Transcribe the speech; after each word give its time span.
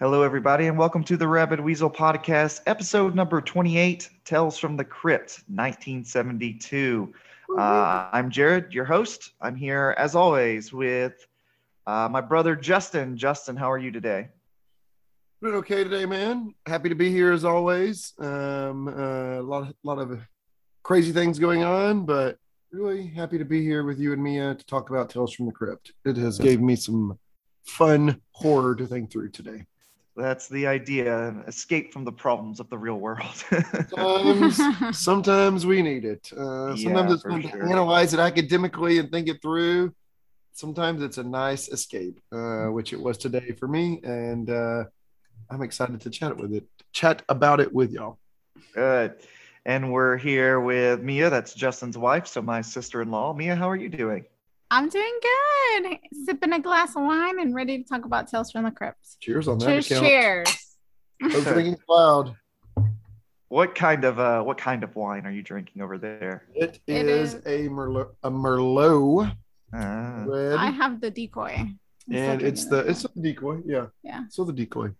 Hello, 0.00 0.24
everybody, 0.24 0.66
and 0.66 0.76
welcome 0.76 1.04
to 1.04 1.16
the 1.16 1.28
Rabid 1.28 1.60
Weasel 1.60 1.88
Podcast, 1.88 2.62
episode 2.66 3.14
number 3.14 3.40
28 3.40 4.10
Tales 4.24 4.58
from 4.58 4.76
the 4.76 4.84
Crypt, 4.84 5.44
1972. 5.46 7.14
Uh, 7.56 8.08
I'm 8.12 8.28
Jared, 8.28 8.74
your 8.74 8.86
host. 8.86 9.34
I'm 9.40 9.54
here, 9.54 9.94
as 9.96 10.16
always, 10.16 10.72
with 10.72 11.24
uh, 11.86 12.08
my 12.10 12.20
brother 12.20 12.56
Justin. 12.56 13.16
Justin, 13.16 13.54
how 13.54 13.70
are 13.70 13.78
you 13.78 13.92
today? 13.92 14.30
Doing 15.40 15.54
okay 15.54 15.84
today, 15.84 16.06
man. 16.06 16.56
Happy 16.66 16.88
to 16.88 16.96
be 16.96 17.12
here 17.12 17.30
as 17.30 17.44
always. 17.44 18.14
Um, 18.18 18.88
uh, 18.88 19.38
a 19.38 19.42
lot, 19.42 19.68
of, 19.68 19.74
lot 19.84 19.98
of 20.00 20.18
crazy 20.82 21.12
things 21.12 21.38
going 21.38 21.62
on, 21.62 22.04
but 22.04 22.36
really 22.72 23.06
happy 23.06 23.38
to 23.38 23.44
be 23.44 23.62
here 23.62 23.84
with 23.84 24.00
you 24.00 24.12
and 24.12 24.20
Mia 24.20 24.56
to 24.56 24.66
talk 24.66 24.90
about 24.90 25.08
Tales 25.08 25.32
from 25.32 25.46
the 25.46 25.52
Crypt. 25.52 25.92
It 26.04 26.16
has 26.16 26.40
gave 26.40 26.60
me 26.60 26.74
some 26.74 27.16
fun 27.62 28.20
horror 28.32 28.74
to 28.74 28.88
think 28.88 29.12
through 29.12 29.30
today. 29.30 29.66
That's 30.16 30.48
the 30.48 30.66
idea. 30.66 31.34
Escape 31.48 31.92
from 31.92 32.04
the 32.04 32.12
problems 32.12 32.60
of 32.60 32.70
the 32.70 32.78
real 32.78 33.00
world. 33.00 33.34
sometimes, 33.88 34.60
sometimes 34.98 35.66
we 35.66 35.82
need 35.82 36.04
it. 36.04 36.32
Uh, 36.32 36.76
sometimes 36.76 36.82
Yeah, 36.82 37.12
it's 37.14 37.22
fun 37.22 37.42
sure. 37.42 37.50
to 37.50 37.70
analyze 37.70 38.14
it 38.14 38.20
academically 38.20 38.98
and 38.98 39.10
think 39.10 39.28
it 39.28 39.42
through. 39.42 39.92
Sometimes 40.52 41.02
it's 41.02 41.18
a 41.18 41.24
nice 41.24 41.68
escape, 41.68 42.20
uh, 42.30 42.66
which 42.66 42.92
it 42.92 43.00
was 43.00 43.18
today 43.18 43.50
for 43.58 43.66
me, 43.66 44.00
and 44.04 44.48
uh, 44.50 44.84
I'm 45.50 45.62
excited 45.62 46.00
to 46.02 46.10
chat 46.10 46.36
with 46.36 46.54
it, 46.54 46.64
chat 46.92 47.22
about 47.28 47.58
it 47.58 47.72
with 47.72 47.90
y'all. 47.90 48.18
Good. 48.72 49.16
And 49.66 49.92
we're 49.92 50.16
here 50.16 50.60
with 50.60 51.02
Mia. 51.02 51.28
That's 51.28 51.54
Justin's 51.54 51.98
wife, 51.98 52.28
so 52.28 52.40
my 52.40 52.60
sister-in-law. 52.60 53.34
Mia, 53.34 53.56
how 53.56 53.68
are 53.68 53.74
you 53.76 53.88
doing? 53.88 54.26
I'm 54.74 54.88
doing 54.88 55.18
good. 55.22 55.98
Sipping 56.24 56.52
a 56.52 56.58
glass 56.58 56.96
of 56.96 57.02
wine 57.02 57.38
and 57.38 57.54
ready 57.54 57.78
to 57.80 57.84
talk 57.88 58.04
about 58.04 58.26
Tales 58.28 58.50
from 58.50 58.64
the 58.64 58.72
Crypt. 58.72 59.20
Cheers 59.20 59.46
on 59.46 59.58
that 59.58 59.66
Cheers, 59.66 59.86
account. 59.90 60.04
cheers. 60.04 60.76
Opening 61.36 61.76
loud. 61.88 62.34
What 63.48 63.76
kind 63.76 64.04
of 64.04 64.18
uh, 64.18 64.42
what 64.42 64.58
kind 64.58 64.82
of 64.82 64.96
wine 64.96 65.26
are 65.26 65.30
you 65.30 65.42
drinking 65.42 65.80
over 65.80 65.96
there? 65.96 66.42
It 66.56 66.80
It 66.88 67.06
is, 67.06 67.34
is- 67.34 67.46
a 67.46 67.68
Merlot, 67.68 68.08
a 68.24 68.30
Merlot 68.32 69.36
Ah. 69.72 70.24
red, 70.26 70.54
I 70.58 70.70
have 70.70 71.00
the 71.00 71.10
decoy. 71.10 71.54
I'm 71.56 71.78
and 72.12 72.42
it's 72.42 72.64
the 72.66 72.78
it's 72.80 73.02
the 73.02 73.20
decoy. 73.22 73.60
Yeah, 73.64 73.86
Yeah. 74.02 74.24
So 74.28 74.42
the 74.42 74.52
decoy. 74.52 74.90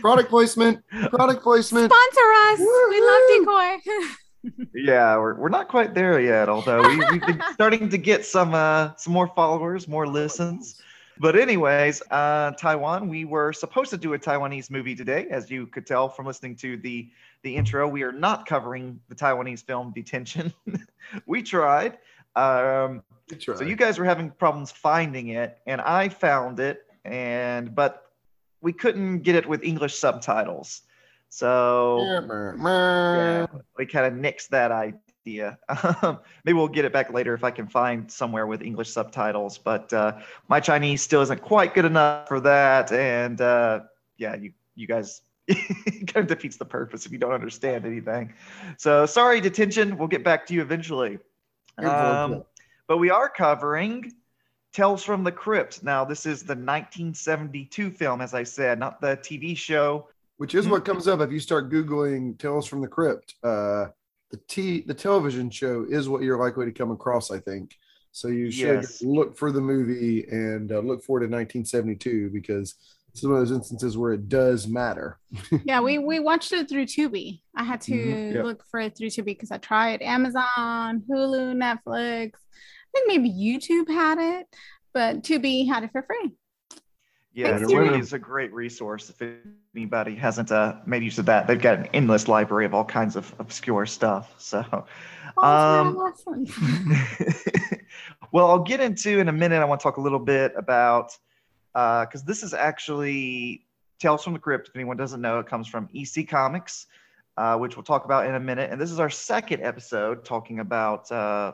Product 0.00 0.28
placement. 0.30 0.84
Product 1.10 1.42
placement. 1.42 1.92
sponsor 1.92 2.28
us. 2.46 2.60
We 2.90 3.00
love 3.00 3.22
decoy. 3.34 3.92
Yeah, 4.74 5.16
we're, 5.16 5.34
we're 5.34 5.48
not 5.48 5.68
quite 5.68 5.94
there 5.94 6.20
yet, 6.20 6.48
although 6.48 6.82
we, 6.82 6.96
we've 7.10 7.26
been 7.26 7.42
starting 7.54 7.88
to 7.88 7.98
get 7.98 8.24
some 8.24 8.54
uh, 8.54 8.94
some 8.96 9.12
more 9.12 9.28
followers, 9.28 9.88
more 9.88 10.06
listens. 10.06 10.80
But 11.18 11.36
anyways, 11.36 12.02
uh, 12.10 12.52
Taiwan, 12.52 13.08
we 13.08 13.24
were 13.24 13.52
supposed 13.52 13.90
to 13.90 13.96
do 13.96 14.12
a 14.14 14.18
Taiwanese 14.18 14.70
movie 14.70 14.94
today, 14.94 15.26
as 15.30 15.50
you 15.50 15.66
could 15.66 15.86
tell 15.86 16.08
from 16.08 16.26
listening 16.26 16.56
to 16.56 16.76
the 16.76 17.08
the 17.42 17.56
intro. 17.56 17.88
We 17.88 18.02
are 18.02 18.12
not 18.12 18.46
covering 18.46 19.00
the 19.08 19.14
Taiwanese 19.14 19.64
film 19.64 19.92
Detention. 19.94 20.52
we 21.26 21.42
tried. 21.42 21.98
Um, 22.34 23.02
Good 23.28 23.40
try. 23.40 23.56
so 23.56 23.64
you 23.64 23.76
guys 23.76 23.98
were 23.98 24.04
having 24.04 24.30
problems 24.30 24.70
finding 24.70 25.28
it, 25.28 25.58
and 25.66 25.80
I 25.80 26.10
found 26.10 26.60
it, 26.60 26.84
and 27.04 27.74
but 27.74 28.10
we 28.60 28.72
couldn't 28.72 29.20
get 29.20 29.36
it 29.36 29.46
with 29.46 29.62
English 29.62 29.94
subtitles. 29.94 30.82
So 31.36 32.00
yeah, 32.02 33.46
we 33.76 33.84
kind 33.84 34.06
of 34.06 34.14
nixed 34.14 34.48
that 34.48 34.72
idea. 34.72 35.58
Um, 36.02 36.20
maybe 36.44 36.56
we'll 36.56 36.68
get 36.68 36.84
it 36.84 36.92
back 36.92 37.12
later 37.12 37.34
if 37.34 37.42
I 37.42 37.50
can 37.50 37.66
find 37.66 38.08
somewhere 38.08 38.46
with 38.46 38.62
English 38.62 38.90
subtitles. 38.90 39.58
But 39.58 39.92
uh, 39.92 40.20
my 40.46 40.60
Chinese 40.60 41.02
still 41.02 41.20
isn't 41.22 41.42
quite 41.42 41.74
good 41.74 41.84
enough 41.84 42.28
for 42.28 42.38
that. 42.40 42.92
And 42.92 43.40
uh, 43.40 43.80
yeah, 44.18 44.36
you 44.36 44.52
you 44.76 44.86
guys 44.86 45.22
kind 45.48 46.16
of 46.16 46.28
defeats 46.28 46.58
the 46.58 46.64
purpose 46.64 47.06
if 47.06 47.12
you 47.12 47.18
don't 47.18 47.32
understand 47.32 47.84
anything. 47.84 48.32
So 48.78 49.04
sorry, 49.04 49.40
detention. 49.40 49.98
We'll 49.98 50.08
get 50.08 50.22
back 50.22 50.46
to 50.46 50.54
you 50.54 50.62
eventually. 50.62 51.18
Um, 51.78 52.44
but 52.86 52.98
we 52.98 53.10
are 53.10 53.28
covering 53.28 54.12
Tales 54.72 55.02
from 55.02 55.24
the 55.24 55.32
Crypt. 55.32 55.82
Now, 55.82 56.04
this 56.04 56.24
is 56.24 56.44
the 56.44 56.54
1972 56.54 57.90
film, 57.90 58.20
as 58.20 58.32
I 58.32 58.44
said, 58.44 58.78
not 58.78 59.00
the 59.00 59.16
TV 59.16 59.56
show. 59.56 60.08
Which 60.38 60.54
is 60.54 60.68
what 60.68 60.84
comes 60.84 61.08
up 61.08 61.20
if 61.20 61.32
you 61.32 61.40
start 61.40 61.70
googling 61.70 62.38
Tales 62.38 62.66
from 62.66 62.80
the 62.82 62.88
Crypt. 62.88 63.34
Uh, 63.42 63.86
the 64.30 64.38
t 64.48 64.82
the 64.82 64.92
television 64.94 65.48
show 65.50 65.86
is 65.88 66.08
what 66.08 66.22
you're 66.22 66.38
likely 66.38 66.66
to 66.66 66.72
come 66.72 66.90
across. 66.90 67.30
I 67.30 67.38
think. 67.38 67.74
So 68.12 68.28
you 68.28 68.50
should 68.50 68.82
Yes. 68.82 69.02
look 69.02 69.36
for 69.36 69.52
the 69.52 69.60
movie 69.60 70.24
and 70.30 70.72
uh, 70.72 70.78
look 70.80 71.02
forward 71.04 71.20
to 71.20 71.26
1972 71.26 72.30
because 72.32 72.74
it's 73.12 73.22
one 73.22 73.32
of 73.32 73.38
those 73.38 73.50
instances 73.52 73.96
where 73.96 74.12
it 74.12 74.28
does 74.28 74.66
matter. 74.66 75.18
yeah, 75.64 75.80
we 75.80 75.98
we 75.98 76.18
watched 76.18 76.52
it 76.52 76.68
through 76.68 76.86
Tubi. 76.86 77.40
I 77.54 77.62
had 77.64 77.80
to 77.82 77.92
Mhm, 77.92 78.34
yeah. 78.34 78.42
look 78.42 78.62
for 78.70 78.80
it 78.80 78.96
through 78.96 79.08
Tubi 79.08 79.24
because 79.26 79.50
I 79.50 79.58
tried 79.58 80.02
Amazon, 80.02 81.02
Hulu, 81.08 81.54
Netflix. 81.56 82.32
I 82.34 82.90
think 82.94 83.08
maybe 83.08 83.30
YouTube 83.30 83.88
had 83.88 84.18
it, 84.18 84.46
but 84.92 85.22
Tubi 85.22 85.66
had 85.68 85.84
it 85.84 85.92
for 85.92 86.02
free. 86.02 86.32
Yeah, 87.36 87.58
Tubi. 87.58 88.00
is 88.00 88.14
a 88.14 88.18
great 88.18 88.50
resource 88.54 89.10
if 89.10 89.22
anybody 89.74 90.14
hasn't 90.14 90.50
uh, 90.50 90.76
made 90.86 91.02
use 91.02 91.18
of 91.18 91.26
that. 91.26 91.46
They've 91.46 91.60
got 91.60 91.78
an 91.78 91.86
endless 91.92 92.28
library 92.28 92.64
of 92.64 92.72
all 92.72 92.84
kinds 92.84 93.14
of 93.14 93.34
obscure 93.38 93.84
stuff. 93.84 94.34
So, 94.38 94.64
Oh, 95.36 95.42
Um, 95.44 95.98
awesome. 95.98 96.46
well, 98.32 98.48
I'll 98.48 98.62
get 98.62 98.80
into 98.80 99.18
in 99.18 99.28
a 99.28 99.32
minute. 99.32 99.60
I 99.60 99.66
want 99.66 99.80
to 99.80 99.82
talk 99.82 99.98
a 99.98 100.00
little 100.00 100.18
bit 100.18 100.54
about 100.56 101.16
because 101.74 102.24
this 102.24 102.42
is 102.42 102.54
actually 102.54 103.66
Tales 103.98 104.24
from 104.24 104.32
the 104.32 104.38
Crypt. 104.38 104.68
If 104.68 104.76
anyone 104.76 104.96
doesn't 104.96 105.20
know, 105.20 105.38
it 105.38 105.46
comes 105.46 105.68
from 105.68 105.90
EC 105.94 106.26
Comics, 106.26 106.86
uh, 107.36 107.58
which 107.58 107.76
we'll 107.76 107.84
talk 107.84 108.06
about 108.06 108.24
in 108.24 108.34
a 108.34 108.40
minute. 108.40 108.70
And 108.72 108.80
this 108.80 108.90
is 108.90 108.98
our 108.98 109.10
second 109.10 109.62
episode 109.62 110.24
talking 110.24 110.60
about 110.60 111.12
uh, 111.12 111.52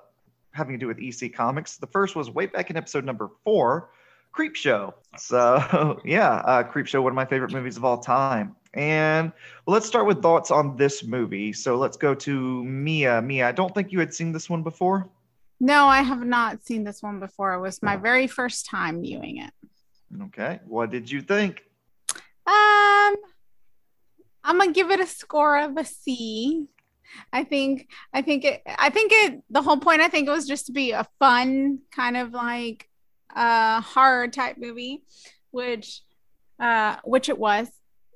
having 0.53 0.75
to 0.75 0.79
do 0.79 0.87
with 0.87 1.01
EC 1.01 1.35
Comics. 1.35 1.77
The 1.77 1.89
first 1.89 2.15
was 2.15 2.31
way 2.31 2.47
back 2.47 2.71
in 2.71 2.77
episode 2.77 3.05
number 3.05 3.31
four, 3.43 3.91
Creepshow. 4.37 4.95
So 5.19 6.01
yeah, 6.05 6.37
uh, 6.45 6.63
Creepshow, 6.65 7.03
one 7.03 7.13
of 7.13 7.17
my 7.17 7.25
favorite 7.25 7.53
movies 7.53 7.77
of 7.77 7.85
all 7.85 7.99
time. 7.99 8.57
And 8.75 9.33
well, 9.67 9.75
let's 9.75 9.87
start 9.87 10.07
with 10.07 10.23
thoughts 10.23 10.51
on 10.51 10.77
this 10.77 11.05
movie. 11.05 11.53
So 11.53 11.77
let's 11.77 11.97
go 11.97 12.15
to 12.15 12.65
Mia. 12.65 13.21
Mia, 13.21 13.49
I 13.49 13.53
don't 13.53 13.75
think 13.75 13.93
you 13.93 13.99
had 13.99 14.15
seen 14.15 14.33
this 14.33 14.49
one 14.49 14.63
before. 14.63 15.09
No, 15.61 15.87
I 15.87 16.03
have 16.03 16.25
not 16.25 16.65
seen 16.65 16.83
this 16.83 17.03
one 17.03 17.21
before. 17.21 17.53
It 17.53 17.61
was 17.61 17.83
my 17.83 17.97
very 17.97 18.27
first 18.27 18.67
time 18.67 19.03
viewing 19.03 19.39
it. 19.39 19.53
Okay. 20.25 20.61
What 20.67 20.91
did 20.91 21.11
you 21.11 21.21
think? 21.21 21.63
Um, 22.45 23.15
I'm 24.43 24.59
gonna 24.59 24.73
give 24.73 24.91
it 24.91 25.01
a 25.01 25.07
score 25.07 25.59
of 25.59 25.77
a 25.77 25.85
C. 25.85 26.67
I 27.33 27.45
think 27.45 27.89
I 28.13 28.23
think 28.23 28.45
it 28.45 28.63
I 28.67 28.91
think 28.91 29.13
it 29.15 29.43
the 29.51 29.63
whole 29.63 29.77
point 29.77 30.01
I 30.01 30.09
think 30.09 30.27
it 30.27 30.33
was 30.33 30.49
just 30.49 30.67
to 30.67 30.73
be 30.73 30.93
a 30.93 31.07
fun 31.19 31.81
kind 31.95 32.17
of 32.17 32.33
like 32.33 32.89
uh 33.35 33.81
horror 33.81 34.29
type 34.29 34.57
movie, 34.59 35.03
which 35.51 36.03
uh 36.59 36.97
which 37.05 37.29
it 37.29 37.39
was. 37.39 37.69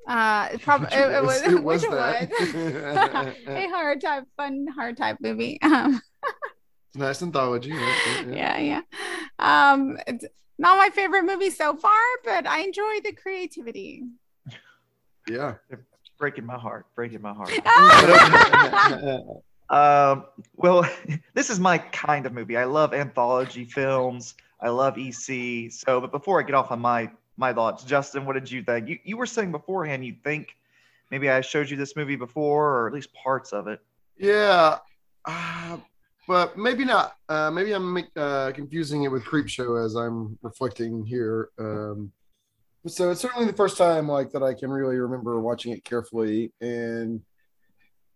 Uh 0.06 0.49
it 0.53 0.62
probably 0.62 0.88
it, 0.93 1.10
it 1.12 1.22
was, 1.25 1.43
it 1.43 1.62
was 1.62 1.82
which 1.82 1.91
that. 1.91 2.31
was. 2.31 3.34
a 3.47 3.69
horror 3.75 3.97
type 3.97 4.25
fun 4.37 4.66
horror 4.75 4.93
type 4.93 5.19
movie. 5.21 5.60
Um 5.62 6.00
nice 6.94 7.22
anthology. 7.22 7.71
Yeah, 7.71 7.78
yeah, 7.78 8.22
yeah. 8.26 8.59
yeah, 8.59 8.59
yeah. 8.59 9.69
Um 9.71 9.99
it's 10.06 10.25
not 10.59 10.78
my 10.78 10.91
favorite 10.91 11.25
movie 11.25 11.50
so 11.50 11.76
far, 11.76 12.00
but 12.25 12.47
I 12.47 12.60
enjoy 12.60 13.00
the 13.05 13.12
creativity. 13.12 14.05
yeah. 15.28 15.55
Breaking 16.19 16.47
my 16.47 16.56
heart. 16.56 16.87
Breaking 16.94 17.21
my 17.21 17.34
heart. 17.34 17.53
Um, 19.69 20.26
well, 20.55 20.88
this 21.34 21.50
is 21.50 21.59
my 21.59 21.78
kind 21.78 22.26
of 22.26 22.32
movie. 22.32 22.56
I 22.56 22.65
love 22.65 22.94
anthology 22.94 23.65
films. 23.65 24.34
I 24.61 24.69
love 24.71 24.97
EC. 24.99 25.71
So, 25.72 26.00
but 26.00 26.12
before 26.12 26.41
I 26.41 26.43
get 26.43 26.55
off 26.55 26.71
on 26.71 26.81
my 26.81 27.11
my 27.37 27.53
thoughts, 27.53 27.84
Justin, 27.84 28.25
what 28.25 28.34
did 28.34 28.50
you 28.50 28.62
think? 28.62 28.89
You 28.89 28.99
you 29.05 29.17
were 29.17 29.27
saying 29.27 29.53
beforehand 29.53 30.05
you 30.05 30.17
think 30.25 30.56
maybe 31.11 31.29
I 31.29 31.41
showed 31.41 31.70
you 31.70 31.76
this 31.76 31.97
movie 31.97 32.17
before, 32.17 32.81
or 32.81 32.87
at 32.87 32.94
least 32.94 33.12
parts 33.12 33.53
of 33.53 33.69
it. 33.69 33.81
Yeah, 34.19 34.79
uh, 35.25 35.76
but 36.26 36.56
maybe 36.56 36.85
not. 36.85 37.17
Uh, 37.29 37.50
maybe 37.50 37.73
I'm 37.73 37.99
uh, 38.17 38.53
confusing 38.55 39.05
it 39.05 39.12
with 39.12 39.25
Creepshow 39.25 39.85
as 39.85 39.94
I'm 39.94 40.38
reflecting 40.43 41.05
here. 41.05 41.50
Um, 41.59 42.12
so 42.87 43.11
it's 43.11 43.20
certainly 43.20 43.47
the 43.47 43.56
first 43.56 43.76
time 43.76 44.09
like 44.09 44.31
that 44.31 44.43
I 44.43 44.55
can 44.55 44.70
really 44.70 44.97
remember 44.97 45.41
watching 45.41 45.73
it 45.73 45.85
carefully. 45.85 46.52
And 46.61 47.20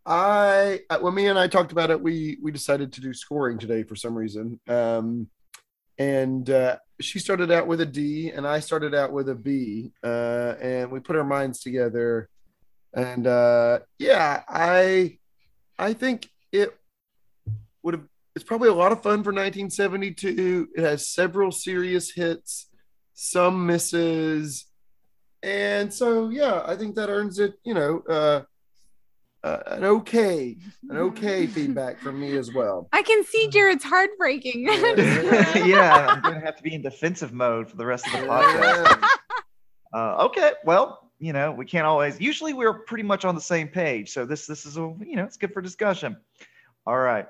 I, 0.07 0.81
uh, 0.89 0.99
when 0.99 1.15
me 1.15 1.27
and 1.27 1.39
I 1.39 1.49
talked 1.49 1.73
about 1.73 1.91
it, 1.91 2.01
we 2.01 2.39
we 2.43 2.51
decided 2.51 2.93
to 2.95 3.01
do 3.01 3.13
scoring 3.13 3.59
today 3.59 3.83
for 3.83 3.97
some 3.97 4.15
reason. 4.15 4.59
Um, 4.69 5.29
and 6.01 6.49
uh, 6.49 6.79
she 6.99 7.19
started 7.19 7.51
out 7.53 7.67
with 7.67 7.83
a 7.83 7.87
D, 7.87 8.31
and 8.31 8.47
I 8.47 8.61
started 8.61 8.95
out 8.95 9.13
with 9.13 9.29
a 9.29 9.35
B, 9.35 9.93
uh, 10.03 10.55
and 10.59 10.91
we 10.91 10.99
put 10.99 11.15
our 11.15 11.25
minds 11.25 11.61
together. 11.61 12.31
And 12.95 13.27
uh, 13.27 13.81
yeah, 13.99 14.43
I 14.49 15.19
I 15.79 15.93
think 15.93 16.31
it 16.53 16.75
would 17.83 17.95
have. 17.95 18.05
It's 18.35 18.45
probably 18.47 18.71
a 18.71 18.75
lot 18.75 18.93
of 18.93 19.03
fun 19.03 19.23
for 19.23 19.31
1972. 19.31 20.69
It 20.75 20.83
has 20.83 21.07
several 21.07 21.53
serious 21.53 22.13
hits, 22.13 22.71
some 23.13 23.67
misses. 23.67 24.65
and 25.43 25.93
so 25.93 26.31
yeah, 26.31 26.63
I 26.65 26.77
think 26.77 26.95
that 26.95 27.11
earns 27.11 27.39
it. 27.39 27.57
You 27.63 27.75
know, 27.75 28.47
uh, 29.43 29.59
an 29.67 29.85
okay, 29.85 30.57
an 30.89 30.97
okay 30.97 31.47
feedback 31.49 31.99
from 31.99 32.21
me 32.21 32.37
as 32.37 32.53
well. 32.53 32.89
I 32.93 33.03
can 33.03 33.25
see 33.25 33.49
Jared's 33.49 33.85
heartbreaking. 33.85 34.65
yeah, 34.67 36.07
I'm 36.09 36.21
gonna 36.21 36.41
have 36.41 36.57
to 36.57 36.63
be 36.63 36.75
in 36.75 36.83
defensive 36.83 37.33
mode 37.33 37.71
for 37.71 37.77
the 37.77 37.87
rest 37.87 38.07
of 38.07 38.13
the 38.13 38.27
podcast. 38.27 39.09
Uh, 39.93 40.27
okay, 40.27 40.53
well, 40.65 41.11
you 41.19 41.33
know, 41.33 41.53
we 41.53 41.65
can't 41.65 41.87
always. 41.87 42.21
Usually, 42.21 42.53
we're 42.53 42.81
pretty 42.81 43.03
much 43.03 43.25
on 43.25 43.35
the 43.35 43.41
same 43.41 43.69
page, 43.69 44.13
so 44.13 44.27
this 44.27 44.47
this 44.47 44.67
is 44.67 44.77
a 44.77 44.95
you 45.01 45.17
know 45.17 45.25
it's 45.25 45.37
good 45.37 45.53
for 45.53 45.63
discussion. 45.63 46.17
All 46.87 46.99
right, 46.99 47.27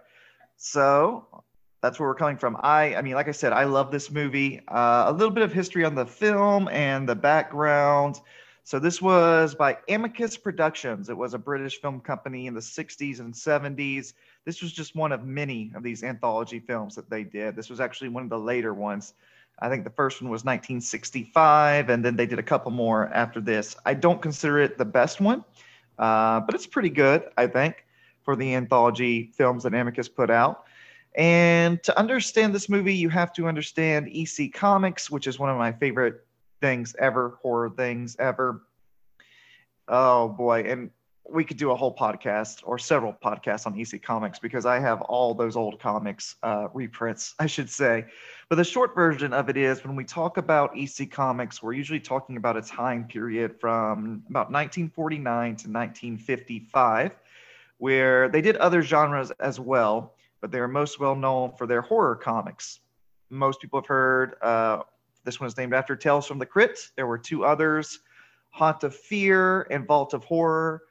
so 0.57 1.45
that's 1.83 1.99
where 1.99 2.09
we're 2.09 2.15
coming 2.17 2.37
from. 2.37 2.57
I 2.61 2.97
I 2.97 3.03
mean, 3.03 3.15
like 3.15 3.29
I 3.29 3.33
said, 3.33 3.53
I 3.53 3.65
love 3.65 3.91
this 3.91 4.11
movie. 4.11 4.61
Uh, 4.69 5.05
a 5.07 5.13
little 5.13 5.33
bit 5.33 5.45
of 5.45 5.53
history 5.53 5.85
on 5.85 5.95
the 5.95 6.07
film 6.07 6.69
and 6.69 7.09
the 7.09 7.15
background. 7.15 8.21
So 8.71 8.79
this 8.79 9.03
was 9.03 9.57
by 9.57 9.79
Amicus 9.89 10.37
Productions. 10.37 11.09
It 11.09 11.17
was 11.17 11.35
a 11.35 11.39
British 11.39 11.81
film 11.81 11.99
company 11.99 12.47
in 12.47 12.55
the 12.55 12.61
60s 12.61 13.19
and 13.19 13.35
70s. 13.35 14.13
This 14.45 14.63
was 14.63 14.73
just 14.73 14.95
one 14.95 15.11
of 15.11 15.25
many 15.25 15.73
of 15.75 15.83
these 15.83 16.05
anthology 16.05 16.61
films 16.61 16.95
that 16.95 17.11
they 17.11 17.25
did. 17.25 17.57
This 17.57 17.69
was 17.69 17.81
actually 17.81 18.11
one 18.11 18.23
of 18.23 18.31
the 18.31 18.39
later 18.39 18.73
ones. 18.73 19.15
I 19.59 19.69
think 19.69 19.83
the 19.83 19.91
first 19.91 20.23
one 20.23 20.31
was 20.31 20.45
1965, 20.45 21.91
and 21.91 22.05
then 22.05 22.15
they 22.15 22.27
did 22.27 22.39
a 22.39 22.45
couple 22.45 22.71
more 22.71 23.09
after 23.09 23.41
this. 23.41 23.75
I 23.85 23.95
don't 23.95 24.23
consider 24.23 24.61
it 24.61 24.79
the 24.79 24.85
best 24.85 25.21
one, 25.21 25.45
uh, 25.99 26.39
but 26.39 26.55
it's 26.55 26.69
pretty 26.69 26.91
good, 26.91 27.25
I 27.37 27.49
think, 27.49 27.85
for 28.23 28.37
the 28.37 28.55
anthology 28.55 29.33
films 29.35 29.65
that 29.65 29.75
Amicus 29.75 30.09
put 30.09 30.31
out. 30.31 30.63
And 31.17 31.83
to 31.83 31.99
understand 31.99 32.55
this 32.55 32.69
movie, 32.69 32.95
you 32.95 33.09
have 33.09 33.33
to 33.33 33.49
understand 33.49 34.09
EC 34.15 34.55
Comics, 34.55 35.11
which 35.11 35.27
is 35.27 35.41
one 35.41 35.51
of 35.51 35.59
my 35.59 35.73
favorite 35.73 36.25
things 36.61 36.95
ever, 36.99 37.39
horror 37.43 37.71
things 37.71 38.17
ever. 38.19 38.63
Oh 39.89 40.29
boy, 40.29 40.65
and 40.67 40.91
we 41.33 41.45
could 41.45 41.57
do 41.57 41.71
a 41.71 41.77
whole 41.77 41.95
podcast 41.95 42.61
or 42.65 42.79
several 42.79 43.13
podcasts 43.13 43.67
on 43.67 43.79
EC 43.79 44.03
Comics 44.03 44.39
because 44.39 44.67
I 44.67 44.79
have 44.81 45.01
all 45.03 45.35
those 45.35 45.57
old 45.57 45.79
comics 45.79 46.37
uh, 46.43 46.69
reprints, 46.75 47.35
I 47.39 47.47
should 47.47 47.71
say. 47.71 48.07
But 48.49 48.57
the 48.57 48.65
short 48.65 48.95
version 48.95 49.33
of 49.33 49.49
it 49.49 49.57
is 49.57 49.85
when 49.85 49.97
we 49.97 50.05
talk 50.05 50.37
about 50.37 50.77
EC 50.77 51.11
Comics, 51.11 51.63
we're 51.63 51.73
usually 51.73 52.01
talking 52.01 52.37
about 52.37 52.57
a 52.57 52.63
time 52.63 53.07
period 53.07 53.61
from 53.61 54.25
about 54.29 54.51
1949 54.51 55.25
to 55.25 55.69
1955, 55.71 57.13
where 57.79 58.29
they 58.29 58.41
did 58.41 58.57
other 58.57 58.83
genres 58.83 59.31
as 59.33 59.61
well, 59.61 60.15
but 60.41 60.51
they 60.51 60.59
are 60.59 60.69
most 60.69 60.99
well 60.99 61.15
known 61.15 61.53
for 61.57 61.67
their 61.67 61.83
horror 61.83 62.17
comics. 62.17 62.81
Most 63.31 63.61
people 63.61 63.81
have 63.81 63.87
heard 63.87 64.35
uh, 64.43 64.83
this 65.25 65.41
one 65.41 65.47
is 65.47 65.57
named 65.57 65.75
after 65.75 65.97
Tales 65.97 66.27
from 66.27 66.39
the 66.39 66.47
Crypt. 66.47 66.93
There 66.97 67.07
were 67.07 67.19
two 67.19 67.45
others 67.45 68.01
Haunt 68.51 68.83
of 68.85 68.95
Fear 68.95 69.63
and 69.71 69.87
Vault 69.87 70.13
of 70.15 70.25
Horror. 70.25 70.83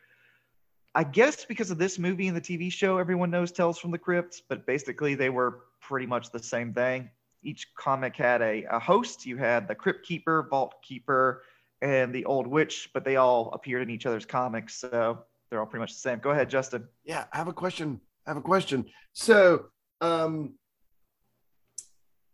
I 0.96 1.04
guess 1.04 1.46
because 1.46 1.72
of 1.72 1.78
this 1.78 2.00
movie 2.00 2.28
and 2.28 2.36
the 2.36 2.42
TV 2.42 2.72
show, 2.72 2.98
everyone 2.98 3.30
knows 3.30 3.52
Tales 3.52 3.78
from 3.78 3.92
the 3.92 3.98
Crypt, 3.98 4.44
but 4.50 4.66
basically 4.66 5.16
they 5.16 5.30
were 5.30 5.62
pretty 5.82 6.06
much 6.06 6.32
the 6.32 6.42
same 6.42 6.74
thing. 6.74 7.10
Each 7.44 7.68
comic 7.76 8.16
had 8.16 8.42
a, 8.42 8.66
a 8.70 8.80
host. 8.80 9.26
You 9.26 9.38
had 9.38 9.68
the 9.68 9.76
Crypt 9.76 10.06
Keeper, 10.06 10.48
Vault 10.50 10.76
Keeper, 10.82 11.44
and 11.82 12.14
the 12.14 12.26
Old 12.26 12.48
Witch, 12.48 12.90
but 12.94 13.06
they 13.06 13.16
all 13.16 13.50
appeared 13.54 13.82
in 13.82 13.90
each 13.90 14.06
other's 14.06 14.26
comics. 14.26 14.76
So 14.76 15.20
they're 15.50 15.60
all 15.60 15.66
pretty 15.66 15.82
much 15.82 15.94
the 15.94 16.00
same. 16.00 16.20
Go 16.20 16.32
ahead, 16.32 16.50
Justin. 16.50 16.88
Yeah, 17.06 17.26
I 17.32 17.38
have 17.38 17.48
a 17.48 17.54
question. 17.54 18.02
I 18.26 18.32
have 18.32 18.38
a 18.38 18.42
question. 18.42 18.86
So, 19.14 19.66
um, 20.02 20.54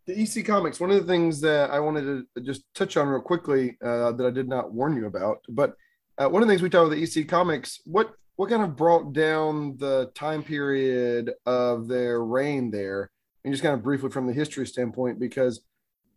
the 0.07 0.21
EC 0.21 0.45
Comics, 0.45 0.79
one 0.79 0.91
of 0.91 0.97
the 0.97 1.11
things 1.11 1.41
that 1.41 1.71
I 1.71 1.79
wanted 1.79 2.25
to 2.35 2.41
just 2.41 2.63
touch 2.75 2.95
on 2.95 3.07
real 3.07 3.21
quickly 3.21 3.77
uh, 3.83 4.11
that 4.11 4.25
I 4.25 4.29
did 4.29 4.47
not 4.47 4.71
warn 4.71 4.95
you 4.95 5.07
about, 5.07 5.39
but 5.49 5.75
uh, 6.17 6.29
one 6.29 6.41
of 6.41 6.47
the 6.47 6.51
things 6.51 6.61
we 6.61 6.69
talked 6.69 6.87
about 6.87 6.95
the 6.95 7.21
EC 7.21 7.27
Comics, 7.27 7.81
what 7.85 8.11
what 8.37 8.49
kind 8.49 8.63
of 8.63 8.75
brought 8.75 9.13
down 9.13 9.77
the 9.77 10.11
time 10.13 10.43
period 10.43 11.31
of 11.45 11.87
their 11.87 12.23
reign 12.23 12.69
there, 12.69 13.09
and 13.43 13.53
just 13.53 13.63
kind 13.63 13.73
of 13.73 13.83
briefly 13.83 14.09
from 14.09 14.27
the 14.27 14.33
history 14.33 14.67
standpoint, 14.67 15.19
because 15.19 15.61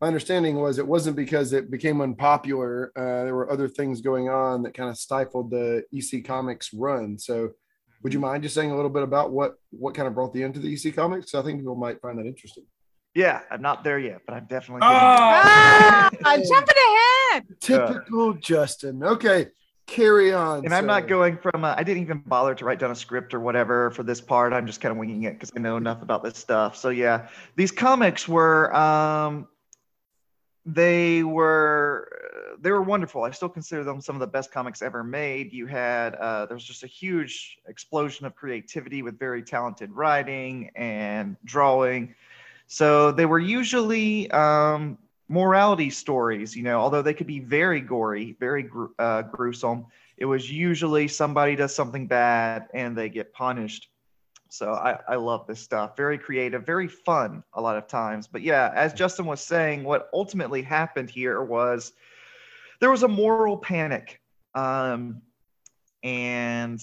my 0.01 0.07
understanding 0.07 0.57
was 0.57 0.79
it 0.79 0.87
wasn't 0.87 1.17
because 1.17 1.53
it 1.53 1.71
became 1.71 2.01
unpopular. 2.01 2.93
Uh, 2.97 3.25
there 3.25 3.35
were 3.35 3.51
other 3.51 3.69
things 3.69 4.01
going 4.01 4.29
on 4.29 4.63
that 4.63 4.75
kind 4.75 4.91
of 4.91 4.99
stifled 4.99 5.51
the 5.51 5.85
EC 5.93 6.25
Comics 6.25 6.73
run. 6.73 7.19
So, 7.19 7.51
would 8.03 8.13
you 8.13 8.21
mind 8.21 8.43
just 8.43 8.55
saying 8.55 8.71
a 8.71 8.77
little 8.77 8.91
bit 8.91 9.03
about 9.03 9.33
what 9.33 9.55
what 9.71 9.95
kind 9.95 10.07
of 10.07 10.15
brought 10.15 10.33
the 10.33 10.43
end 10.43 10.55
to 10.55 10.61
the 10.61 10.73
EC 10.73 10.95
Comics? 10.95 11.35
I 11.35 11.43
think 11.43 11.61
people 11.61 11.77
might 11.77 12.01
find 12.01 12.19
that 12.19 12.27
interesting. 12.27 12.65
Yeah, 13.15 13.41
I'm 13.51 13.63
not 13.63 13.85
there 13.85 13.99
yet, 13.99 14.21
but 14.27 14.35
I'm 14.35 14.47
definitely. 14.47 14.83
Oh! 14.83 14.89
ah, 14.91 16.11
jumping 16.23 16.77
ahead. 17.33 17.45
Typical 17.61 18.35
Justin. 18.35 19.03
Okay, 19.03 19.49
carry 19.87 20.33
on. 20.33 20.65
And 20.65 20.75
I'm 20.75 20.87
not 20.87 21.09
going 21.09 21.39
from. 21.39 21.65
Uh, 21.65 21.75
I 21.77 21.83
didn't 21.83 22.03
even 22.03 22.23
bother 22.27 22.55
to 22.55 22.65
write 22.65 22.79
down 22.79 22.91
a 22.91 22.97
script 22.97 23.35
or 23.35 23.41
whatever 23.41 23.91
for 23.91 24.03
this 24.03 24.21
part. 24.21 24.53
I'm 24.53 24.67
just 24.67 24.81
kind 24.81 24.93
of 24.93 24.99
winging 24.99 25.25
it 25.25 25.35
because 25.35 25.51
I 25.57 25.61
know 25.61 25.77
enough 25.77 26.03
about 26.03 26.23
this 26.23 26.37
stuff. 26.37 26.77
So 26.77 26.91
yeah, 26.91 27.29
these 27.57 27.73
comics 27.73 28.29
were. 28.29 28.75
Um, 28.75 29.49
they 30.69 31.23
were 31.23 32.09
they 32.61 32.71
were 32.71 32.83
wonderful. 32.83 33.23
I 33.23 33.31
still 33.31 33.49
consider 33.49 33.85
them 33.85 34.01
some 34.03 34.17
of 34.17 34.21
the 34.21 34.27
best 34.27 34.53
comics 34.53 34.83
ever 34.83 35.03
made. 35.03 35.53
You 35.53 35.67
had 35.67 36.15
uh, 36.17 36.47
there 36.47 36.55
was 36.55 36.65
just 36.65 36.83
a 36.83 36.87
huge 36.87 37.59
explosion 37.67 38.27
of 38.27 38.35
creativity 38.35 39.03
with 39.03 39.19
very 39.19 39.43
talented 39.43 39.91
writing 39.93 40.71
and 40.77 41.37
drawing. 41.45 42.15
So 42.69 43.11
they 43.13 43.27
were 43.27 43.39
usually 43.39 44.31
um, 44.31 44.99
morality 45.29 45.89
stories, 45.89 46.55
you 46.55 46.63
know, 46.63 46.79
although 46.79 47.03
they 47.03 47.15
could 47.15 47.27
be 47.27 47.41
very 47.41 47.81
gory, 47.81 48.37
very 48.39 48.63
gru- 48.63 48.95
uh, 48.99 49.23
gruesome. 49.23 49.87
It 50.19 50.27
was 50.27 50.51
usually 50.51 51.09
somebody 51.09 51.57
does 51.57 51.75
something 51.75 52.07
bad 52.07 52.69
and 52.75 52.97
they 52.97 53.09
get 53.09 53.33
punished. 53.33 53.89
So 54.51 54.73
I, 54.73 54.99
I 55.09 55.17
love 55.17 55.47
this 55.47 55.61
stuff. 55.61 55.97
Very 55.97 56.19
creative, 56.19 56.65
very 56.65 56.89
fun 56.89 57.43
a 57.55 57.61
lot 57.61 57.77
of 57.77 57.87
times. 57.87 58.27
But 58.27 58.43
yeah, 58.43 58.71
as 58.75 58.93
Justin 58.93 59.25
was 59.25 59.41
saying, 59.41 59.83
what 59.83 60.11
ultimately 60.13 60.63
happened 60.63 61.09
here 61.09 61.43
was 61.43 61.93
there 62.81 62.91
was 62.91 63.03
a 63.03 63.09
moral 63.09 63.57
panic. 63.57 64.21
Um, 64.55 65.23
and 66.03 66.81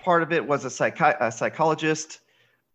part 0.00 0.22
of 0.22 0.32
it 0.32 0.46
was 0.46 0.64
a, 0.64 0.68
psychi- 0.68 1.16
a 1.20 1.30
psychologist 1.30 2.20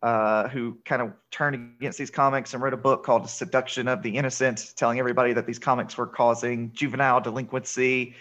uh, 0.03 0.49
who 0.49 0.77
kind 0.83 1.01
of 1.01 1.13
turned 1.31 1.55
against 1.55 1.97
these 1.97 2.11
comics 2.11 2.53
and 2.53 2.61
wrote 2.61 2.73
a 2.73 2.77
book 2.77 3.05
called 3.05 3.27
Seduction 3.29 3.87
of 3.87 4.03
the 4.03 4.15
Innocent, 4.15 4.73
telling 4.75 4.99
everybody 4.99 5.31
that 5.31 5.47
these 5.47 5.57
comics 5.57 5.97
were 5.97 6.05
causing 6.05 6.71
juvenile 6.73 7.21
delinquency. 7.21 8.13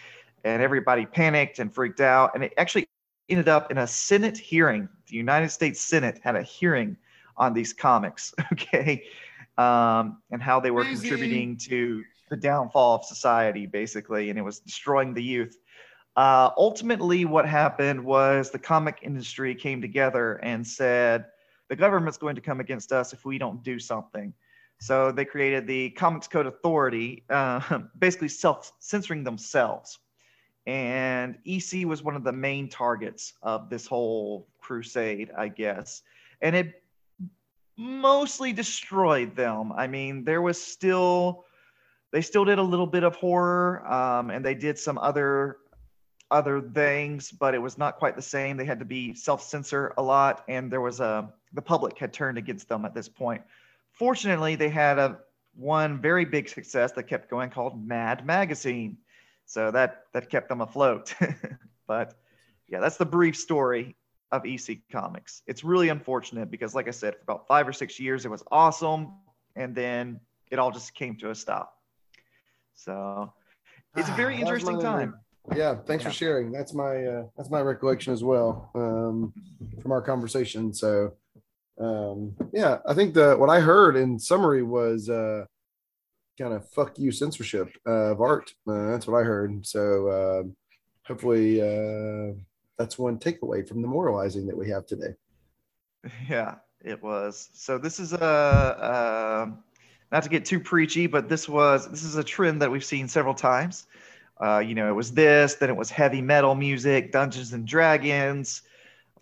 And 0.45 0.63
everybody 0.63 1.07
panicked 1.07 1.59
and 1.59 1.75
freaked 1.75 2.01
out. 2.01 2.31
And 2.35 2.45
it 2.45 2.55
actually 2.57 2.87
ended 3.29 3.49
up 3.49 3.73
in 3.73 3.79
a 3.79 3.87
Senate 3.87 4.39
hearing. 4.39 4.89
The 5.09 5.17
United 5.17 5.51
States 5.51 5.81
Senate 5.81 6.21
had 6.23 6.37
a 6.37 6.43
hearing 6.43 6.97
on 7.37 7.53
these 7.53 7.73
comics, 7.73 8.33
okay, 8.53 9.05
um, 9.59 10.23
and 10.31 10.41
how 10.41 10.61
they 10.61 10.71
were 10.71 10.85
contributing 10.85 11.57
to 11.57 12.05
the 12.31 12.37
downfall 12.37 12.97
of 12.97 13.05
society, 13.05 13.67
basically, 13.67 14.31
and 14.31 14.39
it 14.39 14.43
was 14.43 14.61
destroying 14.61 15.15
the 15.15 15.23
youth. 15.23 15.59
Uh, 16.15 16.51
ultimately, 16.57 17.25
what 17.25 17.47
happened 17.47 18.05
was 18.05 18.51
the 18.51 18.59
comic 18.59 19.01
industry 19.03 19.55
came 19.55 19.81
together 19.81 20.35
and 20.43 20.65
said, 20.67 21.25
the 21.73 21.77
government's 21.77 22.19
going 22.19 22.35
to 22.35 22.43
come 22.43 22.61
against 22.61 22.93
us 22.93 23.15
if 23.15 23.25
we 23.25 23.39
don't 23.39 23.63
do 23.63 23.79
something. 23.79 24.35
So 24.79 25.11
they 25.11 25.25
created 25.25 25.67
the 25.67 25.89
Comics 25.89 26.29
Code 26.29 26.47
Authority, 26.47 27.25
uh, 27.31 27.79
basically 27.99 28.29
self 28.29 28.73
censoring 28.79 29.25
themselves. 29.25 29.99
And 30.67 31.39
EC 31.47 31.87
was 31.87 32.03
one 32.03 32.15
of 32.15 32.25
the 32.25 32.33
main 32.33 32.69
targets 32.69 33.33
of 33.43 33.71
this 33.71 33.87
whole 33.87 34.49
crusade, 34.61 35.31
I 35.35 35.49
guess. 35.49 36.03
And 36.43 36.55
it 36.55 36.83
mostly 37.79 38.53
destroyed 38.53 39.35
them. 39.35 39.73
I 39.73 39.87
mean, 39.87 40.25
there 40.25 40.43
was 40.43 40.61
still, 40.61 41.47
they 42.11 42.21
still 42.21 42.45
did 42.45 42.59
a 42.59 42.63
little 42.63 42.87
bit 42.87 43.03
of 43.03 43.17
horror 43.17 43.83
um, 43.91 44.29
and 44.29 44.45
they 44.45 44.55
did 44.55 44.79
some 44.79 44.99
other 44.99 45.57
other 46.31 46.61
things, 46.61 47.31
but 47.31 47.55
it 47.55 47.59
was 47.59 47.79
not 47.79 47.97
quite 47.97 48.15
the 48.15 48.21
same. 48.21 48.59
They 48.59 48.67
had 48.67 48.79
to 48.79 48.85
be 48.85 49.15
self-censor 49.15 49.95
a 49.97 50.03
lot, 50.03 50.45
and 50.49 50.71
there 50.71 50.81
was 50.81 51.01
a 51.01 51.33
the 51.55 51.63
public 51.63 51.99
had 51.99 52.13
turned 52.13 52.39
against 52.39 52.69
them 52.69 52.85
at 52.85 52.95
this 52.95 53.09
point. 53.09 53.43
Fortunately, 53.93 54.55
they 54.57 54.69
had 54.69 54.99
a 54.99 55.19
one 55.55 56.01
very 56.01 56.25
big 56.25 56.49
success 56.49 56.93
that 56.93 57.05
kept 57.05 57.29
going 57.29 57.51
called 57.51 57.87
Mad 57.87 58.25
Magazine, 58.25 58.97
so 59.45 59.71
that 59.71 60.05
that 60.13 60.31
kept 60.31 60.49
them 60.49 60.61
afloat. 60.61 61.15
but 61.87 62.15
yeah, 62.69 62.81
that's 62.81 62.97
the 62.97 63.05
brief 63.05 63.37
story 63.37 63.97
of 64.31 64.47
EC 64.47 64.79
Comics. 64.91 65.43
It's 65.47 65.63
really 65.63 65.91
unfortunate 65.91 66.51
because, 66.51 66.75
like 66.75 66.89
I 66.89 66.93
said, 66.93 67.17
for 67.17 67.23
about 67.23 67.47
five 67.47 67.69
or 67.69 67.73
six 67.73 68.01
years, 68.01 68.25
it 68.25 68.31
was 68.31 68.43
awesome, 68.51 69.13
and 69.57 69.75
then 69.75 70.21
it 70.51 70.59
all 70.59 70.71
just 70.71 70.95
came 70.95 71.17
to 71.17 71.31
a 71.31 71.35
stop. 71.35 71.77
So 72.75 73.33
it's 73.97 74.09
a 74.09 74.13
very 74.13 74.37
interesting 74.41 74.77
my- 74.77 74.83
time. 74.83 75.15
Yeah, 75.57 75.75
thanks 75.75 76.05
Yeah. 76.05 76.11
for 76.11 76.15
sharing. 76.15 76.53
That's 76.53 76.73
my 76.73 77.05
uh, 77.05 77.25
that's 77.37 77.51
my 77.51 77.61
recollection 77.61 78.13
as 78.13 78.23
well 78.23 78.71
um, 78.77 79.33
from 79.83 79.91
our 79.91 80.01
conversation. 80.01 80.73
So, 80.73 81.15
um, 81.81 82.35
yeah, 82.53 82.79
I 82.87 82.95
think 82.95 83.15
the 83.15 83.37
what 83.37 83.51
I 83.51 83.61
heard 83.61 83.97
in 83.97 84.19
summary 84.19 84.63
was 84.63 85.09
uh, 85.09 85.45
kind 86.39 86.55
of 86.55 86.69
fuck 86.71 86.99
you 86.99 87.13
censorship 87.13 87.69
of 87.87 88.21
art. 88.21 88.53
Uh, 88.69 88.91
that's 88.91 89.07
what 89.07 89.19
I 89.19 89.25
heard. 89.25 89.67
So 89.67 90.09
uh, 90.09 90.43
hopefully 91.07 91.61
uh, 91.61 92.35
that's 92.79 92.99
one 92.99 93.19
takeaway 93.19 93.67
from 93.67 93.83
the 93.83 93.89
moralizing 93.89 94.47
that 94.47 94.57
we 94.57 94.69
have 94.71 94.87
today. 94.87 95.15
Yeah, 96.29 96.57
it 96.85 97.01
was. 97.01 97.49
So 97.53 97.79
this 97.79 98.01
is 98.01 98.13
a 98.13 98.25
uh, 98.25 99.47
not 100.11 100.25
to 100.25 100.29
get 100.29 100.45
too 100.45 100.59
preachy, 100.59 101.07
but 101.07 101.29
this 101.29 101.49
was 101.49 101.89
this 101.89 102.03
is 102.03 102.17
a 102.17 102.25
trend 102.25 102.61
that 102.61 102.71
we've 102.71 102.85
seen 102.85 103.07
several 103.07 103.35
times. 103.35 103.87
Uh, 104.43 104.59
you 104.59 104.75
know, 104.75 104.89
it 104.89 104.95
was 104.95 105.13
this, 105.13 105.55
then 105.55 105.71
it 105.71 105.77
was 105.77 105.91
heavy 105.91 106.21
metal 106.21 106.57
music, 106.57 107.13
Dungeons 107.13 107.53
and 107.53 107.65
Dragons, 107.65 108.63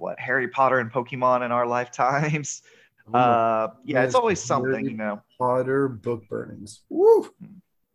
what 0.00 0.18
Harry 0.18 0.48
Potter 0.48 0.78
and 0.78 0.90
Pokemon 0.92 1.44
in 1.44 1.52
our 1.52 1.66
lifetimes. 1.66 2.62
Oh 3.12 3.18
Uh, 3.18 3.68
yeah, 3.84 4.04
it's 4.04 4.14
always 4.14 4.38
something, 4.40 4.70
Harry 4.72 4.90
you 4.92 4.96
know. 4.96 5.20
Potter 5.36 5.88
book 5.88 6.22
burnings. 6.28 6.82
Woo! 6.90 7.28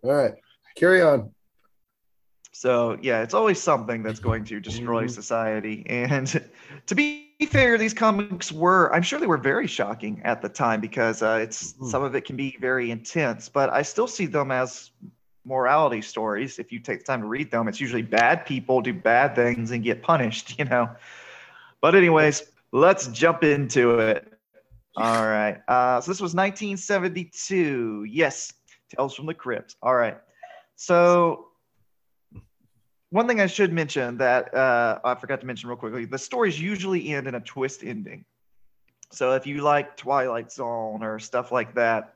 All 0.04 0.12
right, 0.12 0.34
carry 0.76 1.02
on. 1.02 1.32
So 2.52 2.98
yeah, 3.02 3.22
it's 3.22 3.34
always 3.34 3.62
something 3.62 4.04
that's 4.04 4.20
going 4.20 4.44
to 4.46 4.60
destroy 4.60 5.06
Mhm. 5.06 5.12
society. 5.12 5.86
And 5.88 6.28
to 6.88 6.96
be 6.96 7.30
fair, 7.50 7.78
these 7.78 7.94
comics 7.94 8.52
were, 8.52 8.94
I'm 8.94 9.04
sure 9.04 9.20
they 9.20 9.28
were 9.28 9.38
very 9.38 9.68
shocking 9.68 10.22
at 10.24 10.42
the 10.42 10.50
time 10.50 10.82
because 10.82 11.22
uh, 11.22 11.40
it's 11.42 11.74
Mhm. 11.74 11.92
some 11.92 12.04
of 12.04 12.16
it 12.16 12.26
can 12.26 12.36
be 12.36 12.58
very 12.60 12.92
intense, 12.92 13.48
but 13.48 13.70
I 13.72 13.84
still 13.84 14.08
see 14.08 14.26
them 14.26 14.52
as 14.52 14.92
morality 15.46 16.02
stories. 16.02 16.60
If 16.60 16.72
you 16.72 16.80
take 16.80 17.00
the 17.00 17.06
time 17.06 17.22
to 17.22 17.28
read 17.28 17.52
them, 17.52 17.68
it's 17.68 17.80
usually 17.80 18.02
bad 18.02 18.46
people 18.46 18.82
do 18.82 18.94
bad 18.94 19.36
things 19.36 19.72
and 19.72 19.84
get 19.84 20.02
punished, 20.02 20.56
you 20.60 20.66
know. 20.66 20.90
But 21.86 21.94
anyways, 21.94 22.42
let's 22.72 23.06
jump 23.10 23.44
into 23.44 24.00
it. 24.00 24.34
All 24.98 25.28
right. 25.28 25.62
Uh, 25.68 26.02
so 26.02 26.10
this 26.10 26.20
was 26.20 26.34
1972. 26.34 28.08
Yes, 28.10 28.52
Tales 28.90 29.14
from 29.14 29.28
the 29.28 29.36
Crypt. 29.36 29.76
All 29.84 29.94
right. 29.94 30.18
So 30.76 31.50
one 33.12 33.28
thing 33.28 33.40
I 33.40 33.46
should 33.46 33.72
mention 33.72 34.18
that 34.18 34.52
uh, 34.52 34.98
I 35.04 35.14
forgot 35.14 35.42
to 35.42 35.46
mention 35.46 35.70
real 35.70 35.78
quickly: 35.78 36.06
the 36.06 36.18
stories 36.18 36.60
usually 36.60 37.10
end 37.10 37.28
in 37.28 37.36
a 37.36 37.40
twist 37.40 37.84
ending. 37.84 38.26
So 39.12 39.34
if 39.34 39.46
you 39.46 39.62
like 39.62 39.96
Twilight 39.96 40.52
Zone 40.52 41.04
or 41.04 41.20
stuff 41.20 41.52
like 41.52 41.76
that, 41.76 42.16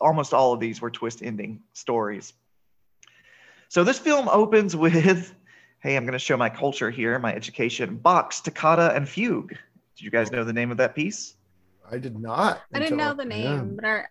almost 0.00 0.32
all 0.32 0.52
of 0.52 0.60
these 0.60 0.80
were 0.80 0.92
twist 0.92 1.24
ending 1.24 1.60
stories. 1.72 2.34
So 3.66 3.82
this 3.82 3.98
film 3.98 4.28
opens 4.28 4.76
with, 4.86 5.34
"Hey, 5.80 5.96
I'm 5.96 6.04
going 6.04 6.12
to 6.12 6.18
show 6.18 6.36
my 6.36 6.48
culture 6.48 6.90
here, 6.90 7.18
my 7.18 7.34
education: 7.34 7.96
Bach's, 7.96 8.40
Toccata, 8.40 8.94
and 8.94 9.08
Fugue." 9.08 9.50
Did 9.96 10.04
you 10.04 10.10
guys 10.10 10.30
know 10.30 10.44
the 10.44 10.52
name 10.52 10.70
of 10.70 10.76
that 10.78 10.94
piece? 10.94 11.36
I 11.90 11.98
did 11.98 12.18
not. 12.18 12.62
I 12.74 12.78
didn't 12.78 12.98
know 12.98 13.14
the 13.14 13.24
yeah. 13.24 13.28
name, 13.28 13.76
but 13.76 13.84
our, 13.84 14.10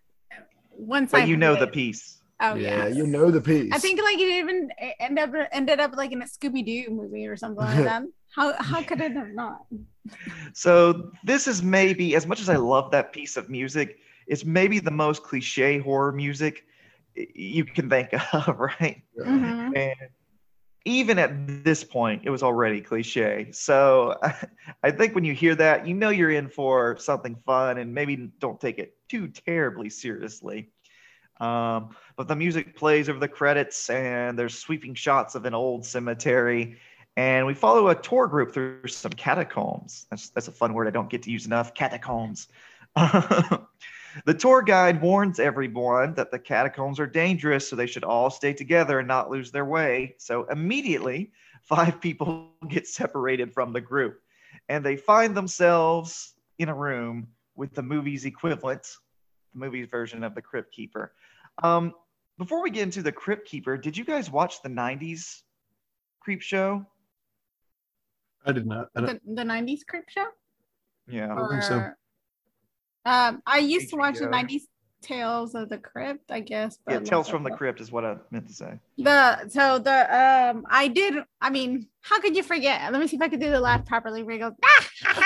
once 0.72 1.14
I 1.14 1.22
But 1.22 1.30
you 1.30 1.38
know 1.38 1.56
heard 1.56 1.62
the 1.62 1.68
piece. 1.68 2.22
Oh 2.42 2.56
yeah, 2.56 2.88
yeah, 2.88 2.88
you 2.88 3.06
know 3.06 3.32
the 3.32 3.42
piece. 3.42 3.74
I 3.74 3.80
think 3.80 4.02
like 4.02 4.18
it 4.18 4.30
even 4.30 4.70
ended 5.00 5.36
up 5.36 5.48
ended 5.52 5.80
up 5.80 5.96
like 5.96 6.12
in 6.12 6.22
a 6.22 6.26
Scooby 6.26 6.66
Doo 6.66 6.90
movie 6.92 7.28
or 7.28 7.36
something 7.36 7.64
like 7.64 7.78
that. 7.84 8.04
How 8.34 8.54
how 8.62 8.82
could 8.82 9.02
it 9.02 9.14
have 9.14 9.34
not? 9.34 9.66
So 10.54 11.12
this 11.24 11.48
is 11.48 11.62
maybe, 11.62 12.16
as 12.16 12.26
much 12.26 12.40
as 12.40 12.50
I 12.50 12.56
love 12.56 12.92
that 12.92 13.14
piece 13.14 13.38
of 13.38 13.50
music, 13.50 14.00
it's 14.28 14.46
maybe 14.46 14.80
the 14.80 14.92
most 14.92 15.24
cliche 15.24 15.80
horror 15.80 16.12
music 16.12 16.66
you 17.16 17.66
can 17.66 17.90
think 17.90 18.10
of, 18.34 18.58
right? 18.60 19.02
Yeah. 19.18 19.26
Mhm. 19.26 19.78
And 19.78 20.10
even 20.86 21.20
at 21.20 21.64
this 21.64 21.84
point, 21.84 22.24
it 22.26 22.30
was 22.30 22.44
already 22.44 22.82
cliche. 22.82 23.50
So 23.52 24.20
I 24.84 24.92
think 24.92 25.16
when 25.16 25.24
you 25.24 25.34
hear 25.34 25.56
that, 25.56 25.86
you 25.86 25.94
know 25.94 26.10
you're 26.10 26.32
in 26.32 26.48
for 26.48 26.98
something 26.98 27.36
fun 27.46 27.78
and 27.78 27.94
maybe 27.94 28.32
don't 28.40 28.60
take 28.60 28.80
it 28.80 28.96
too 29.10 29.28
terribly 29.28 29.90
seriously. 29.90 30.70
Um, 31.40 31.96
but 32.16 32.28
the 32.28 32.36
music 32.36 32.76
plays 32.76 33.08
over 33.08 33.20
the 33.20 33.28
credits, 33.28 33.90
and 33.90 34.38
there's 34.38 34.58
sweeping 34.58 34.94
shots 34.94 35.36
of 35.36 35.46
an 35.46 35.54
old 35.54 35.86
cemetery. 35.86 36.78
And 37.16 37.46
we 37.46 37.54
follow 37.54 37.88
a 37.90 37.96
tour 37.96 38.28
group 38.28 38.54
through 38.54 38.88
some 38.88 39.12
catacombs. 39.12 40.06
That's, 40.10 40.30
that's 40.30 40.48
a 40.48 40.52
fun 40.52 40.74
word 40.74 40.88
I 40.88 40.92
don't 40.92 41.10
get 41.10 41.24
to 41.24 41.32
use 41.32 41.46
enough 41.46 41.74
catacombs. 41.74 42.48
the 44.26 44.34
tour 44.34 44.62
guide 44.62 45.02
warns 45.02 45.40
everyone 45.40 46.14
that 46.16 46.32
the 46.32 46.40
catacombs 46.40 47.00
are 47.00 47.08
dangerous, 47.08 47.70
so 47.70 47.76
they 47.76 47.88
should 47.88 48.04
all 48.04 48.30
stay 48.30 48.54
together 48.54 49.00
and 49.00 49.08
not 49.08 49.30
lose 49.30 49.52
their 49.52 49.66
way. 49.66 50.16
So 50.18 50.46
immediately, 50.46 51.32
five 51.62 52.02
people 52.02 52.52
get 52.68 52.88
separated 52.88 53.54
from 53.54 53.74
the 53.74 53.82
group, 53.82 54.22
and 54.68 54.86
they 54.86 54.98
find 54.98 55.36
themselves 55.36 56.34
in 56.58 56.70
a 56.70 56.76
room 56.76 57.28
with 57.56 57.74
the 57.74 57.84
movie's 57.84 58.26
equivalent, 58.26 58.88
the 59.54 59.60
movie's 59.60 59.88
version 59.88 60.24
of 60.24 60.36
the 60.36 60.42
Crypt 60.42 60.72
Keeper. 60.72 61.14
Um, 61.64 61.94
before 62.38 62.64
we 62.64 62.70
get 62.70 62.84
into 62.84 63.02
the 63.02 63.12
Crypt 63.12 63.48
Keeper, 63.48 63.78
did 63.78 63.98
you 63.98 64.06
guys 64.06 64.32
watch 64.32 64.62
the 64.62 64.70
'90s 64.70 65.42
Creepshow? 66.26 66.86
I 68.46 68.52
did 68.52 68.66
not. 68.66 68.90
I 68.96 69.02
The 69.02 69.20
the 69.26 69.44
'90s 69.44 69.86
creep 69.86 70.10
show. 70.10 70.28
Yeah. 71.08 71.28
don't 71.36 71.50
think 71.50 71.64
so. 71.64 71.92
Or- 73.06 73.12
Um, 73.12 73.42
I 73.46 73.60
used 73.60 73.90
to 73.92 73.96
watch 73.96 74.18
the 74.20 74.28
'90s 74.28 74.64
Tales 75.02 75.56
of 75.56 75.70
the 75.70 75.78
Crypt, 75.78 76.30
I 76.30 76.42
guess. 76.42 76.78
but 76.86 76.92
Yeah, 76.94 77.00
Tales 77.00 77.30
from 77.30 77.44
the. 77.44 77.52
Crypt 77.52 77.80
is 77.80 77.90
what 77.92 78.04
I 78.04 78.18
meant 78.32 78.48
to 78.50 78.54
say. 78.54 78.78
The 78.98 79.48
so 79.48 79.80
the 79.80 79.98
um 80.54 80.66
I 80.70 80.90
did 80.90 81.16
I 81.42 81.50
mean 81.50 81.88
how 82.02 82.20
could 82.20 82.36
you 82.36 82.44
forget? 82.44 82.92
Let 82.92 83.00
me 83.00 83.08
see 83.08 83.16
if 83.16 83.22
I 83.22 83.30
could 83.30 83.40
do 83.40 83.50
the 83.50 83.60
laugh 83.62 83.86
properly. 83.86 84.24
Where 84.24 84.36
it 84.36 84.40
goes. 84.40 84.54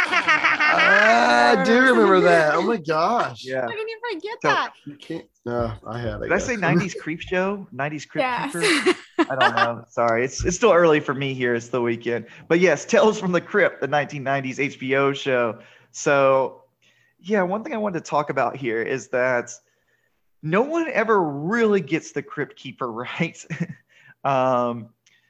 Ah, 0.05 1.59
I 1.59 1.63
do 1.63 1.81
remember 1.81 2.19
that. 2.21 2.53
Oh 2.55 2.61
my 2.61 2.77
gosh. 2.77 3.43
Yeah. 3.43 3.61
How 3.61 3.67
can 3.69 3.87
you 3.87 3.99
forget 4.11 4.37
So- 4.41 4.47
that? 4.49 4.73
You 4.85 4.95
can't. 4.95 5.25
No, 5.45 5.73
I 5.85 5.99
had. 5.99 6.15
It. 6.21 6.23
Did 6.23 6.31
I 6.33 6.37
say 6.37 6.55
'90s 6.55 6.95
Creepshow? 7.01 7.67
'90s 7.73 8.07
Crypt 8.07 8.23
Yes. 8.23 8.53
Keeper? 8.53 8.97
I 9.31 9.35
don't 9.35 9.55
know. 9.55 9.85
Sorry, 9.89 10.23
it's 10.23 10.45
it's 10.45 10.55
still 10.55 10.71
early 10.71 10.99
for 11.01 11.13
me 11.13 11.33
here. 11.33 11.53
It's 11.53 11.67
the 11.67 11.81
weekend, 11.81 12.27
but 12.47 12.59
yes, 12.61 12.85
Tales 12.85 13.19
from 13.19 13.33
the 13.33 13.41
Crypt, 13.41 13.81
the 13.81 13.87
1990s 13.87 14.57
HBO 14.77 15.13
show. 15.15 15.59
So, 15.91 16.62
yeah, 17.23 17.41
one 17.41 17.63
thing 17.63 17.73
I 17.73 17.77
wanted 17.77 18.03
to 18.03 18.09
talk 18.09 18.29
about 18.29 18.57
here 18.57 18.81
is 18.81 19.07
that 19.09 19.51
no 20.41 20.61
one 20.61 20.89
ever 20.89 21.23
really 21.23 21.79
gets 21.79 22.11
the 22.11 22.21
Crypt 22.21 22.57
Keeper 22.57 22.91
right. 22.91 23.45
um, 24.23 24.89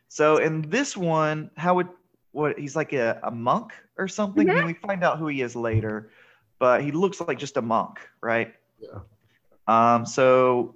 so 0.10 0.38
in 0.38 0.64
this 0.70 0.98
one, 0.98 1.52
how 1.56 1.76
would 1.76 1.90
what 2.32 2.58
he's 2.58 2.76
like 2.76 2.94
a, 2.94 3.20
a 3.24 3.32
monk 3.32 3.74
or 3.98 4.08
something? 4.08 4.50
I 4.50 4.56
mean, 4.56 4.66
we 4.66 4.74
find 4.74 5.04
out 5.04 5.20
who 5.20 5.28
he 5.28 5.42
is 5.42 5.56
later, 5.56 6.10
but 6.58 6.84
he 6.84 6.92
looks 6.92 7.22
like 7.22 7.38
just 7.38 7.58
a 7.58 7.62
monk, 7.62 8.00
right? 8.22 8.54
Yeah. 8.80 9.00
Um, 9.68 10.06
so 10.06 10.76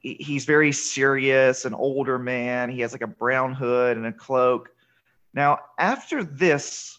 he's 0.00 0.44
very 0.44 0.72
serious, 0.72 1.64
an 1.64 1.74
older 1.74 2.18
man. 2.18 2.70
He 2.70 2.80
has 2.80 2.92
like 2.92 3.02
a 3.02 3.06
brown 3.06 3.52
hood 3.52 3.96
and 3.96 4.06
a 4.06 4.12
cloak. 4.12 4.70
Now, 5.34 5.60
after 5.78 6.24
this, 6.24 6.98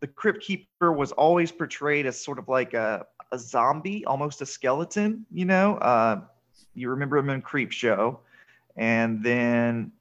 the 0.00 0.06
Crypt 0.06 0.42
Keeper 0.42 0.92
was 0.92 1.12
always 1.12 1.50
portrayed 1.52 2.06
as 2.06 2.20
sort 2.20 2.38
of 2.38 2.48
like 2.48 2.74
a, 2.74 3.06
a 3.32 3.38
zombie, 3.38 4.04
almost 4.04 4.40
a 4.42 4.46
skeleton, 4.46 5.26
you 5.32 5.44
know? 5.44 5.76
Uh, 5.76 6.20
you 6.74 6.90
remember 6.90 7.16
him 7.16 7.30
in 7.30 7.42
Creepshow. 7.42 8.18
And 8.76 9.22
then 9.22 9.92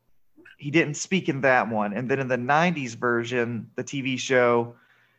he 0.57 0.71
didn't 0.71 0.95
speak 0.95 1.29
in 1.29 1.41
that 1.41 1.69
one. 1.69 1.93
And 1.93 2.09
then 2.09 2.19
in 2.19 2.27
the 2.27 2.37
90s 2.37 2.95
version, 2.95 3.69
the 3.75 3.83
TV 3.83 4.19
show, 4.19 4.75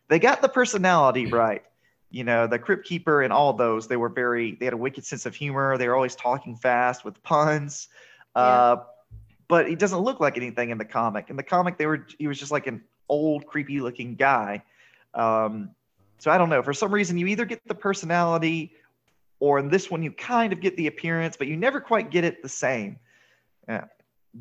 they 0.09 0.19
got 0.19 0.43
the 0.43 0.49
personality 0.49 1.27
right 1.27 1.63
you 2.11 2.25
know 2.25 2.47
the 2.47 2.59
crypt 2.59 2.87
keeper 2.87 3.23
and 3.23 3.33
all 3.33 3.53
those 3.53 3.89
they 3.89 3.97
were 3.97 4.09
very 4.09 4.55
they 4.55 4.65
had 4.65 4.75
a 4.75 4.77
wicked 4.77 5.05
sense 5.05 5.27
of 5.27 5.35
humor 5.35 5.77
they 5.77 5.89
were 5.89 5.95
always 5.95 6.15
talking 6.15 6.55
fast 6.57 7.05
with 7.05 7.21
puns 7.23 7.89
uh, 8.35 8.77
but 9.49 9.69
he 9.69 9.75
doesn't 9.75 10.01
look 10.01 10.21
like 10.21 10.37
anything 10.37 10.71
in 10.71 10.79
the 10.79 10.85
comic 10.85 11.31
in 11.31 11.37
the 11.37 11.43
comic 11.43 11.77
they 11.79 11.87
were 11.87 12.07
he 12.19 12.27
was 12.27 12.39
just 12.39 12.53
like 12.53 12.67
an 12.67 12.83
old 13.09 13.47
creepy 13.47 13.81
looking 13.81 14.15
guy 14.15 14.63
um, 15.15 15.71
so 16.19 16.31
i 16.31 16.39
don't 16.39 16.49
know 16.49 16.63
for 16.63 16.73
some 16.75 16.93
reason 16.93 17.17
you 17.19 17.27
either 17.27 17.45
get 17.45 17.61
the 17.67 17.75
personality 17.75 18.73
or 19.41 19.59
in 19.59 19.69
this 19.69 19.91
one 19.91 20.03
you 20.03 20.11
kind 20.13 20.53
of 20.53 20.61
get 20.61 20.77
the 20.77 20.87
appearance 20.87 21.37
but 21.37 21.47
you 21.47 21.57
never 21.57 21.81
quite 21.81 22.11
get 22.11 22.25
it 22.25 22.43
the 22.43 22.49
same 22.49 22.99
yeah, 23.69 23.85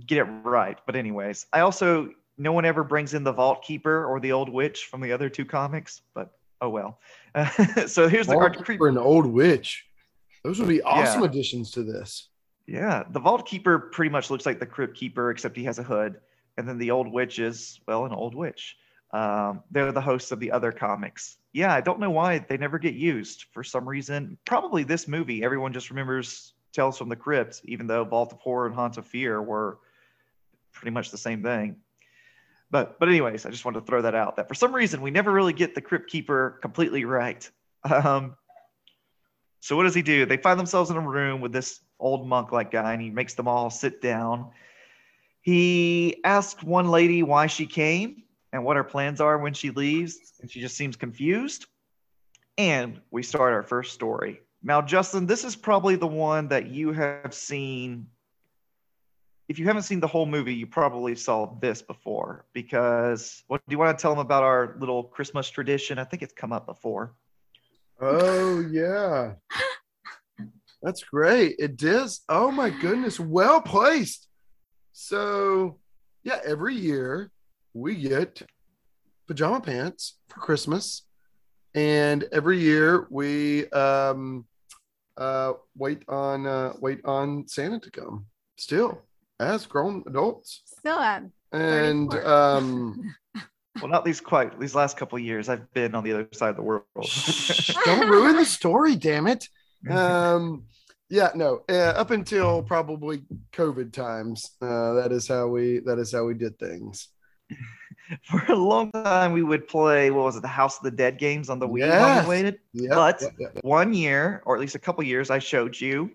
get 0.05 0.17
it 0.19 0.23
right 0.43 0.79
but 0.85 0.95
anyways 0.95 1.45
i 1.53 1.59
also 1.61 2.09
no 2.37 2.51
one 2.51 2.65
ever 2.65 2.83
brings 2.83 3.13
in 3.13 3.23
the 3.23 3.31
vault 3.31 3.63
keeper 3.63 4.05
or 4.05 4.19
the 4.19 4.31
old 4.31 4.49
witch 4.49 4.85
from 4.85 5.01
the 5.01 5.11
other 5.11 5.29
two 5.29 5.45
comics 5.45 6.01
but 6.13 6.31
oh 6.61 6.69
well 6.69 6.99
so 7.87 8.07
here's 8.07 8.27
the 8.27 8.33
Vault 8.33 8.43
art 8.43 8.55
creep 8.57 8.77
Keeper 8.77 8.87
and 8.87 8.97
Old 8.97 9.25
Witch. 9.25 9.85
Those 10.43 10.59
would 10.59 10.69
be 10.69 10.81
awesome 10.83 11.21
Yeah. 11.21 11.27
additions 11.27 11.71
to 11.71 11.83
this. 11.83 12.29
yeah 12.67 13.03
the 13.11 13.19
vault 13.19 13.45
keeper 13.47 13.77
pretty 13.91 14.09
much 14.09 14.29
looks 14.29 14.45
like 14.45 14.59
the 14.59 14.65
crypt 14.65 14.95
keeper 14.95 15.31
except 15.31 15.55
he 15.57 15.63
has 15.65 15.79
a 15.79 15.83
hood 15.83 16.19
and 16.57 16.67
then 16.67 16.77
the 16.77 16.91
old 16.91 17.11
witch 17.11 17.39
is 17.39 17.79
well 17.87 18.05
an 18.05 18.11
old 18.11 18.35
witch. 18.35 18.77
Um, 19.11 19.63
they're 19.71 19.91
the 19.91 20.01
hosts 20.01 20.31
of 20.31 20.39
the 20.39 20.51
other 20.51 20.71
comics. 20.71 21.37
Yeah 21.53 21.73
i 21.73 21.81
don't 21.81 21.99
know 21.99 22.09
why 22.09 22.39
they 22.39 22.57
never 22.57 22.79
get 22.79 22.95
used 22.95 23.45
for 23.51 23.63
some 23.63 23.87
reason. 23.87 24.37
Probably 24.45 24.83
this 24.83 25.07
movie 25.07 25.43
everyone 25.43 25.73
just 25.73 25.89
remembers 25.89 26.53
tales 26.73 26.97
from 26.97 27.09
the 27.09 27.15
crypt 27.15 27.61
even 27.65 27.87
though 27.87 28.03
vault 28.03 28.33
of 28.33 28.39
horror 28.39 28.65
and 28.65 28.75
haunt 28.75 28.97
of 28.97 29.05
fear 29.05 29.41
were 29.41 29.79
pretty 30.73 30.91
much 30.91 31.11
the 31.11 31.17
same 31.17 31.41
thing. 31.43 31.77
But 32.71 32.99
but 32.99 33.07
anyways 33.07 33.45
i 33.45 33.49
just 33.49 33.63
wanted 33.63 33.81
to 33.81 33.85
throw 33.85 34.01
that 34.01 34.15
out 34.15 34.35
that 34.35 34.47
for 34.47 34.55
some 34.55 34.75
reason 34.75 35.01
we 35.01 35.11
never 35.11 35.31
really 35.31 35.53
get 35.53 35.75
the 35.75 35.81
crypt 35.81 36.09
keeper 36.09 36.59
completely 36.61 37.05
right. 37.05 37.49
Um, 37.85 38.35
so 39.65 39.75
what 39.75 39.85
does 39.85 39.95
he 39.95 40.03
do? 40.03 40.27
They 40.27 40.37
find 40.37 40.59
themselves 40.59 40.91
in 40.91 40.95
a 40.95 41.01
room 41.01 41.41
with 41.41 41.51
this 41.51 41.79
old 41.99 42.27
monk 42.27 42.51
like 42.51 42.69
guy, 42.69 42.93
and 42.93 43.01
he 43.01 43.09
makes 43.09 43.33
them 43.33 43.47
all 43.47 43.71
sit 43.71 43.99
down. 43.99 44.51
He 45.45 46.23
asks 46.23 46.63
one 46.63 46.89
lady 46.89 47.21
why 47.21 47.45
she 47.45 47.67
came 47.67 48.23
and 48.51 48.65
what 48.65 48.77
her 48.77 48.83
plans 48.83 49.21
are 49.21 49.37
when 49.37 49.53
she 49.53 49.69
leaves, 49.69 50.17
and 50.41 50.49
she 50.49 50.59
just 50.59 50.75
seems 50.75 50.95
confused. 50.95 51.67
And 52.57 52.99
we 53.11 53.21
start 53.21 53.53
our 53.53 53.61
first 53.61 53.93
story. 53.93 54.41
Now, 54.63 54.81
Justin, 54.81 55.27
this 55.27 55.43
is 55.43 55.55
probably 55.55 55.97
the 55.97 56.07
one 56.07 56.47
that 56.47 56.65
you 56.65 56.93
have 56.93 57.31
seen. 57.31 58.07
If 59.47 59.59
you 59.59 59.65
haven't 59.65 59.83
seen 59.83 59.99
the 59.99 60.07
whole 60.07 60.25
movie, 60.25 60.55
you 60.55 60.65
probably 60.65 61.13
saw 61.13 61.53
this 61.61 61.83
before 61.83 62.45
because 62.53 63.43
what 63.45 63.61
do 63.67 63.71
you 63.71 63.77
want 63.77 63.95
to 63.95 64.01
tell 64.01 64.13
them 64.13 64.25
about 64.25 64.41
our 64.41 64.75
little 64.79 65.03
Christmas 65.03 65.47
tradition? 65.47 65.99
I 65.99 66.05
think 66.05 66.23
it's 66.23 66.33
come 66.33 66.53
up 66.53 66.65
before. 66.65 67.13
Oh 68.01 68.61
yeah. 68.61 69.33
That's 70.81 71.03
great. 71.03 71.57
It 71.59 71.83
is. 71.83 72.21
Oh 72.29 72.49
my 72.49 72.71
goodness. 72.71 73.19
Well 73.19 73.61
placed. 73.61 74.27
So 74.97 75.77
yeah, 76.23 76.39
every 76.45 76.73
year 76.73 77.29
we 77.73 77.95
get 77.95 78.41
pajama 79.27 79.59
pants 79.59 80.17
for 80.29 80.39
Christmas. 80.39 81.03
And 81.73 82.23
every 82.31 82.59
year 82.59 83.05
we 83.09 83.69
um 83.71 84.45
uh 85.17 85.53
wait 85.77 86.03
on 86.07 86.47
uh 86.47 86.73
wait 86.79 87.03
on 87.03 87.45
Santa 87.45 87.81
to 87.81 87.91
come 87.91 88.27
still 88.55 89.01
as 89.37 89.65
grown 89.65 90.01
adults. 90.07 90.61
Still 90.63 90.99
at 90.99 91.23
And 91.51 92.13
um 92.13 93.13
Well, 93.81 93.89
not 93.89 94.05
these 94.05 94.21
quite 94.21 94.57
these 94.61 94.75
last 94.75 94.95
couple 94.95 95.17
of 95.17 95.25
years. 95.25 95.49
I've 95.49 95.69
been 95.73 95.93
on 95.93 96.05
the 96.05 96.13
other 96.13 96.29
side 96.31 96.51
of 96.51 96.55
the 96.55 96.61
world. 96.61 96.85
don't 97.83 98.07
ruin 98.07 98.37
the 98.37 98.45
story, 98.45 98.95
damn 98.95 99.27
it. 99.27 99.49
um 99.91 100.63
yeah 101.09 101.29
no 101.35 101.61
uh, 101.69 101.73
up 101.95 102.11
until 102.11 102.63
probably 102.63 103.23
covid 103.53 103.91
times 103.93 104.51
uh 104.61 104.93
that 104.93 105.11
is 105.11 105.27
how 105.27 105.47
we 105.47 105.79
that 105.79 105.99
is 105.99 106.11
how 106.11 106.23
we 106.25 106.33
did 106.33 106.57
things 106.59 107.09
For 108.23 108.43
a 108.51 108.55
long 108.55 108.91
time, 108.91 109.33
we 109.33 109.41
would 109.41 109.67
play 109.67 110.11
what 110.11 110.25
was 110.25 110.35
it, 110.35 110.41
the 110.43 110.47
House 110.47 110.77
of 110.77 110.83
the 110.83 110.91
Dead 110.91 111.17
games 111.17 111.49
on 111.49 111.57
the 111.57 111.67
Wii 111.67 111.89
while 111.89 112.21
we 112.23 112.29
waited. 112.29 112.59
yeah 112.73 112.93
But- 112.93 113.21
yeah, 113.21 113.29
yeah. 113.39 113.47
One 113.61 113.93
year, 113.93 114.43
or 114.45 114.55
at 114.55 114.61
least 114.61 114.75
a 114.75 114.79
couple 114.79 115.03
years, 115.03 115.31
I 115.31 115.39
showed 115.39 115.79
you 115.79 116.11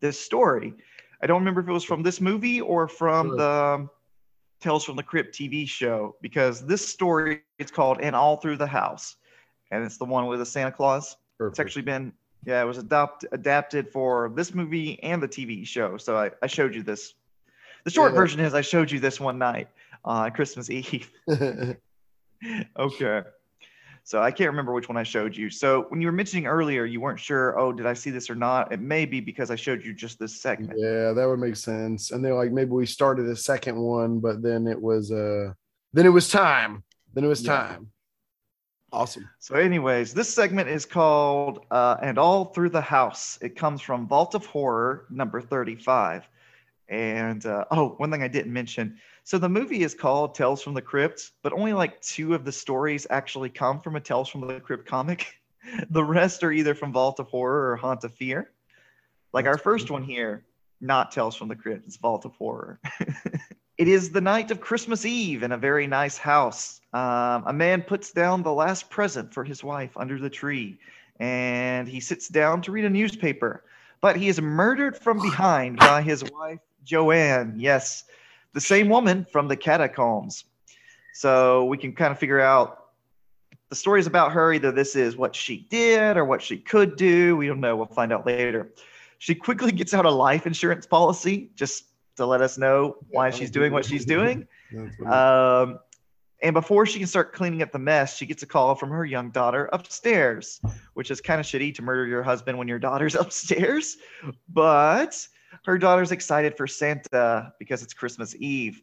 this 0.00 0.18
story. 0.18 0.72
I 1.22 1.26
don't 1.26 1.38
remember 1.40 1.60
if 1.60 1.68
it 1.68 1.72
was 1.72 1.84
from 1.84 2.02
this 2.02 2.18
movie 2.20 2.60
or 2.62 2.88
from 2.88 3.28
Sure. 3.28 3.36
the 3.36 3.50
um, 3.50 3.90
Tales 4.60 4.84
from 4.84 4.96
the 4.96 5.02
Crypt 5.02 5.34
TV 5.34 5.68
show, 5.68 6.16
because 6.22 6.64
this 6.64 6.86
story 6.86 7.42
it's 7.58 7.70
called 7.70 7.98
"And 8.00 8.16
All 8.16 8.36
Through 8.38 8.56
the 8.56 8.66
House," 8.66 9.16
and 9.70 9.84
it's 9.84 9.98
the 9.98 10.06
one 10.06 10.26
with 10.28 10.38
the 10.38 10.46
Santa 10.46 10.72
Claus. 10.72 11.16
It's 11.40 11.60
actually 11.60 11.82
been, 11.82 12.12
yeah, 12.44 12.62
it 12.62 12.66
was 12.66 12.78
adapted 12.78 13.88
for 13.90 14.32
this 14.34 14.54
movie 14.54 15.02
and 15.02 15.22
the 15.22 15.28
TV 15.28 15.66
show. 15.66 15.96
So 15.96 16.16
I, 16.16 16.30
I 16.42 16.46
showed 16.46 16.74
you 16.74 16.82
this. 16.82 17.14
The 17.84 17.90
short 17.90 18.12
Yeah. 18.12 18.16
version 18.18 18.40
is 18.40 18.54
I 18.54 18.60
showed 18.62 18.90
you 18.90 19.00
this 19.00 19.20
one 19.20 19.38
night 19.38 19.68
on 20.04 20.30
Christmas 20.32 20.70
Eve. 20.70 21.10
okay. 22.78 23.22
So 24.04 24.20
I 24.20 24.32
can't 24.32 24.50
remember 24.50 24.72
which 24.72 24.88
one 24.88 24.96
I 24.96 25.04
showed 25.04 25.36
you. 25.36 25.48
So 25.48 25.86
when 25.88 26.00
you 26.00 26.08
were 26.08 26.12
mentioning 26.12 26.46
earlier, 26.46 26.84
you 26.84 27.00
weren't 27.00 27.20
sure, 27.20 27.56
oh, 27.58 27.72
did 27.72 27.86
I 27.86 27.92
see 27.94 28.10
this 28.10 28.28
or 28.30 28.34
not? 28.34 28.72
It 28.72 28.80
may 28.80 29.04
be 29.06 29.20
because 29.20 29.50
I 29.52 29.56
showed 29.56 29.84
you 29.84 29.94
just 29.94 30.18
this 30.18 30.40
segment. 30.40 30.76
yeah 30.78 31.12
that 31.12 31.26
would 31.28 31.38
make 31.38 31.54
sense 31.56 32.10
and 32.10 32.24
they're 32.24 32.34
like 32.34 32.50
maybe 32.50 32.70
we 32.70 32.84
started 32.86 33.26
a 33.26 33.36
second 33.36 33.76
one 33.78 34.18
but 34.18 34.42
then 34.42 34.66
it 34.66 34.80
was 34.80 35.12
uh 35.12 35.52
then 35.92 36.04
it 36.06 36.08
was 36.10 36.28
time 36.28 36.82
then 37.14 37.24
it 37.24 37.28
was 37.28 37.42
Yeah. 37.44 37.56
time 37.56 37.90
awesome 38.92 39.28
So, 39.38 39.54
anyways, 39.54 40.14
this 40.14 40.32
segment 40.32 40.68
is 40.68 40.84
called 40.84 41.64
uh, 41.70 41.96
And 42.02 42.18
All 42.18 42.46
Through 42.46 42.70
the 42.70 42.80
House. 42.80 43.38
It 43.40 43.56
comes 43.56 43.80
from 43.80 44.06
Vault 44.06 44.34
of 44.34 44.44
Horror 44.46 45.06
number 45.10 45.40
35. 45.40 46.28
And 46.88 47.44
uh, 47.46 47.64
oh, 47.70 47.90
one 47.96 48.10
thing 48.10 48.22
I 48.22 48.28
didn't 48.28 48.52
mention. 48.52 48.98
So, 49.24 49.38
the 49.38 49.48
movie 49.48 49.82
is 49.82 49.94
called 49.94 50.34
Tales 50.34 50.62
from 50.62 50.74
the 50.74 50.82
Crypt, 50.82 51.32
but 51.42 51.52
only 51.52 51.72
like 51.72 52.00
two 52.00 52.34
of 52.34 52.44
the 52.44 52.52
stories 52.52 53.06
actually 53.10 53.48
come 53.48 53.80
from 53.80 53.96
a 53.96 54.00
Tales 54.00 54.28
from 54.28 54.46
the 54.46 54.60
Crypt 54.60 54.86
comic. 54.86 55.38
the 55.90 56.04
rest 56.04 56.42
are 56.42 56.52
either 56.52 56.74
from 56.74 56.92
Vault 56.92 57.20
of 57.20 57.28
Horror 57.28 57.72
or 57.72 57.76
Haunt 57.76 58.04
of 58.04 58.14
Fear. 58.14 58.50
Like 59.32 59.46
our 59.46 59.56
first 59.58 59.88
cool. 59.88 59.94
one 59.94 60.04
here, 60.04 60.44
not 60.80 61.12
Tales 61.12 61.34
from 61.34 61.48
the 61.48 61.56
Crypt, 61.56 61.86
it's 61.86 61.96
Vault 61.96 62.24
of 62.24 62.34
Horror. 62.34 62.80
It 63.82 63.88
is 63.88 64.10
the 64.10 64.20
night 64.20 64.52
of 64.52 64.60
Christmas 64.60 65.04
Eve 65.04 65.42
in 65.42 65.50
a 65.50 65.58
very 65.58 65.88
nice 65.88 66.16
house. 66.16 66.80
Um, 66.92 67.42
a 67.48 67.52
man 67.52 67.82
puts 67.82 68.12
down 68.12 68.44
the 68.44 68.52
last 68.52 68.88
present 68.90 69.34
for 69.34 69.42
his 69.42 69.64
wife 69.64 69.90
under 69.96 70.20
the 70.20 70.30
tree, 70.30 70.78
and 71.18 71.88
he 71.88 71.98
sits 71.98 72.28
down 72.28 72.62
to 72.62 72.70
read 72.70 72.84
a 72.84 72.88
newspaper. 72.88 73.64
But 74.00 74.14
he 74.14 74.28
is 74.28 74.40
murdered 74.40 74.96
from 74.96 75.20
behind 75.20 75.78
by 75.78 76.00
his 76.00 76.22
wife, 76.30 76.60
Joanne. 76.84 77.54
Yes, 77.56 78.04
the 78.52 78.60
same 78.60 78.88
woman 78.88 79.26
from 79.32 79.48
the 79.48 79.56
catacombs. 79.56 80.44
So 81.12 81.64
we 81.64 81.76
can 81.76 81.92
kind 81.92 82.12
of 82.12 82.20
figure 82.20 82.38
out 82.38 82.90
the 83.68 83.74
stories 83.74 84.06
about 84.06 84.30
her. 84.30 84.52
Either 84.52 84.70
this 84.70 84.94
is 84.94 85.16
what 85.16 85.34
she 85.34 85.66
did 85.70 86.16
or 86.16 86.24
what 86.24 86.40
she 86.40 86.56
could 86.56 86.94
do. 86.94 87.36
We 87.36 87.48
don't 87.48 87.58
know. 87.58 87.74
We'll 87.74 87.86
find 87.86 88.12
out 88.12 88.26
later. 88.26 88.70
She 89.18 89.34
quickly 89.34 89.72
gets 89.72 89.92
out 89.92 90.06
a 90.06 90.10
life 90.12 90.46
insurance 90.46 90.86
policy 90.86 91.50
just 91.56 91.86
to 92.16 92.26
let 92.26 92.40
us 92.40 92.58
know 92.58 92.96
why 93.10 93.30
she's 93.30 93.50
doing 93.50 93.72
what 93.72 93.84
she's 93.84 94.04
doing. 94.04 94.46
Um, 95.06 95.80
and 96.42 96.54
before 96.54 96.86
she 96.86 96.98
can 96.98 97.06
start 97.06 97.32
cleaning 97.32 97.62
up 97.62 97.70
the 97.70 97.78
mess, 97.78 98.16
she 98.16 98.26
gets 98.26 98.42
a 98.42 98.46
call 98.46 98.74
from 98.74 98.90
her 98.90 99.04
young 99.04 99.30
daughter 99.30 99.68
upstairs, 99.72 100.60
which 100.94 101.10
is 101.10 101.20
kind 101.20 101.38
of 101.38 101.46
shitty 101.46 101.74
to 101.76 101.82
murder 101.82 102.06
your 102.06 102.22
husband 102.22 102.58
when 102.58 102.66
your 102.66 102.80
daughter's 102.80 103.14
upstairs. 103.24 103.96
But 104.48 105.26
her 105.64 105.78
daughter's 105.78 106.10
excited 106.10 106.56
for 106.56 106.66
Santa 106.66 107.52
because 107.58 107.82
it's 107.82 107.94
Christmas 107.94 108.34
Eve. 108.38 108.82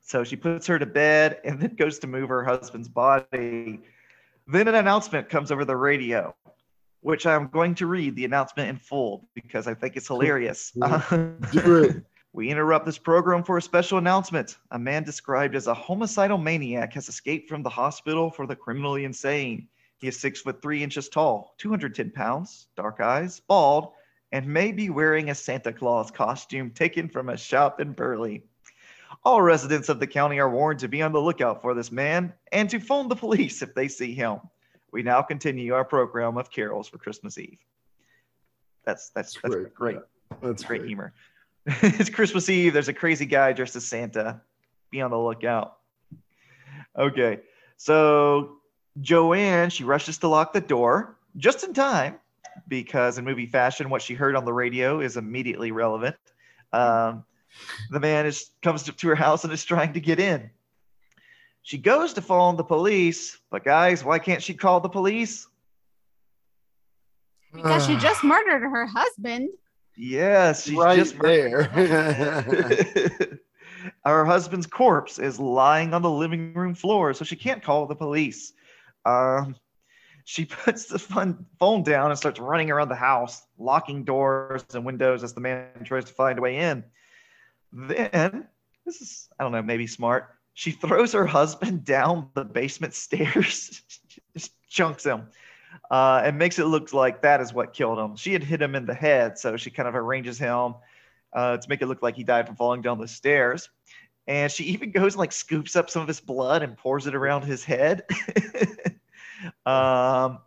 So 0.00 0.24
she 0.24 0.36
puts 0.36 0.66
her 0.68 0.78
to 0.78 0.86
bed 0.86 1.40
and 1.44 1.60
then 1.60 1.74
goes 1.74 1.98
to 1.98 2.06
move 2.06 2.28
her 2.28 2.44
husband's 2.44 2.88
body. 2.88 3.80
Then 4.46 4.68
an 4.68 4.76
announcement 4.76 5.28
comes 5.28 5.50
over 5.50 5.64
the 5.64 5.76
radio, 5.76 6.34
which 7.00 7.26
I'm 7.26 7.48
going 7.48 7.74
to 7.76 7.86
read 7.86 8.14
the 8.14 8.24
announcement 8.24 8.70
in 8.70 8.76
full 8.76 9.28
because 9.34 9.66
I 9.66 9.74
think 9.74 9.96
it's 9.96 10.06
hilarious. 10.06 10.70
Do 11.52 11.82
it. 11.82 12.04
We 12.32 12.50
interrupt 12.50 12.84
this 12.84 12.98
program 12.98 13.42
for 13.42 13.56
a 13.56 13.62
special 13.62 13.98
announcement. 13.98 14.58
A 14.70 14.78
man 14.78 15.02
described 15.02 15.56
as 15.56 15.66
a 15.66 15.74
homicidal 15.74 16.38
maniac 16.38 16.92
has 16.92 17.08
escaped 17.08 17.48
from 17.48 17.62
the 17.62 17.70
hospital 17.70 18.30
for 18.30 18.46
the 18.46 18.54
criminally 18.54 19.04
insane. 19.04 19.68
He 19.96 20.08
is 20.08 20.20
six 20.20 20.42
foot 20.42 20.60
three 20.60 20.82
inches 20.82 21.08
tall, 21.08 21.54
210 21.58 22.10
pounds, 22.10 22.68
dark 22.76 23.00
eyes, 23.00 23.40
bald, 23.40 23.92
and 24.30 24.46
may 24.46 24.72
be 24.72 24.90
wearing 24.90 25.30
a 25.30 25.34
Santa 25.34 25.72
Claus 25.72 26.10
costume 26.10 26.70
taken 26.70 27.08
from 27.08 27.30
a 27.30 27.36
shop 27.36 27.80
in 27.80 27.92
Burley. 27.92 28.44
All 29.24 29.42
residents 29.42 29.88
of 29.88 29.98
the 29.98 30.06
county 30.06 30.38
are 30.38 30.50
warned 30.50 30.80
to 30.80 30.88
be 30.88 31.02
on 31.02 31.12
the 31.12 31.20
lookout 31.20 31.62
for 31.62 31.74
this 31.74 31.90
man 31.90 32.32
and 32.52 32.68
to 32.70 32.78
phone 32.78 33.08
the 33.08 33.16
police 33.16 33.62
if 33.62 33.74
they 33.74 33.88
see 33.88 34.12
him. 34.12 34.38
We 34.92 35.02
now 35.02 35.22
continue 35.22 35.74
our 35.74 35.84
program 35.84 36.36
of 36.36 36.50
carols 36.50 36.88
for 36.88 36.98
Christmas 36.98 37.38
Eve. 37.38 37.58
That's 38.84 39.10
that's 39.10 39.34
that's 39.42 39.54
Great. 39.74 39.98
That's 40.42 40.62
great 40.62 40.78
great. 40.80 40.88
humor. 40.88 41.12
it's 41.82 42.08
Christmas 42.08 42.48
Eve. 42.48 42.72
There's 42.72 42.88
a 42.88 42.94
crazy 42.94 43.26
guy 43.26 43.52
dressed 43.52 43.76
as 43.76 43.86
Santa. 43.86 44.40
Be 44.90 45.02
on 45.02 45.10
the 45.10 45.18
lookout. 45.18 45.76
Okay. 46.96 47.40
So 47.76 48.56
Joanne, 49.02 49.68
she 49.68 49.84
rushes 49.84 50.16
to 50.18 50.28
lock 50.28 50.54
the 50.54 50.62
door 50.62 51.18
just 51.36 51.64
in 51.64 51.74
time 51.74 52.18
because 52.68 53.18
in 53.18 53.24
movie 53.24 53.46
fashion, 53.46 53.90
what 53.90 54.00
she 54.00 54.14
heard 54.14 54.34
on 54.34 54.46
the 54.46 54.52
radio 54.52 55.00
is 55.00 55.18
immediately 55.18 55.70
relevant. 55.70 56.16
Um, 56.72 57.24
the 57.90 58.00
man 58.00 58.24
is 58.24 58.50
comes 58.62 58.84
to, 58.84 58.92
to 58.92 59.08
her 59.08 59.14
house 59.14 59.44
and 59.44 59.52
is 59.52 59.64
trying 59.64 59.92
to 59.92 60.00
get 60.00 60.18
in. 60.18 60.50
She 61.62 61.76
goes 61.76 62.14
to 62.14 62.22
phone 62.22 62.56
the 62.56 62.64
police, 62.64 63.38
but 63.50 63.62
guys, 63.62 64.02
why 64.02 64.18
can't 64.18 64.42
she 64.42 64.54
call 64.54 64.80
the 64.80 64.88
police? 64.88 65.46
because 67.52 67.86
she 67.86 67.96
just 67.96 68.22
murdered 68.24 68.60
her 68.62 68.86
husband. 68.86 69.48
Yes, 69.98 70.64
she's 70.64 70.76
right 70.76 70.96
just 70.96 71.18
there. 71.18 71.64
Her 74.04 74.24
husband's 74.24 74.66
corpse 74.66 75.18
is 75.18 75.40
lying 75.40 75.92
on 75.92 76.02
the 76.02 76.10
living 76.10 76.54
room 76.54 76.74
floor, 76.74 77.12
so 77.14 77.24
she 77.24 77.34
can't 77.34 77.62
call 77.62 77.86
the 77.86 77.96
police. 77.96 78.52
Um, 79.04 79.56
she 80.24 80.44
puts 80.44 80.86
the 80.86 81.00
phone, 81.00 81.44
phone 81.58 81.82
down 81.82 82.10
and 82.10 82.18
starts 82.18 82.38
running 82.38 82.70
around 82.70 82.90
the 82.90 82.94
house, 82.94 83.42
locking 83.58 84.04
doors 84.04 84.64
and 84.72 84.84
windows 84.84 85.24
as 85.24 85.32
the 85.32 85.40
man 85.40 85.66
tries 85.84 86.04
to 86.04 86.12
find 86.12 86.38
a 86.38 86.42
way 86.42 86.58
in. 86.58 86.84
Then, 87.72 88.46
this 88.86 89.00
is, 89.00 89.28
I 89.36 89.42
don't 89.42 89.52
know, 89.52 89.62
maybe 89.62 89.88
smart. 89.88 90.28
She 90.54 90.70
throws 90.70 91.12
her 91.12 91.26
husband 91.26 91.84
down 91.84 92.30
the 92.34 92.44
basement 92.44 92.94
stairs, 92.94 93.82
just 94.32 94.52
chunks 94.68 95.04
him, 95.04 95.26
uh, 95.90 96.22
and 96.24 96.38
makes 96.38 96.58
it 96.58 96.66
look 96.66 96.92
like 96.92 97.22
that 97.22 97.40
is 97.40 97.52
what 97.52 97.72
killed 97.72 97.98
him. 97.98 98.16
She 98.16 98.32
had 98.32 98.42
hit 98.42 98.60
him 98.60 98.74
in 98.74 98.86
the 98.86 98.94
head, 98.94 99.38
so 99.38 99.56
she 99.56 99.70
kind 99.70 99.88
of 99.88 99.94
arranges 99.94 100.38
him 100.38 100.74
uh, 101.32 101.56
to 101.56 101.68
make 101.68 101.82
it 101.82 101.86
look 101.86 102.02
like 102.02 102.16
he 102.16 102.24
died 102.24 102.46
from 102.46 102.56
falling 102.56 102.82
down 102.82 102.98
the 102.98 103.08
stairs. 103.08 103.70
And 104.26 104.50
she 104.50 104.64
even 104.74 104.90
goes 104.90 105.14
and 105.14 105.20
like 105.20 105.32
scoops 105.32 105.76
up 105.76 105.90
some 105.90 106.02
of 106.02 106.08
his 106.08 106.20
blood 106.20 106.62
and 106.62 106.76
pours 106.76 107.06
it 107.06 107.14
around 107.14 107.42
his 107.42 107.64
head. 107.64 108.04
um, 109.66 110.40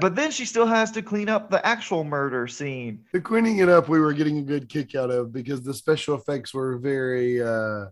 but 0.00 0.14
then 0.16 0.30
she 0.30 0.46
still 0.46 0.66
has 0.66 0.90
to 0.92 1.02
clean 1.02 1.28
up 1.28 1.50
the 1.50 1.64
actual 1.64 2.02
murder 2.02 2.46
scene. 2.48 3.04
The 3.12 3.20
cleaning 3.20 3.58
it 3.58 3.68
up, 3.68 3.88
we 3.88 4.00
were 4.00 4.14
getting 4.14 4.38
a 4.38 4.42
good 4.42 4.68
kick 4.68 4.94
out 4.94 5.10
of 5.10 5.32
because 5.32 5.62
the 5.62 5.74
special 5.74 6.14
effects 6.14 6.54
were 6.54 6.78
very 6.78 7.42
uh, 7.42 7.86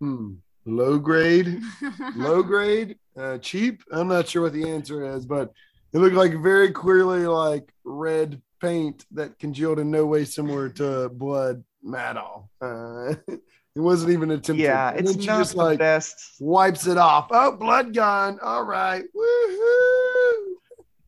hmm, 0.00 0.34
low 0.64 0.98
grade, 0.98 1.60
low 2.16 2.42
grade, 2.42 2.96
uh, 3.18 3.38
cheap. 3.38 3.82
I'm 3.92 4.08
not 4.08 4.28
sure 4.28 4.42
what 4.42 4.52
the 4.52 4.68
answer 4.68 5.04
is, 5.16 5.26
but 5.26 5.52
it 5.92 5.98
looked 5.98 6.16
like 6.16 6.34
very 6.40 6.70
clearly 6.70 7.26
like 7.26 7.72
red 7.84 8.40
paint 8.60 9.04
that 9.12 9.38
congealed 9.38 9.78
in 9.78 9.90
no 9.90 10.06
way 10.06 10.24
similar 10.24 10.68
to 10.68 11.08
blood 11.08 11.64
at 11.96 12.16
all. 12.16 12.50
Uh, 12.60 13.14
it 13.28 13.40
wasn't 13.80 14.12
even 14.12 14.30
attempted. 14.30 14.62
Yeah, 14.62 14.90
it's 14.90 15.16
not 15.16 15.24
just 15.24 15.52
the 15.52 15.58
like 15.58 15.78
best. 15.78 16.36
wipes 16.40 16.86
it 16.86 16.98
off. 16.98 17.28
Oh, 17.30 17.52
blood 17.52 17.94
gone. 17.94 18.38
All 18.42 18.64
right. 18.64 19.04
Woohoo. 19.16 20.54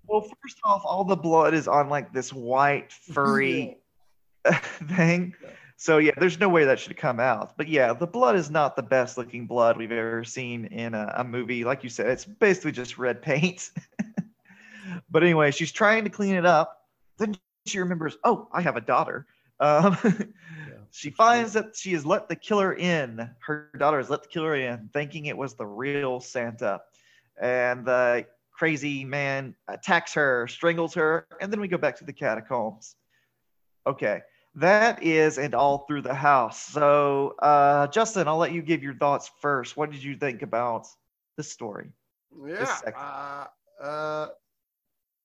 Well, 0.07 0.23
first 0.23 0.59
off, 0.65 0.83
all 0.85 1.05
the 1.05 1.17
blood 1.17 1.55
is 1.55 1.69
on 1.69 1.89
like 1.89 2.13
this 2.13 2.33
white 2.33 2.93
furry 2.93 3.79
thing. 4.89 5.35
So 5.83 5.99
yeah, 5.99 6.13
there's 6.17 6.39
no 6.39 6.49
way 6.49 6.65
that 6.67 6.79
should 6.79 6.97
come 6.97 7.19
out. 7.19 7.57
But 7.57 7.67
yeah, 7.67 7.93
the 7.93 8.07
blood 8.07 8.37
is 8.37 8.51
not 8.51 8.77
the 8.77 8.85
best 8.85 9.19
looking 9.19 9.49
blood 9.49 9.77
we've 9.77 9.91
ever 9.91 10.23
seen 10.23 10.67
in 10.67 10.95
a, 10.95 11.13
a 11.17 11.25
movie. 11.25 11.65
Like 11.65 11.83
you 11.83 11.91
said, 11.91 12.07
it's 12.07 12.25
basically 12.25 12.71
just 12.71 12.99
red 12.99 13.21
paint. 13.21 13.73
but 15.11 15.25
anyway, 15.25 15.51
she's 15.51 15.73
trying 15.73 16.05
to 16.05 16.11
clean 16.11 16.37
it 16.37 16.47
up. 16.47 16.83
Then 17.19 17.37
she 17.67 17.81
remembers, 17.81 18.17
oh, 18.23 18.47
I 18.53 18.61
have 18.61 18.77
a 18.77 18.81
daughter. 18.81 19.27
Um, 19.59 19.99
she 20.93 21.11
finds 21.11 21.55
that 21.55 21.75
she 21.75 21.95
has 21.95 22.07
let 22.07 22.29
the 22.29 22.37
killer 22.37 22.75
in. 22.75 23.29
Her 23.41 23.69
daughter 23.77 23.97
has 23.97 24.09
let 24.09 24.23
the 24.23 24.29
killer 24.29 24.55
in, 24.55 24.89
thinking 24.93 25.27
it 25.27 25.37
was 25.37 25.55
the 25.55 25.67
real 25.67 26.21
Santa. 26.21 26.81
And 27.41 27.85
the 27.85 28.25
crazy 28.53 29.05
man 29.05 29.57
attacks 29.67 30.15
her, 30.15 30.47
strangles 30.47 30.95
her, 30.95 31.27
and 31.41 31.53
then 31.53 31.61
we 31.61 31.67
go 31.67 31.77
back 31.77 31.97
to 31.97 32.05
the 32.05 32.13
catacombs. 32.13 32.95
Okay, 33.85 34.21
that 34.55 35.03
is 35.03 35.39
and 35.39 35.55
all 35.55 35.79
through 35.79 36.03
the 36.03 36.15
house. 36.15 36.61
So, 36.67 37.35
uh, 37.39 37.87
Justin, 37.89 38.29
I'll 38.29 38.37
let 38.37 38.53
you 38.53 38.63
give 38.63 38.83
your 38.83 38.95
thoughts 38.95 39.31
first. 39.41 39.77
What 39.77 39.91
did 39.91 40.03
you 40.03 40.17
think 40.17 40.43
about 40.43 40.87
this 41.37 41.51
story? 41.51 41.91
Yeah. 42.47 42.79
Uh, 42.97 43.47
uh, 43.83 44.29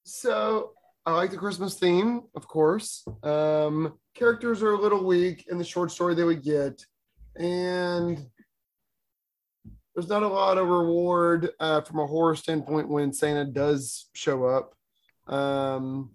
so 0.04 0.72
I 1.06 1.14
like 1.14 1.32
the 1.32 1.38
Christmas 1.38 1.76
theme, 1.76 2.24
of 2.36 2.48
course. 2.48 3.06
Um, 3.24 3.98
characters 4.14 4.64
are 4.64 4.74
a 4.74 4.80
little 4.80 5.06
weak 5.06 5.46
in 5.50 5.58
the 5.58 5.64
short 5.64 5.92
story 5.92 6.16
they 6.16 6.24
would 6.24 6.44
get, 6.44 6.82
and 7.36 8.26
there's 9.94 10.10
not 10.10 10.24
a 10.24 10.28
lot 10.28 10.58
of 10.58 10.68
reward 10.68 11.50
uh, 11.60 11.82
from 11.82 12.00
a 12.00 12.08
horror 12.08 12.36
standpoint 12.36 12.88
when 12.88 13.12
Santa 13.12 13.46
does 13.46 14.10
show 14.14 14.46
up. 14.46 14.74
Um, 15.28 16.12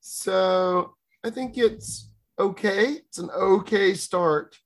so 0.00 0.94
I 1.22 1.30
think 1.30 1.56
it's 1.56 2.10
okay. 2.38 2.98
It's 3.08 3.18
an 3.18 3.30
okay 3.30 3.94
start 3.94 4.56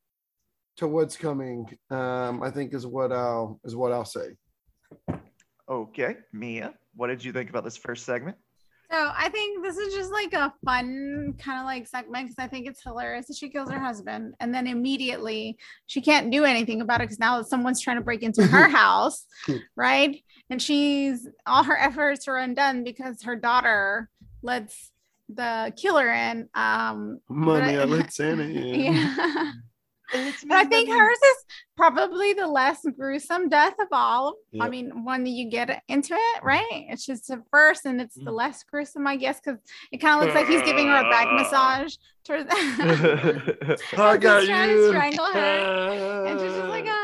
to 0.78 0.86
what's 0.86 1.16
coming. 1.16 1.68
Um, 1.90 2.42
I 2.42 2.50
think 2.50 2.72
is 2.74 2.86
what 2.86 3.12
I'll 3.12 3.60
is 3.64 3.76
what 3.76 3.92
I'll 3.92 4.04
say. 4.04 4.36
Okay, 5.68 6.16
Mia, 6.32 6.72
what 6.94 7.08
did 7.08 7.22
you 7.22 7.32
think 7.32 7.50
about 7.50 7.64
this 7.64 7.76
first 7.76 8.06
segment? 8.06 8.36
So 8.90 9.12
I 9.14 9.28
think 9.28 9.62
this 9.62 9.76
is 9.76 9.92
just 9.92 10.10
like 10.10 10.32
a 10.32 10.52
fun 10.64 11.34
kind 11.38 11.60
of 11.60 11.66
like 11.66 11.86
segment 11.86 12.28
because 12.28 12.42
I 12.42 12.48
think 12.48 12.66
it's 12.66 12.82
hilarious 12.82 13.26
that 13.26 13.36
she 13.36 13.50
kills 13.50 13.70
her 13.70 13.78
husband 13.78 14.32
and 14.40 14.54
then 14.54 14.66
immediately 14.66 15.58
she 15.86 16.00
can't 16.00 16.30
do 16.30 16.44
anything 16.44 16.80
about 16.80 17.02
it 17.02 17.04
because 17.04 17.18
now 17.18 17.42
someone's 17.42 17.82
trying 17.82 17.98
to 17.98 18.02
break 18.02 18.22
into 18.22 18.46
her 18.46 18.66
house, 18.76 19.26
right? 19.76 20.18
And 20.48 20.62
she's 20.62 21.28
all 21.46 21.64
her 21.64 21.76
efforts 21.76 22.28
are 22.28 22.38
undone 22.38 22.82
because 22.82 23.22
her 23.24 23.36
daughter 23.36 24.08
lets 24.42 24.90
the 25.28 25.72
killer 25.76 26.10
in. 26.12 26.48
Um, 26.54 27.20
Money, 27.28 27.76
I- 27.78 27.82
I 27.82 27.84
let 27.84 28.12
Santa 28.12 28.44
yeah. 28.44 29.52
But 30.10 30.56
I 30.56 30.64
think 30.64 30.88
hers 30.88 31.18
is 31.18 31.44
probably 31.76 32.32
the 32.32 32.46
less 32.46 32.80
gruesome 32.98 33.50
death 33.50 33.74
of 33.78 33.88
all. 33.92 34.36
I 34.58 34.64
Yep. 34.64 34.70
mean, 34.70 35.04
when 35.04 35.26
you 35.26 35.50
get 35.50 35.82
into 35.86 36.14
it, 36.14 36.42
right? 36.42 36.64
It's 36.88 37.04
just 37.04 37.28
the 37.28 37.42
first, 37.50 37.84
and 37.84 38.00
it's 38.00 38.16
Mm. 38.16 38.24
the 38.24 38.32
less 38.32 38.62
gruesome, 38.64 39.06
I 39.06 39.16
guess, 39.16 39.38
because 39.38 39.60
it 39.92 39.98
kind 39.98 40.14
of 40.18 40.22
looks 40.24 40.34
like 40.34 40.46
he's 40.48 40.62
giving 40.62 40.86
her 40.86 40.96
a 40.96 41.10
back 41.10 41.30
massage. 41.30 41.96
Towards 42.24 42.48
I 42.50 42.56
got 44.16 44.40
He's 44.40 44.48
trying 44.48 44.68
to 44.70 44.74
you. 44.76 44.88
strangle 44.88 45.26
her, 45.26 46.24
and 46.26 46.40
she's 46.40 46.52
just 46.52 46.68
like, 46.68 46.86
ah. 46.88 46.94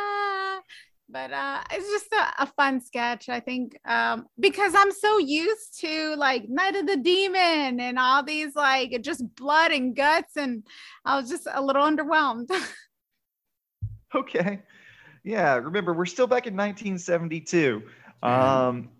But 1.14 1.32
uh, 1.32 1.60
it's 1.70 1.88
just 1.88 2.12
a, 2.12 2.42
a 2.42 2.46
fun 2.56 2.80
sketch, 2.80 3.28
I 3.28 3.38
think, 3.38 3.78
um, 3.84 4.26
because 4.40 4.74
I'm 4.76 4.90
so 4.90 5.18
used 5.18 5.78
to 5.78 6.16
like 6.16 6.48
Night 6.48 6.74
of 6.74 6.88
the 6.88 6.96
Demon 6.96 7.78
and 7.78 8.00
all 8.00 8.24
these 8.24 8.56
like 8.56 9.00
just 9.00 9.22
blood 9.36 9.70
and 9.70 9.94
guts, 9.94 10.36
and 10.36 10.66
I 11.04 11.16
was 11.16 11.30
just 11.30 11.46
a 11.50 11.62
little 11.62 11.82
underwhelmed. 11.82 12.50
Okay. 14.16 14.60
Yeah, 15.24 15.56
remember 15.56 15.92
we're 15.92 16.06
still 16.06 16.28
back 16.28 16.46
in 16.46 16.54
1972. 16.54 17.82
Um, 18.22 18.90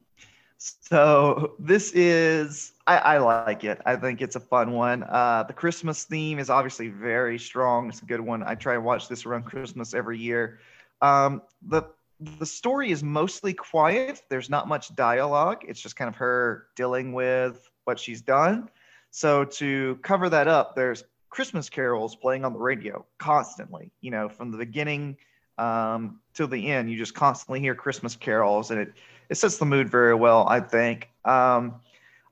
so 0.59 1.55
this 1.61 1.92
is 1.92 2.72
I, 2.88 2.96
I 2.96 3.18
like 3.18 3.62
it. 3.62 3.81
I 3.87 3.94
think 3.94 4.22
it's 4.22 4.35
a 4.35 4.40
fun 4.40 4.72
one. 4.72 5.05
Uh, 5.05 5.44
the 5.46 5.53
Christmas 5.53 6.03
theme 6.03 6.40
is 6.40 6.50
obviously 6.50 6.88
very 6.88 7.38
strong. 7.38 7.88
It's 7.90 8.03
a 8.03 8.07
good 8.07 8.18
one. 8.18 8.42
I 8.42 8.57
try 8.57 8.74
and 8.74 8.85
watch 8.85 9.07
this 9.09 9.24
around 9.24 9.44
Christmas 9.44 9.94
every 9.94 10.18
year. 10.18 10.59
Um, 11.00 11.42
the 11.62 11.85
the 12.20 12.46
story 12.46 12.90
is 12.90 13.03
mostly 13.03 13.53
quiet. 13.53 14.22
There's 14.29 14.48
not 14.48 14.68
much 14.68 14.94
dialogue. 14.94 15.64
It's 15.66 15.81
just 15.81 15.96
kind 15.96 16.09
of 16.09 16.16
her 16.16 16.68
dealing 16.77 17.12
with 17.12 17.68
what 17.85 17.98
she's 17.98 18.22
done. 18.22 18.68
So 19.11 19.44
to 19.44 19.98
cover 20.03 20.29
that 20.29 20.48
up, 20.48 20.74
there's 20.74 21.05
Christmas 21.31 21.68
carols 21.68 22.16
playing 22.16 22.44
on 22.44 22.53
the 22.53 22.59
radio 22.59 23.05
constantly. 23.18 23.90
You 24.00 24.11
know, 24.11 24.29
from 24.29 24.50
the 24.50 24.59
beginning 24.59 25.16
um, 25.59 26.20
till 26.33 26.48
the 26.48 26.68
end, 26.68 26.90
you 26.90 26.96
just 26.96 27.14
constantly 27.14 27.61
hear 27.61 27.74
Christmas 27.74 28.16
carols, 28.16 28.70
and 28.70 28.81
it 28.81 28.92
it 29.29 29.37
sets 29.37 29.57
the 29.57 29.66
mood 29.66 29.88
very 29.88 30.14
well. 30.14 30.46
I 30.48 30.61
think. 30.61 31.11
Um, 31.24 31.81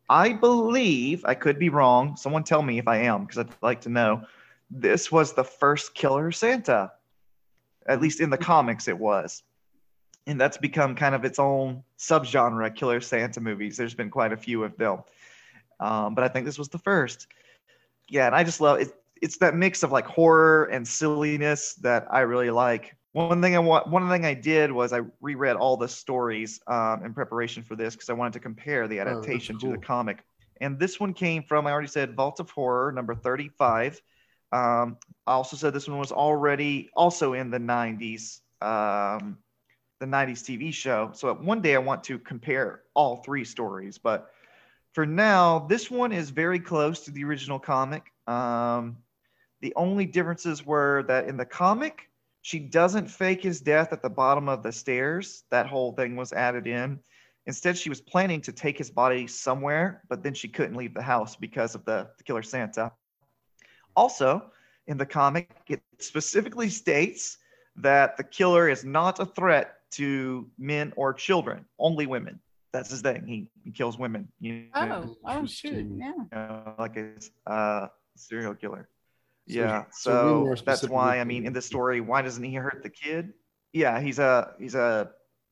I 0.08 0.32
believe 0.34 1.24
I 1.24 1.34
could 1.34 1.58
be 1.58 1.70
wrong. 1.70 2.16
Someone 2.16 2.44
tell 2.44 2.62
me 2.62 2.78
if 2.78 2.86
I 2.86 2.98
am, 2.98 3.24
because 3.24 3.38
I'd 3.38 3.62
like 3.62 3.80
to 3.82 3.88
know. 3.88 4.24
This 4.70 5.10
was 5.10 5.32
the 5.32 5.44
first 5.44 5.94
Killer 5.94 6.32
Santa, 6.32 6.92
at 7.86 8.00
least 8.00 8.20
in 8.20 8.30
the 8.30 8.38
comics, 8.38 8.88
it 8.88 8.98
was, 8.98 9.42
and 10.26 10.40
that's 10.40 10.58
become 10.58 10.94
kind 10.94 11.14
of 11.14 11.24
its 11.24 11.38
own 11.38 11.82
subgenre. 11.98 12.74
Killer 12.74 13.00
Santa 13.00 13.40
movies. 13.40 13.76
There's 13.76 13.94
been 13.94 14.10
quite 14.10 14.32
a 14.32 14.36
few 14.36 14.64
of 14.64 14.76
them, 14.76 15.00
um, 15.80 16.14
but 16.14 16.24
I 16.24 16.28
think 16.28 16.46
this 16.46 16.58
was 16.58 16.68
the 16.68 16.78
first 16.78 17.28
yeah, 18.08 18.26
and 18.26 18.34
I 18.34 18.44
just 18.44 18.60
love 18.60 18.80
it. 18.80 18.92
It's 19.22 19.38
that 19.38 19.54
mix 19.54 19.82
of 19.82 19.92
like 19.92 20.06
horror 20.06 20.64
and 20.66 20.86
silliness 20.86 21.74
that 21.76 22.06
I 22.10 22.20
really 22.20 22.50
like. 22.50 22.96
One 23.12 23.42
thing 23.42 23.54
I 23.54 23.58
want, 23.60 23.88
one 23.88 24.08
thing 24.08 24.24
I 24.24 24.34
did 24.34 24.72
was 24.72 24.92
I 24.92 25.02
reread 25.20 25.56
all 25.56 25.76
the 25.76 25.88
stories 25.88 26.60
um, 26.66 27.04
in 27.04 27.14
preparation 27.14 27.62
for 27.62 27.76
this 27.76 27.94
because 27.94 28.10
I 28.10 28.14
wanted 28.14 28.34
to 28.34 28.40
compare 28.40 28.88
the 28.88 29.00
Oh, 29.06 29.26
adaptation 29.26 29.58
to 29.58 29.68
the 29.68 29.78
comic. 29.78 30.24
And 30.60 30.78
this 30.78 30.98
one 30.98 31.14
came 31.14 31.42
from 31.42 31.66
I 31.66 31.72
already 31.72 31.88
said 31.88 32.14
Vault 32.16 32.40
of 32.40 32.50
Horror 32.50 32.92
number 32.92 33.14
thirty-five. 33.14 34.00
Um, 34.52 34.98
I 35.26 35.32
also 35.32 35.56
said 35.56 35.72
this 35.72 35.88
one 35.88 35.98
was 35.98 36.12
already 36.12 36.90
also 36.94 37.32
in 37.34 37.50
the 37.50 37.58
'90s, 37.58 38.42
um, 38.60 39.38
the 40.02 40.08
'90s 40.08 40.42
TV 40.42 40.74
show. 40.74 41.10
So 41.14 41.32
one 41.34 41.62
day 41.62 41.76
I 41.76 41.78
want 41.78 42.02
to 42.04 42.18
compare 42.18 42.82
all 42.94 43.16
three 43.16 43.44
stories, 43.44 43.98
but 43.98 44.30
for 44.92 45.06
now, 45.06 45.60
this 45.60 45.90
one 45.90 46.12
is 46.12 46.30
very 46.30 46.58
close 46.58 47.00
to 47.04 47.10
the 47.10 47.24
original 47.24 47.58
comic. 47.58 48.12
Um, 48.26 48.98
the 49.60 49.72
only 49.76 50.04
differences 50.04 50.66
were 50.66 51.04
that 51.04 51.28
in 51.28 51.36
the 51.36 51.46
comic, 51.46 52.10
she 52.42 52.58
doesn't 52.58 53.08
fake 53.08 53.42
his 53.42 53.60
death 53.60 53.92
at 53.92 54.02
the 54.02 54.10
bottom 54.10 54.48
of 54.48 54.62
the 54.62 54.72
stairs. 54.72 55.44
That 55.50 55.66
whole 55.66 55.92
thing 55.92 56.16
was 56.16 56.32
added 56.32 56.66
in. 56.66 56.98
Instead, 57.46 57.78
she 57.78 57.88
was 57.88 58.00
planning 58.00 58.40
to 58.42 58.52
take 58.52 58.76
his 58.76 58.90
body 58.90 59.26
somewhere, 59.26 60.02
but 60.08 60.22
then 60.22 60.34
she 60.34 60.48
couldn't 60.48 60.76
leave 60.76 60.94
the 60.94 61.02
house 61.02 61.36
because 61.36 61.74
of 61.74 61.84
the, 61.84 62.08
the 62.18 62.24
killer 62.24 62.42
Santa. 62.42 62.92
Also, 63.96 64.50
in 64.88 64.98
the 64.98 65.06
comic, 65.06 65.48
it 65.68 65.80
specifically 66.00 66.68
states 66.68 67.38
that 67.76 68.16
the 68.16 68.24
killer 68.24 68.68
is 68.68 68.84
not 68.84 69.20
a 69.20 69.26
threat 69.26 69.78
to 69.92 70.48
men 70.58 70.92
or 70.96 71.12
children, 71.14 71.64
only 71.78 72.06
women. 72.06 72.40
That's 72.72 72.90
his 72.90 73.02
thing. 73.02 73.26
He, 73.26 73.48
he 73.64 73.70
kills 73.70 73.98
women. 73.98 74.28
You 74.40 74.64
know, 74.74 75.14
Oh, 75.14 75.16
oh 75.26 75.46
shoot. 75.46 75.74
Interesting. 75.74 75.98
Yeah. 76.00 76.12
you 76.16 76.26
know, 76.32 76.74
like 76.78 76.96
a 76.96 77.50
uh, 77.50 77.88
serial 78.16 78.54
killer. 78.54 78.88
So- 79.48 79.54
yeah. 79.58 79.84
so 79.92 80.54
So, 80.56 80.64
that's 80.64 80.88
why 80.88 81.18
I 81.18 81.24
mean 81.24 81.46
in 81.46 81.52
the 81.52 81.62
story, 81.62 82.00
why 82.00 82.22
doesn't 82.22 82.42
he 82.44 82.54
hurt 82.54 82.82
the 82.82 82.88
kid? 82.90 83.32
Yeah, 83.72 84.00
he's 84.00 84.18
a 84.18 84.54
he's 84.58 84.74
a 84.74 85.10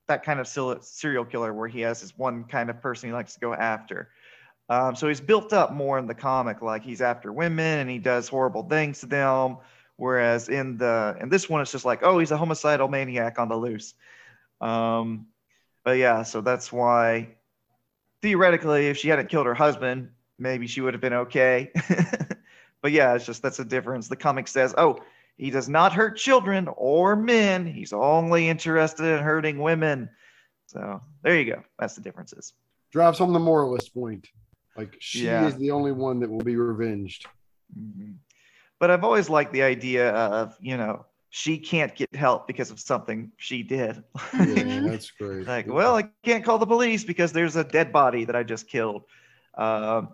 that 0.09 0.23
kind 0.25 0.41
of 0.41 0.49
serial 0.49 1.25
killer 1.25 1.53
where 1.55 1.69
he 1.69 1.81
has 1.83 2.01
this 2.01 2.17
one 2.19 2.45
kind 2.45 2.69
of 2.71 2.81
person 2.83 3.09
he 3.09 3.13
likes 3.13 3.35
to 3.35 3.41
go 3.41 3.55
after. 3.55 4.09
Um, 4.69 4.95
so 4.95 5.09
he's 5.09 5.21
built 5.21 5.53
up 5.53 5.73
more 5.73 5.99
in 5.99 6.07
the 6.07 6.15
comic, 6.15 6.63
like 6.63 6.83
he's 6.83 7.01
after 7.01 7.33
women 7.33 7.81
and 7.81 7.91
he 7.91 7.99
does 7.99 8.29
horrible 8.29 8.63
things 8.63 9.01
to 9.01 9.07
them. 9.07 9.57
Whereas 9.97 10.49
in 10.49 10.79
the 10.79 11.17
in 11.21 11.29
this 11.29 11.49
one, 11.49 11.61
it's 11.61 11.73
just 11.73 11.85
like, 11.85 12.01
oh, 12.03 12.19
he's 12.19 12.31
a 12.31 12.37
homicidal 12.37 12.89
maniac 12.89 13.39
on 13.39 13.49
the 13.49 13.57
loose. 13.57 13.95
Um, 14.61 15.27
but 15.85 15.97
yeah, 15.99 16.23
so 16.23 16.41
that's 16.41 16.73
why 16.73 17.29
theoretically, 18.23 18.89
if 18.89 18.99
she 18.99 19.09
hadn't 19.09 19.29
killed 19.29 19.47
her 19.47 19.55
husband, 19.55 20.11
maybe 20.39 20.67
she 20.67 20.81
would 20.81 20.95
have 20.95 21.01
been 21.01 21.13
okay. 21.15 21.71
but 22.83 22.93
yeah, 22.93 23.15
it's 23.15 23.27
just 23.27 23.43
that's 23.43 23.59
a 23.59 23.65
difference. 23.65 24.09
The 24.09 24.17
comic 24.17 24.49
says, 24.49 24.75
oh, 24.77 24.99
he 25.37 25.51
does 25.51 25.69
not 25.69 25.93
hurt 25.95 26.17
children 26.19 26.69
or 26.77 27.17
men. 27.17 27.67
He's 27.67 27.93
only 27.95 28.49
interested 28.49 29.05
in 29.07 29.23
hurting 29.23 29.59
women. 29.59 30.11
So 30.67 31.01
there 31.23 31.39
you 31.41 31.51
go. 31.53 31.63
That's 31.79 31.95
the 31.95 32.03
differences. 32.03 32.53
Drives 32.93 33.19
home 33.19 33.33
the 33.33 33.39
moralist 33.39 33.95
point. 33.95 34.29
Like 34.77 34.97
she 35.01 35.25
Yeah. 35.25 35.47
is 35.47 35.57
the 35.57 35.71
only 35.71 35.93
one 35.93 36.21
that 36.21 36.31
will 36.31 36.45
be 36.45 36.57
revenged. 36.57 37.27
Mhm. 37.79 38.17
But 38.79 38.91
I've 38.91 39.05
always 39.05 39.29
liked 39.29 39.53
the 39.53 39.63
idea 39.63 40.11
of, 40.11 40.57
you 40.61 40.77
know, 40.77 41.07
she 41.31 41.59
can't 41.59 41.95
get 41.95 42.15
help 42.15 42.49
because 42.49 42.71
of 42.71 42.81
something 42.81 43.31
she 43.37 43.63
did. 43.63 44.03
Yeah, 44.35 44.81
that's 44.81 45.11
great. 45.13 45.47
like, 45.47 45.67
well, 45.67 45.97
I 45.97 46.11
can't 46.25 46.45
call 46.45 46.59
the 46.59 46.67
police 46.67 47.05
because 47.05 47.33
there's 47.33 47.57
a 47.57 47.65
dead 47.65 47.93
body 47.93 48.25
that 48.25 48.35
I 48.35 48.43
just 48.43 48.69
killed. 48.69 49.05
Um, 49.57 50.11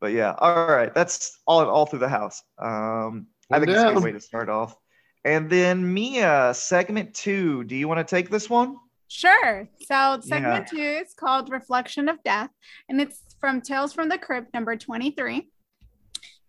but 0.00 0.12
yeah, 0.12 0.34
all 0.38 0.66
right, 0.66 0.94
that's 0.94 1.38
all 1.46 1.68
all 1.68 1.86
through 1.86 1.98
the 2.00 2.08
house. 2.08 2.42
Um, 2.58 3.26
I 3.50 3.58
One 3.58 3.60
think 3.60 3.70
it's 3.70 3.82
a 3.82 3.92
good 3.94 4.02
way 4.02 4.12
to 4.12 4.20
start 4.20 4.48
off. 4.48 4.76
And 5.24 5.50
then 5.50 5.92
Mia, 5.92 6.52
segment 6.54 7.14
two. 7.14 7.64
Do 7.64 7.76
you 7.76 7.88
want 7.88 7.98
to 7.98 8.04
take 8.04 8.30
this 8.30 8.48
one? 8.48 8.76
Sure. 9.08 9.68
So 9.86 10.20
segment 10.22 10.68
two 10.68 10.76
is 10.78 11.14
called 11.14 11.50
Reflection 11.50 12.08
of 12.08 12.22
Death, 12.24 12.50
and 12.88 13.00
it's 13.00 13.20
from 13.40 13.60
Tales 13.60 13.92
from 13.92 14.08
the 14.08 14.18
Crypt, 14.18 14.54
number 14.54 14.76
23. 14.76 15.48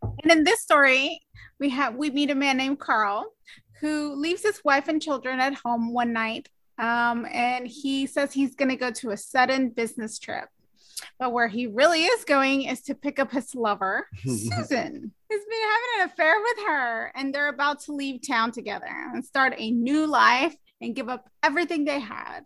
And 0.02 0.32
in 0.32 0.44
this 0.44 0.62
story, 0.62 1.22
we 1.60 1.70
have 1.70 1.96
we 1.96 2.10
meet 2.12 2.30
a 2.30 2.36
man 2.36 2.58
named 2.58 2.80
Carl 2.80 3.34
who 3.80 4.15
leaves 4.15 4.44
his 4.44 4.63
wife 4.63 4.88
and 4.88 5.02
children 5.02 5.39
at 5.39 5.56
home 5.56 5.94
one 5.94 6.13
night. 6.13 6.50
Um, 6.78 7.26
and 7.32 7.68
he 7.68 8.06
says 8.06 8.32
he's 8.32 8.56
going 8.56 8.70
to 8.70 8.76
go 8.76 8.92
to 8.92 9.12
a 9.12 9.18
sudden 9.18 9.70
business 9.70 10.20
trip. 10.20 10.46
But 11.18 11.32
where 11.32 11.48
he 11.48 11.68
really 11.68 12.04
is 12.04 12.26
going 12.26 12.63
is 12.63 12.82
to 12.84 12.96
pick 12.96 13.20
up 13.20 13.32
his 13.32 13.56
lover, 13.56 14.08
Susan, 14.24 15.12
who's 15.30 15.46
been 15.46 15.62
having 15.62 16.02
an 16.02 16.10
affair 16.10 16.36
with 16.42 16.58
her, 16.68 17.12
and 17.15 17.34
they're 17.34 17.50
about 17.50 17.82
to 17.82 17.94
leave 17.94 18.22
town 18.26 18.52
together 18.52 18.88
and 18.88 19.24
start 19.24 19.54
a 19.58 19.72
new 19.72 20.06
life 20.08 20.56
and 20.82 20.96
give 20.96 21.10
up 21.10 21.30
everything 21.44 21.86
they 21.86 22.00
had. 22.00 22.42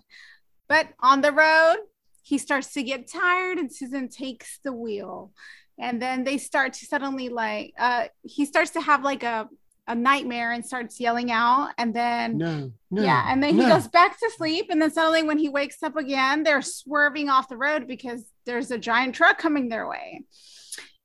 But 0.67 0.87
on 0.99 1.21
the 1.21 1.31
road, 1.31 1.77
he 2.21 2.37
starts 2.37 2.73
to 2.73 2.83
get 2.83 3.11
tired, 3.11 3.57
and 3.57 3.73
Susan 3.73 4.07
takes 4.07 4.59
the 4.63 4.73
wheel. 4.73 5.31
And 5.79 6.01
then 6.01 6.23
they 6.23 6.37
start 6.37 6.73
to 6.73 6.85
suddenly 6.85 7.29
like 7.29 7.73
uh 7.79 8.05
he 8.21 8.45
starts 8.45 8.71
to 8.71 8.81
have 8.81 9.03
like 9.03 9.23
a 9.23 9.49
a 9.87 9.95
nightmare 9.95 10.51
and 10.51 10.65
starts 10.65 10.99
yelling 10.99 11.31
out 11.31 11.71
and 11.77 11.93
then 11.93 12.37
no, 12.37 12.71
no. 12.89 13.01
yeah, 13.01 13.25
and 13.27 13.43
then 13.43 13.55
he 13.55 13.65
goes 13.65 13.87
back 13.87 14.17
to 14.17 14.31
sleep, 14.37 14.67
and 14.69 14.81
then 14.81 14.91
suddenly 14.91 15.23
when 15.23 15.37
he 15.37 15.49
wakes 15.49 15.83
up 15.83 15.97
again, 15.97 16.43
they're 16.43 16.61
swerving 16.61 17.29
off 17.29 17.49
the 17.49 17.57
road 17.57 17.87
because 17.87 18.23
there's 18.45 18.71
a 18.71 18.77
giant 18.77 19.15
truck 19.15 19.37
coming 19.37 19.69
their 19.69 19.87
way. 19.87 20.23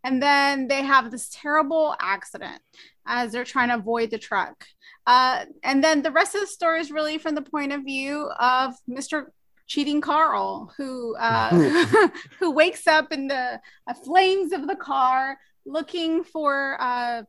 And 0.04 0.22
then 0.22 0.68
they 0.68 0.82
have 0.82 1.10
this 1.10 1.28
terrible 1.32 1.96
accident 2.00 2.62
as 3.04 3.32
they're 3.32 3.44
trying 3.44 3.68
to 3.68 3.76
avoid 3.76 4.10
the 4.10 4.18
truck. 4.18 4.64
Uh, 5.06 5.46
and 5.64 5.82
then 5.82 6.02
the 6.02 6.12
rest 6.12 6.34
of 6.34 6.42
the 6.42 6.46
story 6.46 6.80
is 6.80 6.90
really 6.90 7.18
from 7.18 7.34
the 7.34 7.42
point 7.42 7.72
of 7.72 7.82
view 7.82 8.30
of 8.38 8.74
Mr. 8.88 9.26
Cheating 9.66 10.00
Carl, 10.00 10.72
who 10.76 11.16
uh, 11.16 12.08
who 12.38 12.52
wakes 12.52 12.86
up 12.86 13.12
in 13.12 13.28
the 13.28 13.60
uh, 13.86 13.94
flames 14.04 14.52
of 14.52 14.66
the 14.66 14.76
car 14.76 15.36
looking 15.66 16.24
for 16.24 16.76
uh, 16.80 17.22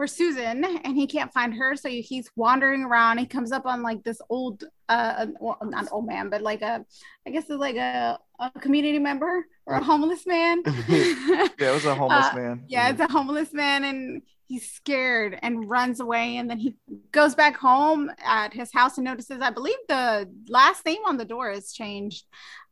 for 0.00 0.06
Susan 0.06 0.64
and 0.64 0.96
he 0.96 1.06
can't 1.06 1.30
find 1.30 1.52
her. 1.52 1.76
So 1.76 1.90
he's 1.90 2.30
wandering 2.34 2.84
around. 2.84 3.18
He 3.18 3.26
comes 3.26 3.52
up 3.52 3.66
on 3.66 3.82
like 3.82 4.02
this 4.02 4.18
old, 4.30 4.64
uh, 4.88 5.26
well, 5.38 5.58
not 5.62 5.88
old 5.92 6.06
man, 6.06 6.30
but 6.30 6.40
like 6.40 6.62
a, 6.62 6.86
I 7.26 7.30
guess 7.30 7.42
it's 7.50 7.60
like 7.60 7.76
a, 7.76 8.18
a 8.38 8.50
community 8.60 8.98
member 8.98 9.44
or 9.66 9.74
a 9.74 9.84
homeless 9.84 10.26
man. 10.26 10.62
Yeah, 10.88 11.72
it 11.72 11.74
was 11.74 11.84
a 11.84 11.94
homeless 11.94 12.28
Uh, 12.32 12.36
man. 12.36 12.64
yeah, 12.66 12.88
it's 12.88 13.00
a 13.00 13.12
homeless 13.12 13.52
man 13.52 13.84
and 13.84 14.22
he's 14.46 14.70
scared 14.72 15.38
and 15.42 15.68
runs 15.68 16.00
away. 16.00 16.38
And 16.38 16.48
then 16.48 16.56
he 16.58 16.76
goes 17.12 17.34
back 17.34 17.58
home 17.58 18.10
at 18.24 18.54
his 18.54 18.72
house 18.72 18.96
and 18.96 19.04
notices, 19.04 19.42
I 19.42 19.50
believe 19.50 19.76
the 19.86 20.30
last 20.48 20.86
name 20.86 21.02
on 21.06 21.18
the 21.18 21.26
door 21.26 21.50
has 21.50 21.74
changed. 21.74 22.24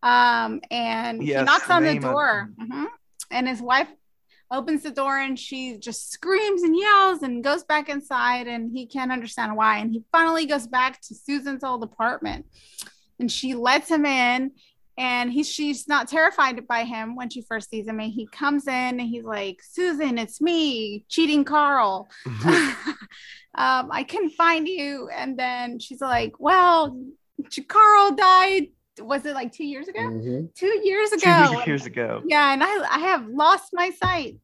Um, 0.02 0.62
and 0.70 1.22
he 1.22 1.34
knocks 1.34 1.68
on 1.68 1.84
the 1.84 1.98
door. 1.98 2.48
Mhm. 2.58 2.86
And 3.30 3.46
his 3.46 3.60
wife 3.60 3.88
opens 4.50 4.82
the 4.82 4.90
door 4.90 5.18
and 5.18 5.38
she 5.38 5.76
just 5.78 6.10
screams 6.10 6.62
and 6.62 6.76
yells 6.76 7.22
and 7.22 7.44
goes 7.44 7.64
back 7.64 7.88
inside 7.88 8.46
and 8.46 8.72
he 8.72 8.86
can't 8.86 9.12
understand 9.12 9.56
why. 9.56 9.78
And 9.78 9.92
he 9.92 10.04
finally 10.10 10.46
goes 10.46 10.66
back 10.66 11.00
to 11.02 11.14
Susan's 11.14 11.64
old 11.64 11.82
apartment. 11.82 12.46
And 13.20 13.30
she 13.30 13.54
lets 13.54 13.90
him 13.90 14.06
in 14.06 14.52
and 14.96 15.32
he's 15.32 15.48
she's 15.48 15.86
not 15.86 16.08
terrified 16.08 16.66
by 16.66 16.84
him 16.84 17.14
when 17.14 17.30
she 17.30 17.42
first 17.42 17.70
sees 17.70 17.86
him. 17.86 18.00
And 18.00 18.12
he 18.12 18.26
comes 18.26 18.66
in 18.66 18.72
and 18.72 19.00
he's 19.00 19.24
like 19.24 19.60
susan 19.62 20.18
it's 20.18 20.40
me 20.40 21.04
cheating 21.08 21.44
carl. 21.44 22.08
Um, 23.54 23.88
i 23.90 24.04
couldn't 24.04 24.30
find 24.30 24.68
you. 24.68 25.08
And 25.12 25.36
then 25.36 25.80
she's 25.80 26.00
like 26.00 26.34
well 26.38 26.96
carl 27.66 28.12
died 28.12 28.68
was 29.00 29.24
it 29.26 29.34
like 29.34 29.52
two 29.52 29.64
years 29.64 29.88
ago? 29.88 30.00
Mhm. 30.00 30.54
two 30.54 30.80
years 30.84 31.12
ago. 31.12 31.60
Two 31.64 31.70
years 31.70 31.86
ago. 31.86 32.22
yeah 32.26 32.52
and 32.52 32.62
i 32.62 32.96
i 32.96 32.98
have 33.00 33.26
lost 33.28 33.70
my 33.72 33.90
sight. 33.90 34.38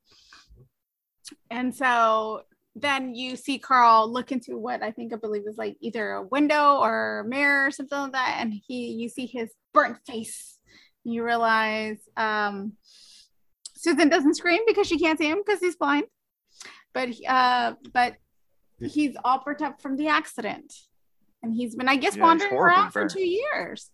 And 1.50 1.74
so 1.74 2.42
then 2.76 3.14
you 3.14 3.36
see 3.36 3.58
carl 3.58 4.10
look 4.12 4.32
into 4.32 4.58
what 4.58 4.82
i 4.82 4.90
think 4.90 5.12
i 5.12 5.16
believe 5.16 5.44
is 5.46 5.56
like 5.56 5.76
either 5.80 6.10
a 6.10 6.22
window 6.22 6.78
or 6.78 7.20
a 7.20 7.28
mirror 7.28 7.66
or 7.66 7.70
something 7.70 7.96
like 7.98 8.12
that 8.12 8.38
and 8.40 8.52
he 8.66 8.88
you 9.00 9.08
see 9.08 9.26
his 9.26 9.50
burnt 9.72 9.98
face. 10.06 10.58
You 11.04 11.24
realize 11.24 11.98
um 12.16 12.72
susan 13.76 14.08
doesn't 14.08 14.34
scream 14.34 14.62
because 14.66 14.86
she 14.86 14.98
can't 14.98 15.18
see 15.18 15.28
him 15.30 15.38
because 15.44 15.60
he's 15.60 15.76
blind. 15.76 16.04
But 16.92 17.10
uh 17.28 17.74
but 17.92 18.16
he's 18.80 19.16
all 19.24 19.42
burnt 19.44 19.62
up 19.62 19.80
from 19.80 19.96
the 19.96 20.08
accident. 20.08 20.72
And 21.42 21.54
he's 21.54 21.74
been 21.76 21.88
i 21.88 21.96
guess 21.96 22.16
Yeah, 22.16 22.22
wandering 22.22 22.54
around 22.54 22.90
for 22.90 23.06
two 23.08 23.20
years 23.26 23.90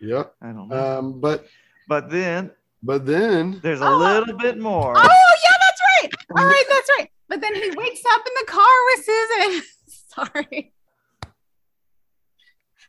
Yep. 0.00 0.34
I 0.42 0.46
don't 0.52 0.68
know. 0.68 0.98
Um, 0.98 1.20
but 1.20 1.46
but 1.88 2.10
then 2.10 2.50
but 2.82 3.06
then 3.06 3.60
there's 3.62 3.80
a 3.80 3.86
Oh. 3.86 3.96
little 3.96 4.36
bit 4.36 4.58
more. 4.58 4.94
Oh 4.96 5.02
yeah, 5.02 5.56
that's 5.60 5.80
right. 6.02 6.12
All 6.38 6.46
right, 6.46 6.64
that's 6.68 6.90
right. 6.98 7.10
But 7.28 7.40
then 7.40 7.54
he 7.54 7.70
wakes 7.70 8.00
up 8.12 8.20
in 8.26 8.32
the 8.40 8.46
car 8.52 8.74
with 8.94 9.04
Susan. 9.04 9.62
Sorry. 10.14 10.72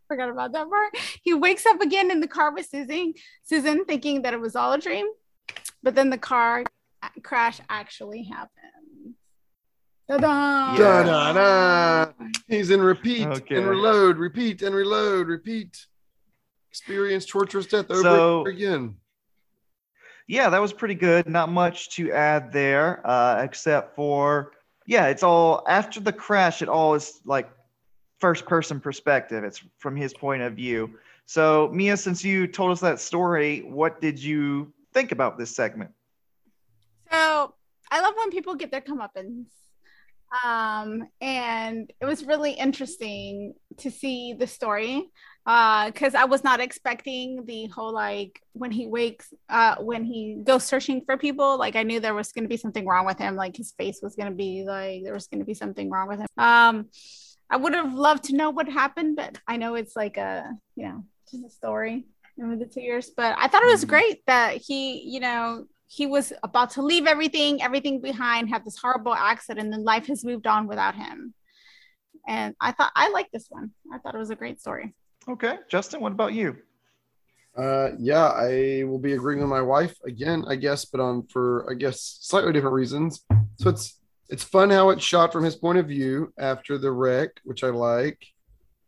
Forgot 0.07 0.29
about 0.29 0.53
that 0.53 0.69
part. 0.69 0.95
He 1.21 1.33
wakes 1.33 1.65
up 1.65 1.81
again 1.81 2.11
in 2.11 2.21
the 2.21 2.27
car 2.27 2.53
with 2.53 2.65
Susan, 2.65 3.13
Susan 3.43 3.83
thinking 3.85 4.21
that 4.21 4.33
it 4.33 4.39
was 4.39 4.55
all 4.55 4.71
a 4.73 4.77
dream. 4.79 5.05
But 5.83 5.95
then 5.95 6.09
the 6.09 6.17
car 6.17 6.63
crash 7.23 7.59
actually 7.69 8.23
happened. 8.23 9.15
Ta-da! 10.09 10.75
Yeah. 10.77 11.03
Da-da-da. 11.03 12.13
he's 12.47 12.69
in 12.69 12.79
repeat 12.81 13.27
Okay. 13.27 13.57
and 13.57 13.67
reload, 13.67 14.17
repeat 14.17 14.61
and 14.61 14.73
reload, 14.73 15.27
repeat. 15.27 15.85
Experience 16.79 17.25
torturous 17.25 17.65
death 17.65 17.89
over 17.89 18.01
So- 18.01 18.11
and 18.11 18.21
over 18.21 18.49
again. 18.49 18.97
yeah, 20.27 20.49
that 20.49 20.61
was 20.61 20.73
pretty 20.73 20.95
good. 20.95 21.27
Not 21.27 21.49
much 21.49 21.89
to 21.95 22.11
add 22.11 22.51
there, 22.51 23.01
uh, 23.05 23.41
except 23.43 23.95
for 23.95 24.53
yeah, 24.85 25.07
it's 25.07 25.21
all 25.23 25.63
after 25.67 25.99
the 25.99 26.13
crash. 26.13 26.61
It 26.61 26.69
all 26.69 26.93
is 26.93 27.19
like 27.25 27.49
first 28.19 28.45
person 28.45 28.79
perspective. 28.79 29.43
It's 29.43 29.61
from 29.79 29.95
his 29.95 30.13
point 30.13 30.41
of 30.43 30.53
view. 30.53 30.97
So 31.25 31.69
Mia, 31.73 31.97
since 31.97 32.23
you 32.23 32.47
told 32.47 32.71
us 32.71 32.79
that 32.79 32.99
story, 32.99 33.61
what 33.61 33.99
did 33.99 34.17
you 34.17 34.71
think 34.93 35.11
about 35.11 35.37
this 35.37 35.53
segment? 35.53 35.91
So 37.11 37.53
I 37.91 38.01
love 38.01 38.13
when 38.17 38.31
people 38.31 38.55
get 38.55 38.71
their 38.71 38.81
comeuppance. 38.81 39.47
Um, 40.43 41.07
and 41.21 41.91
it 42.01 42.05
was 42.05 42.25
really 42.25 42.51
interesting 42.51 43.53
to 43.77 43.89
see 43.91 44.33
the 44.33 44.47
story 44.47 45.09
because 45.47 46.13
I 46.13 46.25
was 46.25 46.43
not 46.43 46.59
expecting 46.59 47.45
the 47.45 47.67
whole 47.67 47.93
like 47.93 48.41
when 48.51 48.69
he 48.69 48.85
wakes, 48.85 49.33
uh, 49.47 49.75
when 49.79 50.03
he 50.03 50.41
goes 50.43 50.65
searching 50.65 51.01
for 51.05 51.15
people. 51.17 51.57
Like 51.57 51.77
I 51.77 51.83
knew 51.83 52.01
there 52.01 52.13
was 52.13 52.33
going 52.33 52.43
to 52.43 52.49
be 52.49 52.57
something 52.57 52.85
wrong 52.85 53.05
with 53.05 53.17
him. 53.17 53.37
Like 53.37 53.55
his 53.55 53.71
face 53.71 53.99
was 54.03 54.15
going 54.17 54.29
to 54.29 54.35
be 54.35 54.65
like 54.65 55.03
there 55.05 55.13
was 55.13 55.27
going 55.27 55.39
to 55.39 55.45
be 55.45 55.53
something 55.53 55.89
wrong 55.89 56.09
with 56.09 56.19
him. 56.19 56.27
Um, 56.37 56.89
I 57.49 57.55
would 57.55 57.73
have 57.73 57.93
loved 57.93 58.25
to 58.25 58.35
know 58.35 58.49
what 58.49 58.67
happened, 58.67 59.15
but 59.15 59.39
I 59.47 59.55
know 59.55 59.75
it's 59.75 59.95
like 59.95 60.17
a 60.17 60.51
you 60.75 60.83
know 60.85 61.05
just 61.31 61.45
a 61.45 61.49
story 61.49 62.05
over 62.43 62.57
the 62.57 62.65
two 62.65 62.81
years. 62.81 63.09
But 63.15 63.35
I 63.39 63.47
thought 63.47 63.63
it 63.63 63.71
was 63.71 63.85
Mhm. 63.85 63.89
great 63.89 64.25
that 64.27 64.57
he, 64.57 65.01
you 65.09 65.21
know, 65.21 65.65
he 65.87 66.07
was 66.07 66.33
about 66.43 66.71
to 66.71 66.81
leave 66.81 67.07
everything, 67.07 67.61
everything 67.61 68.01
behind, 68.01 68.49
have 68.49 68.65
this 68.65 68.77
horrible 68.77 69.13
accident, 69.13 69.73
and 69.73 69.85
life 69.85 70.07
has 70.07 70.25
moved 70.25 70.45
on 70.45 70.67
without 70.67 70.95
him. 70.95 71.33
And 72.27 72.53
I 72.59 72.73
thought 72.73 72.91
I 72.97 73.09
liked 73.11 73.31
this 73.31 73.47
one. 73.49 73.71
I 73.93 73.97
thought 73.99 74.13
it 74.13 74.17
was 74.19 74.29
a 74.29 74.35
great 74.35 74.59
story. 74.59 74.93
Okay, 75.29 75.57
Justin, 75.69 76.01
what 76.01 76.13
about 76.13 76.33
you? 76.33 76.55
Uh, 77.57 77.89
yeah, 77.97 78.27
I 78.27 78.83
will 78.85 78.99
be 78.99 79.13
agreeing 79.13 79.41
with 79.41 79.49
my 79.49 79.61
wife 79.61 79.95
again, 80.05 80.45
I 80.47 80.55
guess, 80.55 80.85
but 80.85 81.01
on 81.01 81.25
for 81.27 81.69
I 81.69 81.73
guess 81.73 82.19
slightly 82.21 82.53
different 82.53 82.75
reasons. 82.75 83.25
So 83.59 83.69
it's 83.69 83.99
it's 84.29 84.43
fun 84.43 84.69
how 84.69 84.89
it's 84.91 85.03
shot 85.03 85.33
from 85.33 85.43
his 85.43 85.55
point 85.55 85.79
of 85.79 85.87
view 85.87 86.31
after 86.37 86.77
the 86.77 86.91
wreck, 86.91 87.31
which 87.43 87.63
I 87.63 87.69
like. 87.69 88.25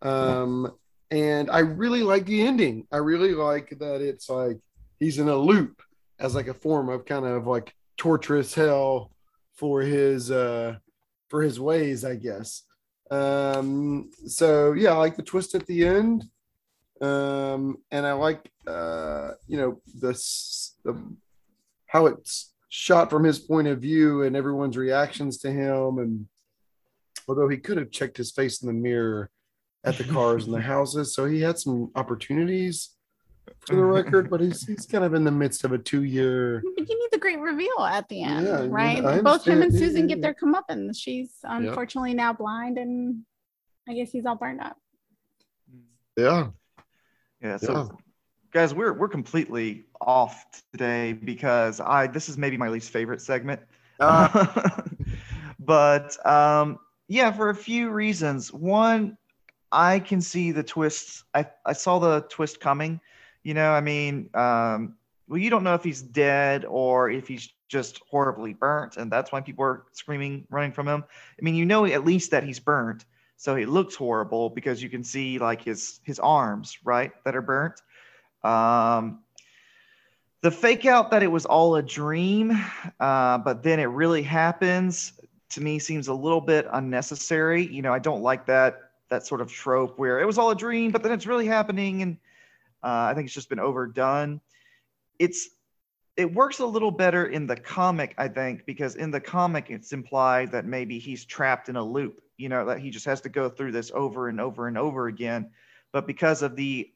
Um, 0.02 0.72
and 1.12 1.50
I 1.50 1.60
really 1.60 2.04
like 2.04 2.26
the 2.26 2.42
ending. 2.42 2.88
I 2.92 2.98
really 2.98 3.34
like 3.34 3.74
that 3.80 4.02
it's 4.02 4.30
like 4.30 4.60
he's 5.00 5.18
in 5.18 5.30
a 5.30 5.36
loop 5.36 5.82
as 6.20 6.36
like 6.36 6.48
a 6.48 6.54
form 6.54 6.90
of 6.90 7.06
kind 7.06 7.26
of 7.26 7.48
like 7.48 7.74
torturous 7.98 8.54
hell 8.54 9.12
for 9.56 9.82
his 9.82 10.32
uh 10.32 10.76
for 11.30 11.42
his 11.42 11.60
ways, 11.60 12.06
I 12.06 12.16
guess. 12.16 12.64
Um, 13.12 14.12
so 14.28 14.74
yeah, 14.74 14.94
I 14.94 14.98
like 14.98 15.16
the 15.16 15.24
twist 15.24 15.56
at 15.56 15.66
the 15.66 15.86
end. 15.86 16.26
Um, 17.02 17.78
and 17.92 18.06
I 18.06 18.14
like 18.14 18.52
uh, 18.68 19.32
you 19.48 19.58
know, 19.58 19.82
this 19.96 20.76
the 20.84 21.02
how 21.88 22.06
it's 22.06 22.54
shot 22.70 23.10
from 23.10 23.24
his 23.24 23.40
point 23.40 23.68
of 23.68 23.82
view 23.82 24.22
and 24.22 24.36
everyone's 24.36 24.78
reactions 24.78 25.40
to 25.40 25.52
him. 25.52 25.98
And 25.98 26.28
although 27.28 27.50
he 27.50 27.58
could 27.58 27.78
have 27.78 27.90
checked 27.90 28.18
his 28.18 28.32
face 28.32 28.62
in 28.62 28.68
the 28.68 28.74
mirror 28.74 29.32
at 29.84 29.98
the 29.98 30.04
cars 30.04 30.46
and 30.46 30.54
the 30.54 30.62
houses, 30.76 31.16
so 31.16 31.26
he 31.26 31.42
had 31.42 31.58
some 31.58 31.92
opportunities 31.96 32.92
for 33.60 33.76
the 33.76 33.84
record, 34.00 34.30
but 34.30 34.42
he's 34.42 34.66
he's 34.66 34.86
kind 34.86 35.04
of 35.04 35.14
in 35.14 35.24
the 35.24 35.32
midst 35.32 35.64
of 35.64 35.72
a 35.72 35.78
two 35.78 36.04
year. 36.04 36.62
You 36.64 36.86
need 36.86 37.10
the 37.12 37.18
great 37.18 37.40
reveal 37.40 37.80
at 37.82 38.08
the 38.10 38.24
end, 38.24 38.46
Yeah, 38.46 38.68
right? 38.70 39.04
I 39.04 39.22
Both 39.22 39.46
him 39.46 39.54
and 39.62 39.64
understand. 39.64 39.74
Yeah, 39.74 39.80
Susan 39.80 40.10
yeah, 40.10 40.16
get 40.16 40.22
their 40.22 40.34
comeuppance. 40.34 40.98
She's 41.00 41.38
Yep. 41.44 41.52
unfortunately 41.52 42.14
now 42.14 42.34
blind, 42.34 42.78
and 42.78 43.24
I 43.88 43.94
guess 43.94 44.12
he's 44.12 44.26
all 44.26 44.36
burned 44.36 44.62
up. 44.62 44.78
Yeah. 46.18 46.50
Yeah. 47.42 47.58
So, 47.58 47.74
Yeah. 47.74 47.88
guys, 48.52 48.74
we're 48.74 48.94
we're 48.94 49.08
completely 49.10 49.86
off 50.02 50.46
today 50.72 51.14
because 51.14 51.80
I 51.80 52.08
this 52.08 52.30
is 52.30 52.38
maybe 52.38 52.58
my 52.58 52.70
least 52.70 52.92
favorite 52.92 53.22
segment. 53.22 53.62
Uh, 54.00 54.82
but 55.60 56.24
um, 56.26 56.80
yeah, 57.08 57.32
for 57.32 57.50
a 57.50 57.56
few 57.56 57.90
reasons. 57.90 58.52
One, 58.54 59.18
I 59.72 60.00
can 60.00 60.22
see 60.22 60.52
the 60.52 60.64
twists. 60.64 61.24
I 61.34 61.46
I 61.66 61.74
saw 61.74 62.00
the 62.00 62.22
twist 62.30 62.60
coming. 62.60 63.00
You 63.50 63.56
know, 63.56 63.72
I 63.72 63.82
mean, 63.82 64.30
um, 64.36 64.94
well, 65.28 65.40
you 65.40 65.50
don't 65.50 65.64
know 65.64 65.74
if 65.74 65.84
he's 65.84 66.04
dead 66.04 66.66
or 66.66 67.10
if 67.10 67.28
he's 67.28 67.50
just 67.68 68.00
horribly 68.08 68.54
burnt, 68.54 68.98
and 68.98 69.12
that's 69.12 69.32
why 69.32 69.42
people 69.42 69.66
are 69.66 69.86
screaming, 69.92 70.46
running 70.52 70.72
from 70.72 70.88
him. 70.88 71.04
I 71.04 71.42
mean, 71.42 71.56
you 71.56 71.66
know 71.66 71.84
at 71.86 72.06
least 72.06 72.30
that 72.30 72.44
he's 72.44 72.60
burnt, 72.60 73.06
so 73.38 73.56
it 73.56 73.68
looks 73.68 73.96
horrible 73.96 74.52
because 74.52 74.84
you 74.84 74.88
can 74.88 75.04
see 75.04 75.40
like 75.40 75.64
his 75.64 76.00
his 76.04 76.20
arms, 76.20 76.78
right, 76.84 77.12
that 77.26 77.36
are 77.36 77.42
burnt. 77.42 77.82
Um, 78.44 79.22
the 80.42 80.52
fake 80.52 80.86
out 80.86 81.10
that 81.10 81.24
it 81.24 81.32
was 81.32 81.48
all 81.48 81.76
a 81.78 81.82
dream, 81.82 82.52
uh, 83.00 83.40
but 83.40 83.64
then 83.64 83.80
it 83.80 83.86
really 83.86 84.22
happens 84.22 85.14
to 85.50 85.60
me 85.60 85.80
seems 85.80 86.08
a 86.08 86.14
little 86.14 86.42
bit 86.42 86.68
unnecessary. 86.72 87.66
You 87.66 87.82
know, 87.82 87.94
I 87.94 88.00
don't 88.00 88.22
like 88.22 88.46
that 88.46 88.92
that 89.10 89.26
sort 89.26 89.42
of 89.42 89.52
trope 89.52 89.98
where 89.98 90.20
it 90.20 90.28
was 90.28 90.38
all 90.38 90.52
a 90.52 90.56
dream, 90.56 90.92
but 90.92 91.02
then 91.02 91.12
it's 91.12 91.26
really 91.26 91.48
happening, 91.48 92.04
and 92.04 92.18
uh, 92.84 93.10
I 93.10 93.14
think 93.14 93.26
it's 93.26 93.34
just 93.34 93.50
been 93.50 93.60
overdone. 93.60 94.42
It's 95.18 95.50
it 96.18 96.34
works 96.34 96.60
a 96.60 96.66
little 96.66 96.92
better 96.92 97.28
in 97.28 97.48
the 97.48 97.56
comic, 97.56 98.14
I 98.18 98.28
think, 98.28 98.66
because 98.66 98.96
in 98.96 99.10
the 99.10 99.22
comic 99.22 99.70
it's 99.70 99.94
implied 99.94 100.52
that 100.52 100.66
maybe 100.66 101.00
he's 101.00 101.24
trapped 101.24 101.70
in 101.70 101.78
a 101.78 101.84
loop. 101.84 102.22
You 102.38 102.50
know, 102.50 102.66
that 102.66 102.80
he 102.80 102.90
just 102.90 103.06
has 103.06 103.22
to 103.22 103.30
go 103.30 103.50
through 103.50 103.72
this 103.72 103.92
over 103.94 104.28
and 104.30 104.40
over 104.40 104.68
and 104.68 104.78
over 104.78 105.08
again. 105.08 105.52
But 105.92 106.08
because 106.08 106.42
of 106.42 106.56
the 106.56 106.92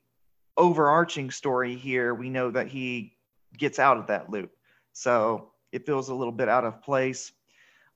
overarching 0.58 1.32
story 1.32 1.76
here, 1.76 2.14
we 2.14 2.30
know 2.30 2.52
that 2.52 2.68
he 2.68 3.18
gets 3.58 3.80
out 3.80 3.98
of 3.98 4.08
that 4.08 4.30
loop. 4.30 4.52
So 4.94 5.52
it 5.72 5.86
feels 5.86 6.10
a 6.10 6.16
little 6.16 6.32
bit 6.32 6.50
out 6.50 6.66
of 6.66 6.82
place. 6.82 7.32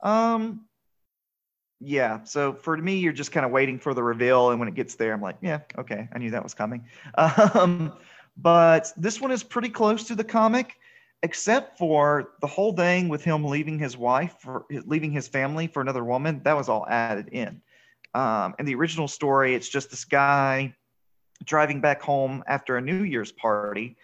Um, 0.02 0.67
yeah. 1.80 2.24
So 2.24 2.54
for 2.54 2.76
me, 2.78 2.98
you're 2.98 3.14
just 3.14 3.32
kind 3.32 3.46
of 3.46 3.52
waiting 3.52 3.80
for 3.80 3.94
the 3.94 4.04
reveal, 4.04 4.52
and 4.52 4.60
when 4.60 4.68
it 4.68 4.76
gets 4.76 4.96
there, 4.96 5.14
I'm 5.14 5.22
like, 5.22 5.38
yeah, 5.42 5.60
okay, 5.78 6.08
I 6.14 6.18
knew 6.18 6.32
that 6.32 6.44
was 6.44 6.54
coming. 6.54 6.86
Um, 7.18 7.94
but 8.40 8.94
this 8.98 9.20
one 9.20 9.32
is 9.32 9.42
pretty 9.44 9.70
close 9.70 10.04
to 10.06 10.16
the 10.16 10.24
comic, 10.24 10.76
except 11.24 11.78
for 11.80 12.34
the 12.40 12.48
whole 12.48 12.72
thing 12.72 13.10
with 13.10 13.24
him 13.24 13.44
leaving 13.44 13.80
his 13.80 13.98
wife, 13.98 14.36
for 14.40 14.66
leaving 14.70 15.12
his 15.12 15.28
family 15.28 15.66
for 15.66 15.82
another 15.82 16.04
woman. 16.04 16.42
That 16.44 16.56
was 16.56 16.70
all 16.70 16.86
added 16.88 17.30
in. 17.30 17.62
Um, 18.14 18.54
in 18.60 18.66
the 18.66 18.76
original 18.76 19.08
story, 19.08 19.56
it's 19.56 19.70
just 19.70 19.90
this 19.90 20.06
guy 20.06 20.76
driving 21.44 21.82
back 21.82 22.02
home 22.02 22.44
after 22.48 22.78
a 22.78 22.82
New 22.82 23.04
Year's 23.04 23.32
party, 23.32 23.98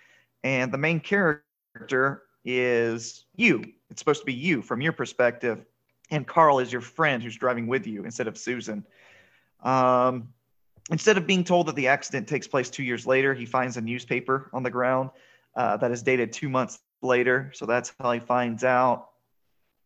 and 0.44 0.72
the 0.72 0.78
main 0.80 1.00
character 1.00 2.24
is 2.44 3.26
you. 3.36 3.64
It's 3.90 4.02
supposed 4.02 4.22
to 4.22 4.26
be 4.26 4.34
you 4.34 4.62
from 4.62 4.82
your 4.82 4.94
perspective, 4.94 5.64
and 6.14 6.28
Carl 6.28 6.60
is 6.60 6.72
your 6.72 6.82
friend 6.82 7.22
who's 7.24 7.36
driving 7.36 7.68
with 7.68 7.88
you 7.88 8.06
instead 8.06 8.28
of 8.28 8.38
Susan. 8.38 8.86
Um, 9.64 10.30
instead 10.92 11.18
of 11.18 11.26
being 11.26 11.44
told 11.44 11.68
that 11.68 11.76
the 11.76 11.88
accident 11.88 12.28
takes 12.28 12.48
place 12.48 12.70
two 12.70 12.84
years 12.84 13.08
later, 13.08 13.34
he 13.34 13.46
finds 13.46 13.78
a 13.78 13.82
newspaper 13.82 14.50
on 14.54 14.62
the 14.62 14.70
ground 14.70 15.10
uh, 15.56 15.78
that 15.78 15.92
is 15.92 16.04
dated 16.04 16.32
two 16.32 16.50
months 16.50 16.80
later. 17.02 17.52
So 17.56 17.66
that's 17.66 17.94
how 18.00 18.12
he 18.12 18.20
finds 18.20 18.64
out. 18.64 19.10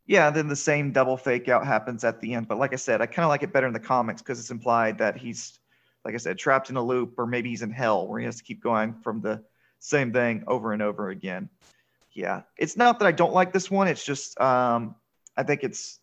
Yeah, 0.06 0.30
then 0.30 0.48
the 0.48 0.56
same 0.56 0.92
double 0.92 1.18
fake 1.18 1.48
out 1.48 1.66
happens 1.66 2.04
at 2.04 2.20
the 2.20 2.34
end. 2.34 2.48
But 2.48 2.58
like 2.58 2.74
I 2.74 2.78
said, 2.78 3.02
I 3.02 3.06
kind 3.06 3.24
of 3.24 3.30
like 3.30 3.44
it 3.44 3.54
better 3.54 3.68
in 3.68 3.74
the 3.74 3.80
comics 3.80 4.22
because 4.22 4.40
it's 4.40 4.52
implied 4.52 4.98
that 4.98 5.18
he's, 5.18 5.60
like 6.04 6.14
I 6.14 6.18
said, 6.18 6.38
trapped 6.38 6.70
in 6.70 6.76
a 6.76 6.84
loop, 6.84 7.16
or 7.18 7.26
maybe 7.26 7.50
he's 7.50 7.62
in 7.62 7.72
hell 7.72 8.08
where 8.08 8.20
he 8.20 8.26
has 8.26 8.38
to 8.38 8.44
keep 8.44 8.62
going 8.62 8.96
from 9.02 9.22
the 9.22 9.44
same 9.80 10.12
thing 10.12 10.44
over 10.48 10.74
and 10.74 10.82
over 10.82 11.10
again. 11.10 11.50
Yeah, 12.12 12.42
it's 12.58 12.76
not 12.76 13.00
that 13.00 13.06
I 13.06 13.12
don't 13.12 13.34
like 13.34 13.54
this 13.54 13.70
one. 13.70 13.88
It's 13.88 14.04
just 14.04 14.40
um, 14.42 14.96
I 15.38 15.44
think 15.44 15.64
it's 15.64 16.00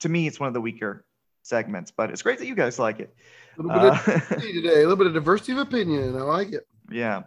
to 0.00 0.08
me 0.08 0.26
it's 0.26 0.38
one 0.40 0.48
of 0.48 0.54
the 0.54 0.60
weaker 0.60 1.04
segments, 1.42 1.90
but 1.90 2.10
it's 2.10 2.22
great 2.22 2.38
that 2.38 2.46
you 2.46 2.54
guys 2.54 2.78
like 2.78 3.00
it. 3.00 3.14
A 3.58 3.62
little 3.62 3.80
bit 3.80 3.88
of 3.92 4.08
Uh, 4.08 4.12
diversity 4.18 4.52
today, 4.62 4.74
a 4.74 4.88
little 4.88 4.96
bit 4.96 5.06
of 5.06 5.14
diversity 5.14 5.52
of 5.52 5.58
opinion. 5.58 6.16
I 6.16 6.22
like 6.22 6.52
it. 6.52 6.66
yeah, 6.90 7.22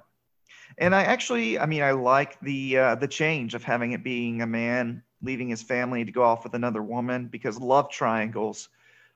and 0.78 0.94
I 0.94 1.04
actually, 1.04 1.58
I 1.58 1.66
mean, 1.66 1.82
I 1.84 1.92
like 1.92 2.40
the 2.42 2.78
uh, 2.78 2.96
the 2.96 3.08
change 3.08 3.56
of 3.56 3.64
having 3.64 3.94
it 3.94 4.04
being 4.04 4.42
a 4.42 4.48
man 4.48 5.04
leaving 5.22 5.50
his 5.50 5.62
family 5.62 6.06
to 6.06 6.12
go 6.12 6.24
off 6.24 6.44
with 6.46 6.54
another 6.54 6.82
woman 6.82 7.28
because 7.28 7.60
love 7.60 7.90
triangles 7.90 8.70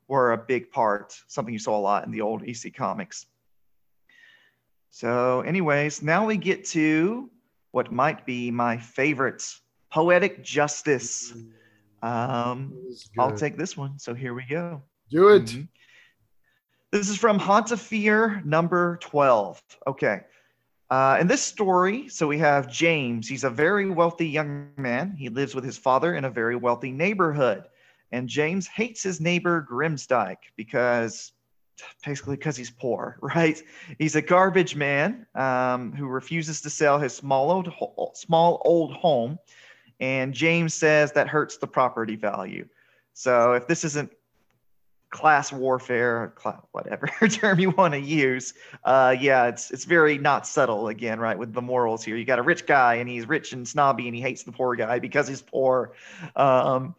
were 0.10 0.34
a 0.34 0.38
big 0.38 0.70
part, 0.72 1.18
something 1.28 1.54
you 1.54 1.60
saw 1.60 1.78
a 1.78 1.80
lot 1.80 2.06
in 2.06 2.12
the 2.12 2.20
old 2.20 2.44
EC 2.44 2.74
comics. 2.76 3.26
So, 4.89 5.42
anyways, 5.42 6.02
now 6.02 6.26
we 6.26 6.38
get 6.38 6.66
to 6.66 7.30
what 7.72 7.92
might 7.92 8.26
be 8.26 8.52
my 8.52 8.78
favorite 8.78 9.44
poetic 9.92 10.44
justice. 10.44 11.34
Um, 12.04 12.74
I'll 13.18 13.36
take 13.36 13.58
this 13.58 13.78
one. 13.78 13.98
So 13.98 14.13
here 14.13 14.34
we 14.34 14.44
go. 14.44 14.84
Do 15.10 15.30
it. 15.30 15.46
Mhm. 15.46 15.68
This 16.92 17.10
is 17.10 17.18
from 17.18 17.39
Haunt 17.39 17.72
of 17.72 17.82
Fear 17.82 18.44
number 18.46 18.98
12. 19.02 19.62
Okay. 19.88 20.22
Uh, 20.92 21.18
in 21.20 21.28
this 21.28 21.42
story, 21.42 22.08
so 22.10 22.28
we 22.28 22.38
have 22.38 22.72
James. 22.72 23.28
He's 23.28 23.46
a 23.46 23.50
very 23.50 23.89
wealthy 23.89 24.28
young 24.28 24.70
man. 24.78 25.16
He 25.16 25.30
lives 25.30 25.56
with 25.56 25.63
his 25.63 25.78
father 25.78 26.13
in 26.13 26.26
a 26.26 26.30
very 26.30 26.56
wealthy 26.56 26.92
neighborhood. 26.92 27.63
And 28.12 28.30
James 28.30 28.68
hates 28.68 29.02
his 29.02 29.20
neighbor 29.20 29.66
Grimsdyke 29.68 30.52
because 30.56 31.32
basically 32.06 32.36
because 32.36 32.56
he's 32.56 32.70
poor, 32.70 33.18
right? 33.22 33.60
He's 33.98 34.16
a 34.16 34.22
garbage 34.22 34.76
man 34.76 35.26
um, 35.34 35.94
who 35.94 36.06
refuses 36.06 36.62
to 36.62 36.70
sell 36.70 37.00
his 37.00 37.16
small 37.16 37.50
old, 37.50 37.74
small 38.13 38.62
old 38.66 38.94
home. 38.94 39.39
And 39.99 40.34
James 40.34 40.73
says 40.73 41.12
that 41.13 41.27
hurts 41.27 41.58
the 41.58 41.67
property 41.67 42.15
value. 42.15 42.67
So 43.13 43.53
if 43.53 43.67
this 43.67 43.84
isn't 43.84 44.12
class 45.12 45.53
warfare, 45.53 46.34
whatever 46.71 47.08
term 47.29 47.60
you 47.60 47.69
want 47.69 47.93
to 47.93 47.99
use, 47.99 48.53
uh, 48.84 49.15
yeah, 49.19 49.45
it's 49.45 49.71
it's 49.71 49.86
very 49.86 50.17
not 50.17 50.47
subtle 50.47 50.88
again, 50.88 51.19
right? 51.19 51.38
With 51.38 51.53
the 51.53 51.62
morals 51.62 52.03
here, 52.03 52.17
you 52.17 52.25
got 52.25 52.39
a 52.39 52.43
rich 52.43 52.65
guy 52.65 52.95
and 52.95 53.08
he's 53.08 53.27
rich 53.27 53.53
and 53.53 53.67
snobby 53.67 54.08
and 54.08 54.15
he 54.15 54.21
hates 54.21 54.43
the 54.43 54.51
poor 54.51 54.75
guy 54.75 54.99
because 54.99 55.27
he's 55.27 55.41
poor. 55.41 55.93
Um, 56.36 56.95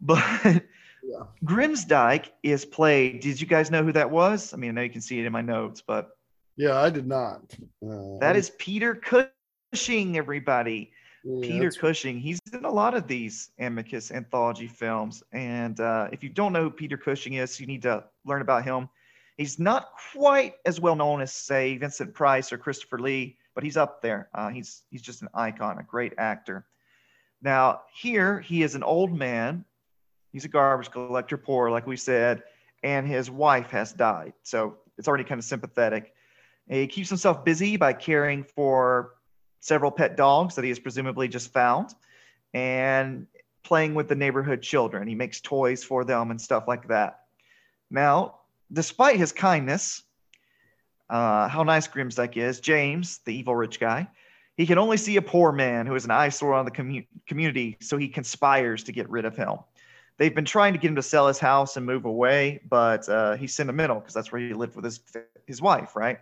but 0.00 0.62
Yeah. 1.06 1.24
Grimsdyke 1.44 2.30
is 2.42 2.64
played. 2.64 3.20
Did 3.20 3.40
you 3.40 3.46
guys 3.46 3.70
know 3.70 3.84
who 3.84 3.92
that 3.92 4.10
was? 4.10 4.52
I 4.52 4.56
mean, 4.56 4.70
I 4.70 4.72
know 4.72 4.82
you 4.82 4.90
can 4.90 5.00
see 5.00 5.20
it 5.20 5.26
in 5.26 5.32
my 5.32 5.40
notes, 5.40 5.82
but 5.86 6.10
Yeah, 6.56 6.80
I 6.80 6.90
did 6.90 7.06
not. 7.06 7.42
Uh, 7.86 8.18
that 8.20 8.34
is 8.34 8.50
Peter 8.58 8.94
Cushing, 8.94 10.16
everybody. 10.16 10.92
Yeah, 11.26 11.48
Peter 11.48 11.70
Cushing. 11.72 12.20
He's 12.20 12.38
in 12.52 12.64
a 12.64 12.70
lot 12.70 12.94
of 12.94 13.08
these 13.08 13.50
Amicus 13.58 14.12
anthology 14.12 14.68
films. 14.68 15.24
And 15.32 15.80
uh, 15.80 16.08
if 16.12 16.22
you 16.22 16.28
don't 16.28 16.52
know 16.52 16.62
who 16.62 16.70
Peter 16.70 16.96
Cushing 16.96 17.34
is, 17.34 17.58
you 17.58 17.66
need 17.66 17.82
to 17.82 18.04
learn 18.24 18.42
about 18.42 18.64
him. 18.64 18.88
He's 19.36 19.58
not 19.58 19.90
quite 20.12 20.54
as 20.64 20.80
well 20.80 20.94
known 20.94 21.20
as, 21.20 21.32
say, 21.32 21.76
Vincent 21.76 22.14
Price 22.14 22.52
or 22.52 22.58
Christopher 22.58 23.00
Lee, 23.00 23.36
but 23.54 23.64
he's 23.64 23.76
up 23.76 24.00
there. 24.02 24.28
Uh, 24.32 24.50
he's 24.50 24.84
he's 24.90 25.02
just 25.02 25.22
an 25.22 25.28
icon, 25.34 25.78
a 25.78 25.82
great 25.82 26.14
actor. 26.16 26.64
Now 27.42 27.82
here 28.00 28.40
he 28.40 28.62
is 28.62 28.76
an 28.76 28.82
old 28.84 29.12
man. 29.12 29.64
He's 30.32 30.44
a 30.44 30.48
garbage 30.48 30.90
collector, 30.90 31.36
poor, 31.36 31.70
like 31.70 31.86
we 31.86 31.96
said, 31.96 32.44
and 32.82 33.06
his 33.06 33.30
wife 33.30 33.70
has 33.70 33.92
died. 33.92 34.34
So 34.42 34.78
it's 34.96 35.08
already 35.08 35.24
kind 35.24 35.38
of 35.38 35.44
sympathetic. 35.44 36.14
He 36.68 36.86
keeps 36.86 37.08
himself 37.08 37.44
busy 37.44 37.76
by 37.76 37.92
caring 37.92 38.44
for 38.44 39.15
several 39.66 39.90
pet 39.90 40.16
dogs 40.16 40.54
that 40.54 40.62
he 40.62 40.68
has 40.70 40.78
presumably 40.78 41.26
just 41.26 41.52
found 41.52 41.92
and 42.54 43.26
playing 43.64 43.94
with 43.94 44.08
the 44.08 44.14
neighborhood 44.14 44.62
children. 44.62 45.08
He 45.08 45.16
makes 45.16 45.40
toys 45.40 45.82
for 45.82 46.04
them 46.04 46.30
and 46.30 46.40
stuff 46.40 46.68
like 46.68 46.86
that. 46.88 47.22
Now, 47.90 48.36
despite 48.72 49.16
his 49.16 49.32
kindness, 49.32 50.02
uh, 51.10 51.48
how 51.48 51.64
nice 51.64 51.88
Grimsdyke 51.88 52.36
is, 52.36 52.60
James, 52.60 53.18
the 53.24 53.34
evil 53.34 53.56
rich 53.56 53.80
guy, 53.80 54.08
He 54.56 54.66
can 54.66 54.78
only 54.78 54.96
see 54.96 55.16
a 55.16 55.22
poor 55.22 55.52
man 55.52 55.86
who 55.86 55.94
is 55.94 56.04
an 56.04 56.10
eyesore 56.10 56.54
on 56.54 56.64
the 56.64 56.70
commu- 56.70 57.06
community, 57.26 57.76
so 57.80 57.98
he 57.98 58.08
conspires 58.08 58.84
to 58.84 58.92
get 58.92 59.08
rid 59.10 59.24
of 59.24 59.36
him. 59.36 59.58
They've 60.16 60.34
been 60.34 60.46
trying 60.46 60.72
to 60.72 60.78
get 60.78 60.88
him 60.88 60.96
to 60.96 61.02
sell 61.02 61.28
his 61.28 61.38
house 61.38 61.76
and 61.76 61.84
move 61.84 62.06
away, 62.06 62.60
but 62.70 63.06
uh, 63.08 63.36
he's 63.36 63.52
sentimental 63.52 64.00
because 64.00 64.14
that's 64.14 64.32
where 64.32 64.40
he 64.40 64.54
lived 64.54 64.74
with 64.74 64.84
his 64.84 65.00
his 65.46 65.60
wife, 65.60 65.94
right? 65.94 66.20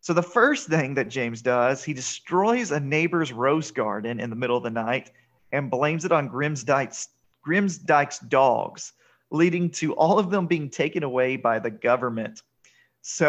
So 0.00 0.14
the 0.14 0.22
first 0.22 0.68
thing 0.68 0.94
that 0.94 1.08
James 1.08 1.42
does, 1.42 1.84
he 1.84 1.92
destroys 1.92 2.70
a 2.70 2.80
neighbor's 2.80 3.32
rose 3.32 3.70
garden 3.70 4.18
in 4.18 4.30
the 4.30 4.36
middle 4.36 4.56
of 4.56 4.62
the 4.62 4.70
night 4.70 5.10
and 5.52 5.70
blames 5.70 6.04
it 6.04 6.12
on 6.12 6.28
Grimsdyke's 6.28 7.08
Grimsdyke's 7.46 8.18
dogs, 8.20 8.92
leading 9.30 9.70
to 9.70 9.94
all 9.94 10.18
of 10.18 10.30
them 10.30 10.46
being 10.46 10.68
taken 10.70 11.02
away 11.02 11.36
by 11.36 11.58
the 11.58 11.70
government. 11.70 12.42
So 13.02 13.28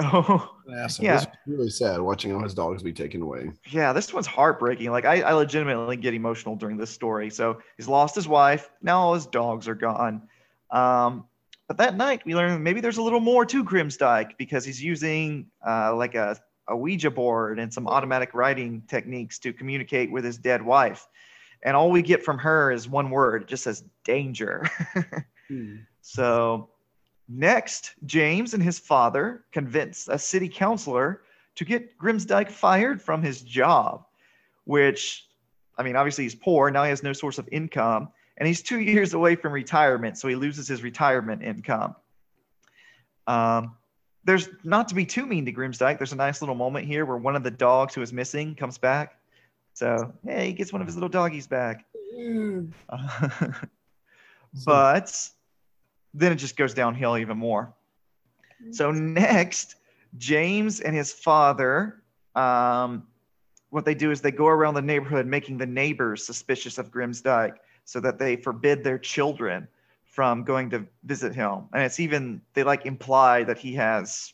Yeah. 0.67 0.87
Yeah. 0.99 1.15
This 1.15 1.23
is 1.23 1.27
really 1.47 1.69
sad 1.69 1.99
watching 2.01 2.33
all 2.33 2.43
his 2.43 2.53
dogs 2.53 2.83
be 2.83 2.93
taken 2.93 3.21
away. 3.21 3.51
yeah, 3.69 3.93
this 3.93 4.13
one's 4.13 4.27
heartbreaking. 4.27 4.91
Like 4.91 5.05
I, 5.05 5.21
I 5.21 5.33
legitimately 5.33 5.97
get 5.97 6.13
emotional 6.13 6.55
during 6.55 6.77
this 6.77 6.89
story. 6.89 7.29
So 7.29 7.59
he's 7.77 7.87
lost 7.87 8.15
his 8.15 8.27
wife. 8.27 8.69
Now 8.81 8.99
all 8.99 9.13
his 9.13 9.25
dogs 9.25 9.67
are 9.67 9.75
gone. 9.75 10.23
Um, 10.71 11.25
but 11.67 11.77
that 11.77 11.95
night 11.95 12.21
we 12.25 12.35
learn 12.35 12.61
maybe 12.63 12.81
there's 12.81 12.97
a 12.97 13.01
little 13.01 13.19
more 13.21 13.45
to 13.45 13.63
Grimsdyke 13.63 14.37
because 14.37 14.65
he's 14.65 14.81
using 14.81 15.47
uh, 15.65 15.95
like 15.95 16.15
a, 16.15 16.37
a 16.71 16.77
Ouija 16.77 17.11
board 17.11 17.59
and 17.59 17.71
some 17.71 17.87
automatic 17.87 18.33
writing 18.33 18.81
techniques 18.87 19.37
to 19.39 19.53
communicate 19.53 20.11
with 20.11 20.23
his 20.23 20.37
dead 20.37 20.61
wife. 20.61 21.07
And 21.63 21.75
all 21.77 21.91
we 21.91 22.01
get 22.01 22.23
from 22.23 22.39
her 22.39 22.71
is 22.71 22.89
one 22.89 23.11
word. 23.11 23.43
It 23.43 23.47
just 23.47 23.63
says 23.63 23.83
danger. 24.03 24.65
So 26.01 26.69
next, 27.29 27.93
James 28.05 28.53
and 28.53 28.61
his 28.61 28.79
father 28.79 29.45
convince 29.51 30.07
a 30.07 30.17
city 30.17 30.49
councilor 30.49 31.21
to 31.55 31.65
get 31.65 31.97
Grimsdyke 31.97 32.49
fired 32.49 33.01
from 33.01 33.21
his 33.21 33.41
job, 33.41 34.05
which, 34.65 35.27
I 35.77 35.83
mean, 35.83 35.95
obviously 35.95 36.25
he's 36.25 36.35
poor. 36.35 36.71
Now 36.71 36.83
he 36.83 36.89
has 36.89 37.03
no 37.03 37.13
source 37.13 37.37
of 37.37 37.47
income, 37.51 38.09
and 38.37 38.47
he's 38.47 38.61
two 38.61 38.79
years 38.79 39.13
away 39.13 39.35
from 39.35 39.53
retirement, 39.53 40.17
so 40.17 40.27
he 40.27 40.35
loses 40.35 40.67
his 40.67 40.83
retirement 40.83 41.43
income. 41.43 41.95
Um, 43.27 43.75
there's 44.23 44.49
not 44.63 44.87
to 44.89 44.95
be 44.95 45.05
too 45.05 45.25
mean 45.25 45.45
to 45.45 45.51
Grimsdyke. 45.51 45.97
There's 45.97 46.13
a 46.13 46.17
nice 46.17 46.41
little 46.41 46.55
moment 46.55 46.85
here 46.85 47.05
where 47.05 47.17
one 47.17 47.35
of 47.35 47.43
the 47.43 47.51
dogs 47.51 47.95
who 47.95 48.01
is 48.01 48.13
missing 48.13 48.55
comes 48.55 48.77
back. 48.77 49.17
So, 49.73 50.13
hey, 50.25 50.47
he 50.47 50.53
gets 50.53 50.71
one 50.71 50.81
of 50.81 50.87
his 50.87 50.95
little 50.95 51.09
doggies 51.09 51.47
back. 51.47 51.85
but 54.65 55.29
then 56.13 56.31
it 56.31 56.35
just 56.35 56.55
goes 56.55 56.73
downhill 56.73 57.17
even 57.17 57.37
more. 57.37 57.73
So 58.71 58.91
next, 58.91 59.75
James 60.17 60.81
and 60.81 60.95
his 60.95 61.11
father, 61.11 62.03
um, 62.35 63.07
what 63.69 63.85
they 63.85 63.95
do 63.95 64.11
is 64.11 64.21
they 64.21 64.31
go 64.31 64.47
around 64.47 64.75
the 64.75 64.81
neighborhood 64.81 65.25
making 65.25 65.57
the 65.57 65.65
neighbors 65.65 66.25
suspicious 66.25 66.77
of 66.77 66.91
Grimsdyke 66.91 67.55
so 67.85 67.99
that 68.01 68.19
they 68.19 68.35
forbid 68.35 68.83
their 68.83 68.99
children 68.99 69.67
from 70.11 70.43
going 70.43 70.69
to 70.69 70.85
visit 71.05 71.33
him. 71.33 71.63
And 71.73 71.83
it's 71.83 71.99
even, 71.99 72.41
they 72.53 72.63
like 72.63 72.85
imply 72.85 73.43
that 73.45 73.57
he 73.57 73.73
has 73.75 74.33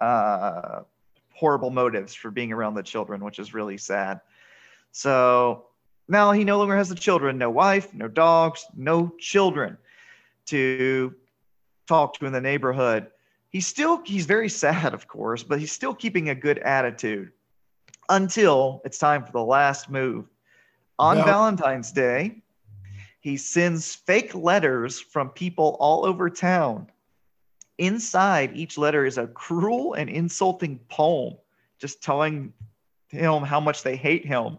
uh, 0.00 0.80
horrible 1.32 1.70
motives 1.70 2.14
for 2.14 2.30
being 2.30 2.52
around 2.52 2.74
the 2.74 2.82
children, 2.82 3.24
which 3.24 3.38
is 3.38 3.54
really 3.54 3.78
sad. 3.78 4.20
So 4.92 5.66
now 6.06 6.32
he 6.32 6.44
no 6.44 6.58
longer 6.58 6.76
has 6.76 6.90
the 6.90 6.94
children, 6.94 7.38
no 7.38 7.50
wife, 7.50 7.92
no 7.94 8.08
dogs, 8.08 8.66
no 8.76 9.14
children 9.18 9.78
to 10.46 11.14
talk 11.88 12.18
to 12.18 12.26
in 12.26 12.32
the 12.32 12.40
neighborhood. 12.40 13.06
He's 13.48 13.66
still 13.66 14.02
he's 14.04 14.26
very 14.26 14.50
sad, 14.50 14.92
of 14.92 15.08
course, 15.08 15.42
but 15.42 15.58
he's 15.58 15.72
still 15.72 15.94
keeping 15.94 16.28
a 16.28 16.34
good 16.34 16.58
attitude 16.58 17.32
until 18.10 18.82
it's 18.84 18.98
time 18.98 19.24
for 19.24 19.32
the 19.32 19.42
last 19.42 19.88
move. 19.88 20.26
On 20.98 21.16
Val- 21.16 21.24
Valentine's 21.24 21.90
Day, 21.90 22.42
he 23.24 23.38
sends 23.38 23.94
fake 23.94 24.34
letters 24.34 25.00
from 25.00 25.30
people 25.30 25.78
all 25.80 26.04
over 26.04 26.28
town. 26.28 26.90
Inside 27.78 28.54
each 28.54 28.76
letter 28.76 29.06
is 29.06 29.16
a 29.16 29.26
cruel 29.26 29.94
and 29.94 30.10
insulting 30.10 30.78
poem, 30.90 31.38
just 31.78 32.02
telling 32.02 32.52
him 33.08 33.42
how 33.42 33.60
much 33.60 33.82
they 33.82 33.96
hate 33.96 34.26
him. 34.26 34.58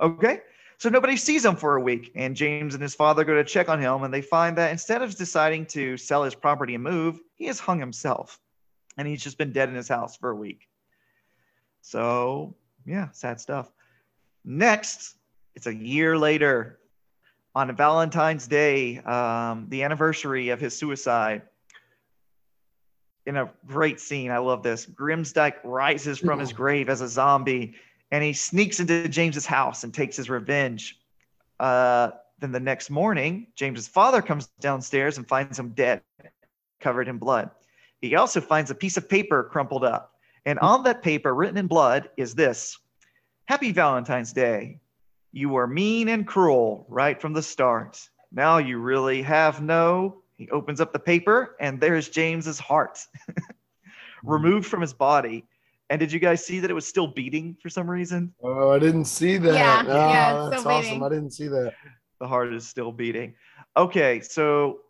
Okay, 0.00 0.40
so 0.78 0.88
nobody 0.88 1.18
sees 1.18 1.44
him 1.44 1.54
for 1.54 1.76
a 1.76 1.82
week, 1.82 2.12
and 2.14 2.34
James 2.34 2.72
and 2.72 2.82
his 2.82 2.94
father 2.94 3.24
go 3.24 3.34
to 3.34 3.44
check 3.44 3.68
on 3.68 3.78
him, 3.78 4.04
and 4.04 4.14
they 4.14 4.22
find 4.22 4.56
that 4.56 4.72
instead 4.72 5.02
of 5.02 5.14
deciding 5.14 5.66
to 5.66 5.98
sell 5.98 6.24
his 6.24 6.34
property 6.34 6.74
and 6.74 6.82
move, 6.82 7.20
he 7.34 7.44
has 7.44 7.60
hung 7.60 7.78
himself, 7.78 8.40
and 8.96 9.06
he's 9.06 9.22
just 9.22 9.36
been 9.36 9.52
dead 9.52 9.68
in 9.68 9.74
his 9.74 9.88
house 9.88 10.16
for 10.16 10.30
a 10.30 10.34
week. 10.34 10.66
So 11.82 12.56
yeah, 12.86 13.10
sad 13.10 13.38
stuff. 13.38 13.70
Next, 14.46 15.16
it's 15.54 15.66
a 15.66 15.74
year 15.74 16.16
later, 16.16 16.78
on 17.54 17.74
Valentine's 17.74 18.46
Day, 18.46 18.98
um, 18.98 19.66
the 19.68 19.82
anniversary 19.82 20.48
of 20.48 20.60
his 20.60 20.76
suicide. 20.76 21.42
In 23.26 23.36
a 23.36 23.50
great 23.66 24.00
scene, 24.00 24.30
I 24.30 24.38
love 24.38 24.62
this. 24.62 24.84
Grimsdyke 24.86 25.56
rises 25.64 26.18
from 26.18 26.38
his 26.38 26.52
grave 26.52 26.88
as 26.88 27.00
a 27.00 27.08
zombie 27.08 27.74
and 28.14 28.22
he 28.22 28.32
sneaks 28.32 28.78
into 28.78 29.08
James's 29.08 29.44
house 29.44 29.82
and 29.82 29.92
takes 29.92 30.16
his 30.16 30.30
revenge. 30.30 31.00
Uh, 31.58 32.10
then 32.38 32.52
the 32.52 32.60
next 32.60 32.88
morning, 32.88 33.48
James's 33.56 33.88
father 33.88 34.22
comes 34.22 34.46
downstairs 34.60 35.18
and 35.18 35.26
finds 35.26 35.58
him 35.58 35.70
dead, 35.70 36.00
covered 36.80 37.08
in 37.08 37.18
blood. 37.18 37.50
He 38.00 38.14
also 38.14 38.40
finds 38.40 38.70
a 38.70 38.74
piece 38.76 38.96
of 38.96 39.08
paper 39.08 39.42
crumpled 39.42 39.82
up, 39.82 40.12
and 40.46 40.60
on 40.60 40.84
that 40.84 41.02
paper, 41.02 41.34
written 41.34 41.56
in 41.56 41.66
blood, 41.66 42.08
is 42.16 42.36
this: 42.36 42.78
"Happy 43.46 43.72
Valentine's 43.72 44.32
Day. 44.32 44.78
You 45.36 45.48
were 45.48 45.66
mean 45.66 46.08
and 46.10 46.24
cruel 46.24 46.86
right 46.88 47.20
from 47.20 47.32
the 47.32 47.42
start. 47.42 48.08
Now 48.30 48.58
you 48.58 48.78
really 48.78 49.20
have 49.22 49.60
no." 49.60 50.22
He 50.36 50.48
opens 50.50 50.80
up 50.80 50.92
the 50.92 50.98
paper, 51.00 51.56
and 51.60 51.80
there's 51.80 52.08
James's 52.08 52.58
heart, 52.60 52.98
removed 54.24 54.66
from 54.66 54.80
his 54.80 54.92
body. 54.92 55.44
And 55.90 55.98
did 56.00 56.10
you 56.12 56.18
guys 56.20 56.44
see 56.44 56.60
that 56.60 56.70
it 56.70 56.74
was 56.74 56.86
still 56.86 57.06
beating 57.08 57.56
for 57.60 57.68
some 57.68 57.90
reason? 57.90 58.32
Oh, 58.42 58.70
I 58.70 58.78
didn't 58.78 59.04
see 59.06 59.36
that. 59.38 59.54
Yeah, 59.54 59.82
Oh, 59.86 60.08
yeah, 60.08 60.34
it's 60.40 60.50
that's 60.50 60.60
still 60.62 60.72
awesome. 60.72 60.90
beating. 60.90 61.02
I 61.04 61.08
didn't 61.08 61.30
see 61.32 61.48
that. 61.48 61.74
The 62.20 62.28
heart 62.28 62.52
is 62.54 62.66
still 62.66 62.90
beating. 62.92 63.34
Okay, 63.76 64.20
so 64.20 64.80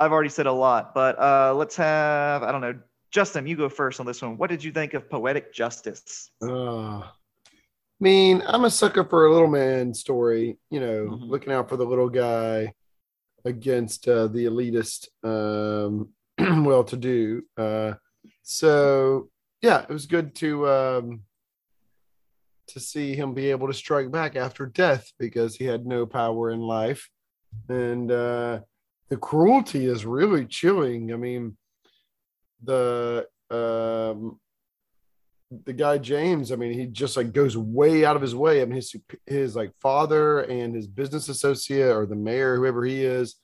I've 0.00 0.12
already 0.12 0.28
said 0.30 0.46
a 0.46 0.52
lot, 0.52 0.94
but 0.94 1.18
uh, 1.18 1.54
let's 1.54 1.76
have, 1.76 2.42
I 2.42 2.52
don't 2.52 2.60
know, 2.60 2.74
Justin, 3.10 3.46
you 3.46 3.56
go 3.56 3.68
first 3.68 3.98
on 4.00 4.06
this 4.06 4.20
one. 4.20 4.36
What 4.36 4.50
did 4.50 4.62
you 4.62 4.72
think 4.72 4.94
of 4.94 5.08
Poetic 5.08 5.54
Justice? 5.54 6.30
Uh, 6.42 7.02
I 8.04 8.06
mean, 8.06 8.42
I'm 8.46 8.66
a 8.66 8.70
sucker 8.70 9.02
for 9.02 9.24
a 9.24 9.32
little 9.32 9.48
man 9.48 9.94
story, 9.94 10.58
you 10.68 10.78
know, 10.78 11.08
Mhm. 11.08 11.26
looking 11.26 11.54
out 11.54 11.70
for 11.70 11.78
the 11.78 11.86
little 11.86 12.10
guy 12.10 12.74
against 13.46 14.06
uh, 14.06 14.26
the 14.26 14.44
elitist, 14.44 15.08
um, 15.24 16.10
well 16.66 16.84
to 16.84 16.98
do. 16.98 17.46
Uh, 17.56 17.94
so, 18.42 19.30
yeah, 19.62 19.84
it 19.84 19.88
was 19.88 20.04
good 20.04 20.34
to 20.34 20.68
um, 20.68 21.24
to 22.66 22.78
see 22.78 23.14
him 23.14 23.32
be 23.32 23.50
able 23.50 23.68
to 23.68 23.72
strike 23.72 24.10
back 24.10 24.36
after 24.36 24.66
death 24.66 25.10
because 25.18 25.56
he 25.56 25.64
had 25.64 25.86
no 25.86 26.04
power 26.04 26.50
in 26.50 26.60
life. 26.60 27.08
And 27.70 28.12
uh, 28.12 28.60
the 29.08 29.16
cruelty 29.16 29.86
is 29.86 30.04
really 30.04 30.44
chilling. 30.44 31.10
I 31.10 31.16
mean, 31.16 31.56
the 32.62 33.26
um, 33.50 34.38
the 35.64 35.72
guy 35.72 35.98
James, 35.98 36.50
I 36.52 36.56
mean, 36.56 36.72
he 36.72 36.86
just 36.86 37.16
like 37.16 37.32
goes 37.32 37.56
way 37.56 38.04
out 38.04 38.16
of 38.16 38.22
his 38.22 38.34
way. 38.34 38.60
I 38.62 38.64
mean, 38.64 38.76
his 38.76 38.94
his 39.26 39.54
like 39.56 39.72
father 39.80 40.40
and 40.40 40.74
his 40.74 40.86
business 40.86 41.28
associate 41.28 41.94
or 41.94 42.06
the 42.06 42.16
mayor, 42.16 42.56
whoever 42.56 42.84
he 42.84 43.04
is, 43.04 43.36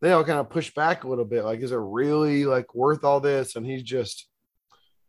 they 0.00 0.12
all 0.12 0.24
kind 0.24 0.40
of 0.40 0.50
push 0.50 0.72
back 0.74 1.04
a 1.04 1.08
little 1.08 1.24
bit. 1.24 1.44
Like, 1.44 1.60
is 1.60 1.72
it 1.72 1.78
really 1.80 2.44
like 2.44 2.74
worth 2.74 3.04
all 3.04 3.20
this? 3.20 3.56
And 3.56 3.64
he's 3.66 3.82
just 3.82 4.28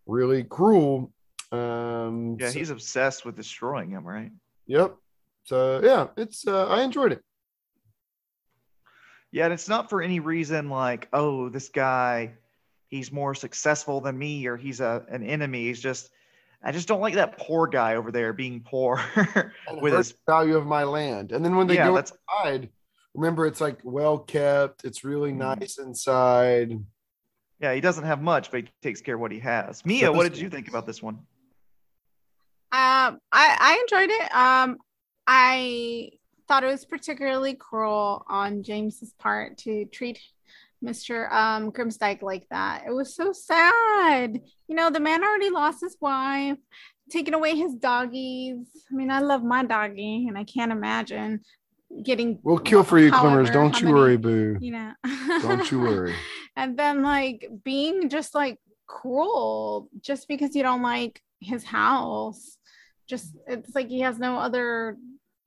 really 0.05 0.43
cruel. 0.43 1.11
Um, 1.51 2.38
Yeah, 2.39 2.49
so- 2.49 2.59
he's 2.59 2.70
obsessed 2.70 3.26
with 3.26 3.36
destroying 3.36 3.89
him, 3.91 4.05
right? 4.05 4.32
yep. 4.67 4.95
So 5.45 5.82
yeah, 5.84 6.07
it's 6.15 6.45
uh, 6.47 6.67
I 6.67 6.84
enjoyed 6.84 7.11
it. 7.11 7.24
Yeah, 9.32 9.45
and 9.45 9.53
it's 9.53 9.70
not 9.70 9.89
for 9.89 10.01
any 10.01 10.20
reason 10.20 10.70
like, 10.70 11.07
oh, 11.13 11.49
this 11.49 11.70
guy, 11.70 12.34
he's 12.89 13.11
more 13.11 13.35
successful 13.35 14.01
than 14.01 14.17
me 14.17 14.47
or 14.47 14.57
he's 14.57 14.79
a 14.79 15.05
an 15.09 15.23
enemy. 15.23 15.65
He's 15.65 15.79
just, 15.79 16.09
I 16.61 16.71
just 16.71 16.87
don't 16.87 17.01
like 17.01 17.13
that 17.13 17.37
poor 17.37 17.67
guy 17.67 17.95
over 17.95 18.11
there 18.11 18.33
being 18.33 18.61
poor 18.61 18.99
with 19.81 19.93
hurt 19.93 19.97
his. 19.97 20.15
value 20.27 20.57
of 20.57 20.65
my 20.65 20.83
land. 20.83 21.31
And 21.31 21.45
then 21.45 21.55
when 21.55 21.67
they 21.67 21.75
Yeah, 21.75 21.87
go 21.87 21.95
that's 21.95 22.11
inside, 22.11 22.69
remember 23.13 23.45
it's 23.45 23.61
like 23.61 23.79
well 23.83 24.17
kept. 24.19 24.83
It's 24.83 25.03
really 25.03 25.31
Mhm. 25.31 25.59
nice 25.59 25.77
inside. 25.77 26.83
yeah, 27.61 27.73
he 27.73 27.81
doesn't 27.81 28.05
have 28.05 28.21
much, 28.21 28.51
but 28.51 28.61
he 28.61 28.69
takes 28.81 29.01
care 29.01 29.15
of 29.15 29.21
what 29.21 29.31
he 29.31 29.39
has. 29.39 29.85
Mia, 29.85 30.11
what 30.11 30.23
did 30.23 30.37
you 30.37 30.49
think 30.49 30.67
about 30.67 30.85
this 30.85 31.01
one? 31.01 31.15
Um, 32.71 33.19
I 33.31 33.57
I 33.59 33.79
enjoyed 33.81 34.09
it. 34.11 34.35
Um, 34.35 34.77
I 35.25 36.11
thought 36.47 36.63
it 36.63 36.67
was 36.67 36.85
particularly 36.85 37.53
cruel 37.55 38.25
on 38.27 38.63
James's 38.63 39.13
part 39.13 39.57
to 39.59 39.85
treat 39.85 40.19
Mr. 40.84 41.32
Um, 41.32 41.71
Grimsdyke 41.71 42.21
like 42.21 42.47
that. 42.51 42.84
It 42.88 42.93
was 42.93 43.15
so 43.15 43.32
sad. 43.34 44.39
You 44.67 44.75
know, 44.75 44.89
the 44.89 44.99
man 44.99 45.23
already 45.23 45.49
lost 45.49 45.82
his 45.82 45.97
wife. 45.99 46.57
taking 47.11 47.34
away 47.34 47.55
his 47.55 47.73
doggies. 47.75 48.67
I 48.91 48.95
mean, 48.95 49.09
I 49.11 49.19
love 49.19 49.43
my 49.43 49.65
doggy, 49.65 50.27
and 50.27 50.38
I 50.38 50.43
can't 50.43 50.71
imagine 50.71 51.41
getting. 52.03 52.39
We'll 52.43 52.59
kill 52.59 52.84
for 52.84 52.99
you, 52.99 53.11
Climmers. 53.11 53.49
Don't 53.49 53.80
you 53.80 53.88
many- 53.88 53.99
worry, 53.99 54.17
boo. 54.17 54.57
You 54.61 54.71
know. 54.71 54.91
Don't 55.41 55.71
you 55.71 55.80
worry. 55.80 56.15
and 56.55 56.77
then 56.77 57.01
like 57.01 57.47
being 57.63 58.09
just 58.09 58.36
like 58.36 58.59
cruel 58.88 59.89
just 60.01 60.27
because 60.27 60.55
you 60.55 60.63
don't 60.63 60.82
like 60.84 61.21
his 61.39 61.63
house. 61.63 62.57
Just 63.07 63.36
it's 63.47 63.73
like 63.73 63.89
he 63.89 64.01
has 64.01 64.19
no 64.19 64.38
other 64.38 64.97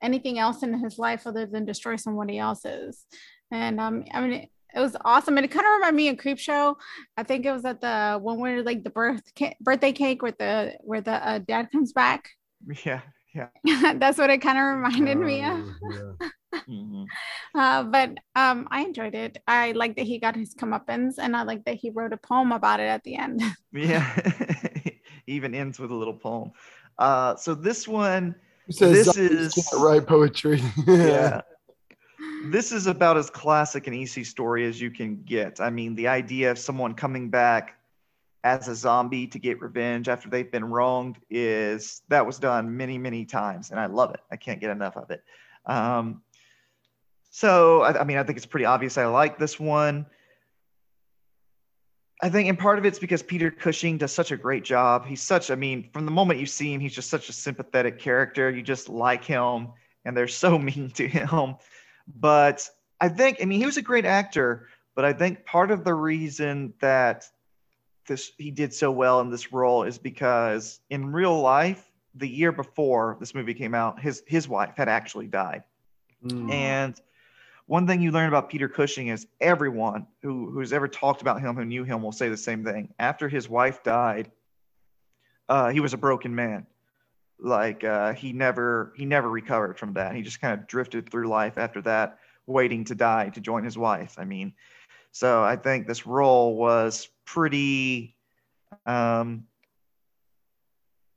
anything 0.02 0.38
else 0.38 0.62
in 0.64 0.74
his 0.80 0.98
life 0.98 1.26
other 1.26 1.46
than 1.46 1.64
destroy 1.64 1.96
somebody 1.96 2.38
else's. 2.38 3.06
And 3.52 3.78
um, 3.80 4.04
I 4.12 4.20
mean, 4.20 4.48
it, 4.74 4.78
it 4.78 4.80
was 4.80 4.96
awesome, 5.04 5.36
and 5.36 5.44
it 5.44 5.50
kind 5.50 5.66
of 5.66 5.72
reminded 5.74 5.96
me 5.96 6.08
of 6.08 6.16
Creepshow. 6.16 6.74
I 7.16 7.22
think 7.22 7.46
it 7.46 7.52
was 7.52 7.64
at 7.64 7.80
the 7.80 8.18
one 8.20 8.38
where 8.40 8.62
like 8.62 8.84
the 8.84 8.90
birth 8.90 9.22
ca- 9.38 9.54
birthday 9.60 9.92
cake 9.92 10.22
where 10.22 10.32
the 10.38 10.74
where 10.80 11.00
the 11.00 11.12
uh, 11.12 11.38
dad 11.38 11.70
comes 11.72 11.92
back. 11.92 12.28
Yeah, 12.84 13.00
yeah. 13.34 13.48
That's 13.94 14.18
what 14.18 14.30
it 14.30 14.38
kind 14.38 14.56
of 14.58 14.64
reminded 14.76 15.18
me 15.18 15.44
of. 15.44 15.58
Oh, 15.58 16.14
yeah. 16.20 16.28
Mhm. 16.68 17.06
Uh, 17.54 17.82
but 17.84 18.10
um, 18.36 18.68
I 18.70 18.82
enjoyed 18.82 19.14
it. 19.14 19.38
I 19.48 19.72
like 19.72 19.96
that 19.96 20.04
he 20.04 20.20
got 20.20 20.36
his 20.36 20.54
comeuppance, 20.54 21.14
and 21.18 21.34
I 21.34 21.42
like 21.44 21.64
that 21.64 21.76
he 21.76 21.88
wrote 21.90 22.12
a 22.12 22.18
poem 22.18 22.52
about 22.52 22.78
it 22.78 22.88
at 22.88 23.02
the 23.04 23.16
end. 23.16 23.40
Yeah. 23.72 24.04
Even 25.26 25.54
ends 25.54 25.78
with 25.78 25.90
a 25.90 25.94
little 25.94 26.12
poem. 26.18 26.52
Uh, 26.98 27.36
so 27.36 27.54
this 27.54 27.88
one, 27.88 28.34
Who 28.66 28.72
says 28.74 29.06
This 29.06 29.16
is- 29.16 29.54
can't 29.54 29.82
write 29.82 30.06
poetry? 30.06 30.60
yeah. 30.86 31.40
This 32.50 32.72
is 32.72 32.86
about 32.86 33.16
as 33.16 33.30
classic 33.30 33.86
an 33.86 33.94
EC 33.94 34.26
story 34.26 34.66
as 34.66 34.80
you 34.80 34.90
can 34.90 35.22
get. 35.22 35.60
I 35.60 35.70
mean, 35.70 35.94
the 35.94 36.08
idea 36.08 36.50
of 36.50 36.58
someone 36.58 36.94
coming 36.94 37.30
back 37.30 37.78
as 38.44 38.66
a 38.66 38.74
zombie 38.74 39.26
to 39.28 39.38
get 39.38 39.60
revenge 39.60 40.08
after 40.08 40.28
they've 40.28 40.50
been 40.50 40.64
wronged 40.64 41.18
is 41.30 42.02
that 42.08 42.26
was 42.26 42.38
done 42.38 42.76
many, 42.76 42.98
many 42.98 43.24
times, 43.24 43.70
and 43.70 43.78
I 43.78 43.86
love 43.86 44.12
it. 44.14 44.20
I 44.30 44.36
can't 44.36 44.60
get 44.60 44.70
enough 44.70 44.96
of 44.96 45.10
it. 45.10 45.22
Um, 45.66 46.22
so, 47.30 47.82
I, 47.82 48.00
I 48.00 48.04
mean, 48.04 48.18
I 48.18 48.24
think 48.24 48.36
it's 48.36 48.46
pretty 48.46 48.66
obvious 48.66 48.98
I 48.98 49.06
like 49.06 49.38
this 49.38 49.60
one. 49.60 50.06
I 52.20 52.28
think, 52.28 52.48
and 52.48 52.58
part 52.58 52.78
of 52.78 52.84
it's 52.84 52.98
because 52.98 53.22
Peter 53.22 53.50
Cushing 53.50 53.98
does 53.98 54.12
such 54.12 54.32
a 54.32 54.36
great 54.36 54.64
job. 54.64 55.06
He's 55.06 55.22
such, 55.22 55.50
I 55.50 55.54
mean, 55.54 55.90
from 55.92 56.04
the 56.04 56.12
moment 56.12 56.40
you 56.40 56.46
see 56.46 56.72
him, 56.72 56.80
he's 56.80 56.94
just 56.94 57.10
such 57.10 57.28
a 57.28 57.32
sympathetic 57.32 57.98
character. 57.98 58.50
You 58.50 58.62
just 58.62 58.88
like 58.88 59.24
him, 59.24 59.68
and 60.04 60.16
they're 60.16 60.28
so 60.28 60.58
mean 60.70 60.90
to 60.92 61.06
him. 61.06 61.56
But 62.06 62.68
I 63.00 63.08
think, 63.08 63.38
I 63.40 63.44
mean, 63.44 63.60
he 63.60 63.66
was 63.66 63.76
a 63.76 63.82
great 63.82 64.04
actor, 64.04 64.68
but 64.94 65.04
I 65.04 65.12
think 65.12 65.44
part 65.44 65.70
of 65.70 65.84
the 65.84 65.94
reason 65.94 66.74
that 66.80 67.26
this 68.06 68.32
he 68.38 68.50
did 68.50 68.74
so 68.74 68.90
well 68.90 69.20
in 69.20 69.30
this 69.30 69.52
role 69.52 69.84
is 69.84 69.98
because 69.98 70.80
in 70.90 71.12
real 71.12 71.40
life, 71.40 71.90
the 72.14 72.28
year 72.28 72.52
before 72.52 73.16
this 73.20 73.34
movie 73.34 73.54
came 73.54 73.74
out, 73.74 74.00
his 74.00 74.22
his 74.26 74.48
wife 74.48 74.74
had 74.76 74.88
actually 74.88 75.26
died. 75.28 75.62
Mm. 76.24 76.52
And 76.52 77.00
one 77.66 77.86
thing 77.86 78.02
you 78.02 78.10
learn 78.10 78.28
about 78.28 78.50
Peter 78.50 78.68
Cushing 78.68 79.08
is 79.08 79.26
everyone 79.40 80.06
who 80.20 80.50
who's 80.50 80.72
ever 80.72 80.88
talked 80.88 81.22
about 81.22 81.40
him, 81.40 81.56
who 81.56 81.64
knew 81.64 81.84
him, 81.84 82.02
will 82.02 82.12
say 82.12 82.28
the 82.28 82.36
same 82.36 82.64
thing. 82.64 82.92
After 82.98 83.28
his 83.28 83.48
wife 83.48 83.82
died, 83.82 84.30
uh, 85.48 85.70
he 85.70 85.80
was 85.80 85.94
a 85.94 85.98
broken 85.98 86.34
man. 86.34 86.66
Like 87.42 87.82
uh, 87.82 88.12
he 88.14 88.32
never 88.32 88.92
he 88.96 89.04
never 89.04 89.28
recovered 89.28 89.76
from 89.76 89.94
that. 89.94 90.14
He 90.14 90.22
just 90.22 90.40
kind 90.40 90.58
of 90.58 90.68
drifted 90.68 91.10
through 91.10 91.28
life 91.28 91.58
after 91.58 91.82
that, 91.82 92.18
waiting 92.46 92.84
to 92.84 92.94
die 92.94 93.30
to 93.30 93.40
join 93.40 93.64
his 93.64 93.76
wife. 93.76 94.14
I 94.16 94.24
mean, 94.24 94.54
so 95.10 95.42
I 95.42 95.56
think 95.56 95.86
this 95.86 96.06
role 96.06 96.56
was 96.56 97.08
pretty. 97.24 98.16
Um, 98.86 99.44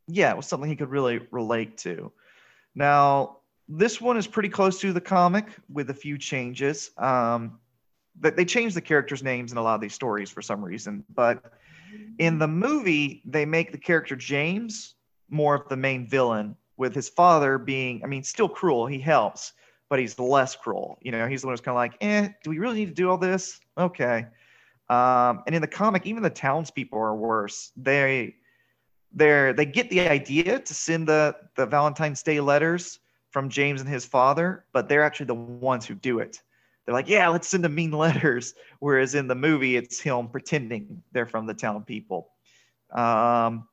yeah, 0.08 0.32
it 0.32 0.38
was 0.38 0.48
something 0.48 0.70
he 0.70 0.76
could 0.76 0.90
really 0.90 1.20
relate 1.30 1.78
to. 1.80 2.12
Now, 2.74 3.38
this 3.70 4.02
one 4.02 4.18
is 4.18 4.26
pretty 4.28 4.50
close 4.50 4.80
to 4.82 4.94
the 4.94 5.02
comic 5.02 5.46
with 5.72 5.92
a 5.92 5.94
few 5.94 6.18
changes. 6.18 6.90
Um, 6.98 7.60
that 8.22 8.36
they 8.36 8.46
changed 8.46 8.76
the 8.76 8.82
characters' 8.82 9.22
names 9.22 9.52
in 9.52 9.58
a 9.58 9.62
lot 9.62 9.76
of 9.76 9.82
these 9.82 9.94
stories 9.94 10.30
for 10.30 10.42
some 10.42 10.64
reason, 10.64 11.04
but 11.14 11.54
in 12.18 12.40
the 12.40 12.48
movie, 12.48 13.22
they 13.26 13.46
make 13.46 13.72
the 13.72 13.78
character 13.78 14.16
James 14.16 14.96
more 15.30 15.56
of 15.56 15.68
the 15.70 15.78
main 15.78 16.08
villain, 16.08 16.56
with 16.78 16.94
his 16.94 17.10
father 17.10 17.58
being, 17.58 18.04
I 18.04 18.08
mean, 18.08 18.24
still 18.24 18.50
cruel. 18.50 18.86
He 18.86 19.00
helps, 19.00 19.54
but 19.90 20.00
he's 20.00 20.20
less 20.20 20.56
cruel. 20.56 20.98
You 21.02 21.12
know, 21.12 21.28
he's 21.28 21.42
the 21.42 21.48
one 21.48 21.54
who's 21.54 21.62
kind 21.62 21.76
of 21.76 21.78
like, 21.78 21.98
eh, 22.02 22.30
do 22.44 22.50
we 22.50 22.60
really 22.60 22.76
need 22.76 22.88
to 22.88 22.94
do 22.94 23.10
all 23.10 23.18
this? 23.18 23.60
Okay. 23.78 24.28
Um, 24.90 25.44
and 25.48 25.56
in 25.56 25.62
the 25.62 25.68
comic, 25.68 26.06
even 26.06 26.22
the 26.22 26.30
townspeople 26.30 27.00
are 27.00 27.16
worse. 27.16 27.72
They 27.76 28.36
they're 29.14 29.54
they 29.54 29.66
get 29.66 29.90
the 29.90 30.02
idea 30.02 30.60
to 30.60 30.74
send 30.74 31.08
the 31.08 31.36
the 31.56 31.66
Valentine's 31.66 32.22
Day 32.22 32.40
letters 32.40 33.00
from 33.32 33.50
James 33.50 33.82
and 33.82 33.90
his 33.90 34.06
father, 34.06 34.66
but 34.74 34.88
they're 34.88 35.04
actually 35.04 35.26
the 35.26 35.34
ones 35.34 35.86
who 35.86 35.96
do 35.96 36.20
it. 36.20 36.42
They're 36.86 36.94
like, 36.94 37.10
yeah, 37.10 37.28
let's 37.30 37.48
send 37.48 37.64
them 37.64 37.74
mean 37.74 37.92
letters. 38.06 38.54
Whereas 38.80 39.16
in 39.16 39.28
the 39.28 39.36
movie, 39.36 39.76
it's 39.76 40.00
him 40.00 40.28
pretending 40.28 41.02
they're 41.14 41.26
from 41.26 41.48
the 41.48 41.54
town 41.54 41.84
people. 41.84 42.30
Um, 42.92 43.68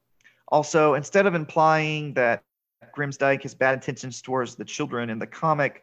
also, 0.52 0.94
instead 0.94 1.26
of 1.26 1.34
implying 1.34 2.12
that 2.12 2.44
Grimsdyke 2.94 3.42
has 3.42 3.54
bad 3.54 3.72
intentions 3.72 4.20
towards 4.20 4.54
the 4.54 4.66
children 4.66 5.08
in 5.08 5.18
the 5.18 5.26
comic, 5.26 5.82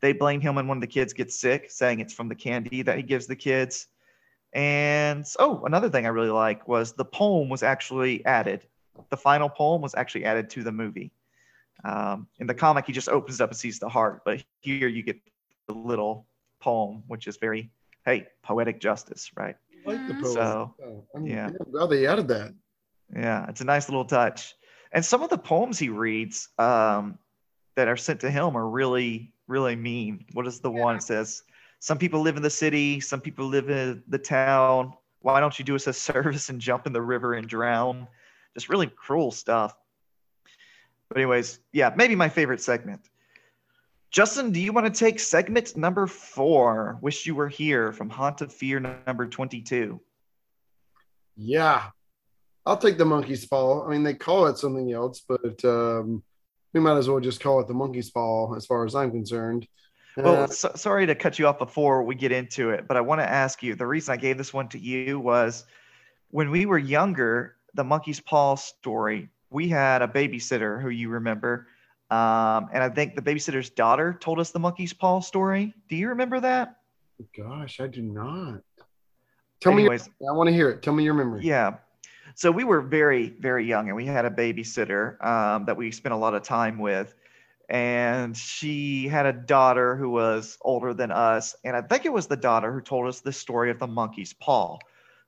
they 0.00 0.14
blame 0.14 0.40
him 0.40 0.54
when 0.54 0.66
one 0.66 0.78
of 0.78 0.80
the 0.80 0.86
kids 0.86 1.12
gets 1.12 1.38
sick, 1.38 1.70
saying 1.70 2.00
it's 2.00 2.14
from 2.14 2.28
the 2.28 2.34
candy 2.34 2.80
that 2.80 2.96
he 2.96 3.02
gives 3.02 3.26
the 3.26 3.36
kids. 3.36 3.88
And 4.54 5.26
oh, 5.38 5.64
another 5.66 5.90
thing 5.90 6.06
I 6.06 6.08
really 6.08 6.30
like 6.30 6.66
was 6.66 6.94
the 6.94 7.04
poem 7.04 7.50
was 7.50 7.62
actually 7.62 8.24
added. 8.24 8.66
The 9.10 9.18
final 9.18 9.50
poem 9.50 9.82
was 9.82 9.94
actually 9.94 10.24
added 10.24 10.48
to 10.50 10.62
the 10.62 10.72
movie. 10.72 11.12
Um, 11.84 12.26
in 12.38 12.46
the 12.46 12.54
comic, 12.54 12.86
he 12.86 12.92
just 12.94 13.10
opens 13.10 13.42
up 13.42 13.50
and 13.50 13.58
sees 13.58 13.78
the 13.78 13.88
heart, 13.88 14.22
but 14.24 14.42
here 14.60 14.88
you 14.88 15.02
get 15.02 15.20
the 15.68 15.74
little 15.74 16.26
poem, 16.60 17.02
which 17.06 17.26
is 17.26 17.36
very, 17.36 17.70
hey, 18.06 18.28
poetic 18.42 18.80
justice, 18.80 19.30
right? 19.36 19.56
I 19.86 19.90
like 19.90 20.06
the 20.06 20.14
Mhm. 20.14 20.20
poem. 20.20 20.32
So, 20.32 20.74
Oh, 20.82 21.06
I'm, 21.14 21.26
yeah. 21.26 21.50
I'm 21.60 21.70
glad 21.70 21.90
they 21.90 22.06
added 22.06 22.28
that. 22.28 22.54
Yeah, 23.14 23.46
it's 23.48 23.60
a 23.60 23.64
nice 23.64 23.88
little 23.88 24.04
touch. 24.04 24.54
And 24.92 25.04
some 25.04 25.22
of 25.22 25.30
the 25.30 25.38
poems 25.38 25.78
he 25.78 25.88
reads 25.88 26.48
um, 26.58 27.18
that 27.76 27.88
are 27.88 27.96
sent 27.96 28.20
to 28.20 28.30
him 28.30 28.56
are 28.56 28.68
really, 28.68 29.32
really 29.46 29.76
mean. 29.76 30.24
What 30.32 30.46
is 30.46 30.60
the 30.60 30.70
one 30.70 30.94
Yeah. 30.94 30.98
that 30.98 31.02
says, 31.02 31.42
Some 31.78 31.98
people 31.98 32.20
live 32.20 32.36
in 32.36 32.42
the 32.42 32.50
city, 32.50 33.00
some 33.00 33.20
people 33.20 33.46
live 33.46 33.68
in 33.70 34.02
the 34.08 34.18
town. 34.18 34.94
Why 35.20 35.40
don't 35.40 35.58
you 35.58 35.64
do 35.64 35.74
us 35.74 35.86
a 35.86 35.92
service 36.08 36.48
and 36.48 36.60
jump 36.60 36.86
in 36.86 36.92
the 36.92 37.02
river 37.02 37.34
and 37.34 37.46
drown? 37.48 38.08
Just 38.54 38.68
really 38.68 38.86
cruel 38.86 39.30
stuff. 39.30 39.76
But, 41.08 41.18
anyways, 41.18 41.60
yeah, 41.72 41.92
maybe 41.94 42.16
my 42.16 42.28
favorite 42.28 42.60
segment. 42.60 43.08
Justin, 44.10 44.50
do 44.50 44.60
you 44.60 44.72
want 44.72 44.92
to 44.92 44.98
take 44.98 45.20
segment 45.20 45.76
number 45.76 46.06
four? 46.06 46.98
Wish 47.02 47.26
you 47.26 47.34
were 47.34 47.48
here 47.48 47.92
from 47.92 48.08
Haunt 48.08 48.40
of 48.40 48.52
Fear 48.52 48.80
number 49.06 49.26
22. 49.26 50.00
Yeah. 51.36 51.90
I'll 52.66 52.76
take 52.76 52.98
the 52.98 53.04
monkey's 53.04 53.46
paw. 53.46 53.86
I 53.86 53.90
mean, 53.90 54.02
they 54.02 54.14
call 54.14 54.46
it 54.46 54.58
something 54.58 54.92
else, 54.92 55.22
but 55.26 55.64
um, 55.64 56.22
we 56.74 56.80
might 56.80 56.98
as 56.98 57.08
well 57.08 57.20
just 57.20 57.40
call 57.40 57.60
it 57.60 57.68
the 57.68 57.74
monkey's 57.74 58.10
paw 58.10 58.54
as 58.54 58.66
far 58.66 58.84
as 58.84 58.94
I'm 58.94 59.12
concerned. 59.12 59.68
Well, 60.16 60.44
Uh, 60.44 60.46
so, 60.48 60.72
sorry 60.74 61.06
to 61.06 61.14
cut 61.14 61.38
you 61.38 61.46
off 61.46 61.58
before 61.58 62.02
we 62.02 62.16
get 62.16 62.32
into 62.32 62.70
it, 62.70 62.88
but 62.88 62.96
I 62.96 63.02
want 63.02 63.20
to 63.20 63.28
ask 63.28 63.62
you 63.62 63.76
the 63.76 63.86
reason 63.86 64.12
I 64.12 64.16
gave 64.16 64.36
this 64.36 64.52
one 64.52 64.68
to 64.70 64.78
you 64.78 65.20
was 65.20 65.64
when 66.30 66.50
we 66.50 66.66
were 66.66 66.78
younger, 66.78 67.56
the 67.74 67.84
monkey's 67.84 68.18
paw 68.20 68.56
story, 68.56 69.28
we 69.50 69.68
had 69.68 70.02
a 70.02 70.08
babysitter 70.08 70.82
who 70.82 70.88
you 70.88 71.08
remember. 71.08 71.68
Um, 72.10 72.68
and 72.72 72.82
I 72.82 72.88
think 72.88 73.14
the 73.14 73.22
babysitter's 73.22 73.70
daughter 73.70 74.16
told 74.20 74.40
us 74.40 74.50
the 74.50 74.58
monkey's 74.58 74.92
paw 74.92 75.20
story. 75.20 75.72
Do 75.88 75.96
you 75.96 76.08
remember 76.08 76.40
that? 76.40 76.76
gosh, 77.36 77.80
I 77.80 77.86
do 77.86 78.02
not. 78.02 78.60
Tell 79.60 79.72
me, 79.72 79.84
your, 79.84 79.94
I 79.94 80.32
want 80.32 80.48
to 80.48 80.54
hear 80.54 80.68
it. 80.68 80.82
Tell 80.82 80.92
me 80.92 81.02
your 81.04 81.14
memory. 81.14 81.40
Yeah. 81.42 81.76
So 82.36 82.52
we 82.52 82.64
were 82.64 82.82
very, 82.82 83.30
very 83.30 83.64
young, 83.64 83.88
and 83.88 83.96
we 83.96 84.04
had 84.04 84.26
a 84.26 84.30
babysitter 84.30 85.24
um, 85.24 85.64
that 85.64 85.76
we 85.78 85.90
spent 85.90 86.12
a 86.12 86.18
lot 86.18 86.34
of 86.34 86.42
time 86.42 86.78
with. 86.78 87.14
And 87.70 88.36
she 88.36 89.08
had 89.08 89.24
a 89.24 89.32
daughter 89.32 89.96
who 89.96 90.10
was 90.10 90.58
older 90.60 90.92
than 90.92 91.10
us. 91.10 91.56
And 91.64 91.74
I 91.74 91.80
think 91.80 92.04
it 92.04 92.12
was 92.12 92.26
the 92.26 92.36
daughter 92.36 92.70
who 92.72 92.82
told 92.82 93.08
us 93.08 93.20
the 93.20 93.32
story 93.32 93.70
of 93.70 93.78
the 93.78 93.86
monkey's 93.86 94.34
paw. 94.34 94.78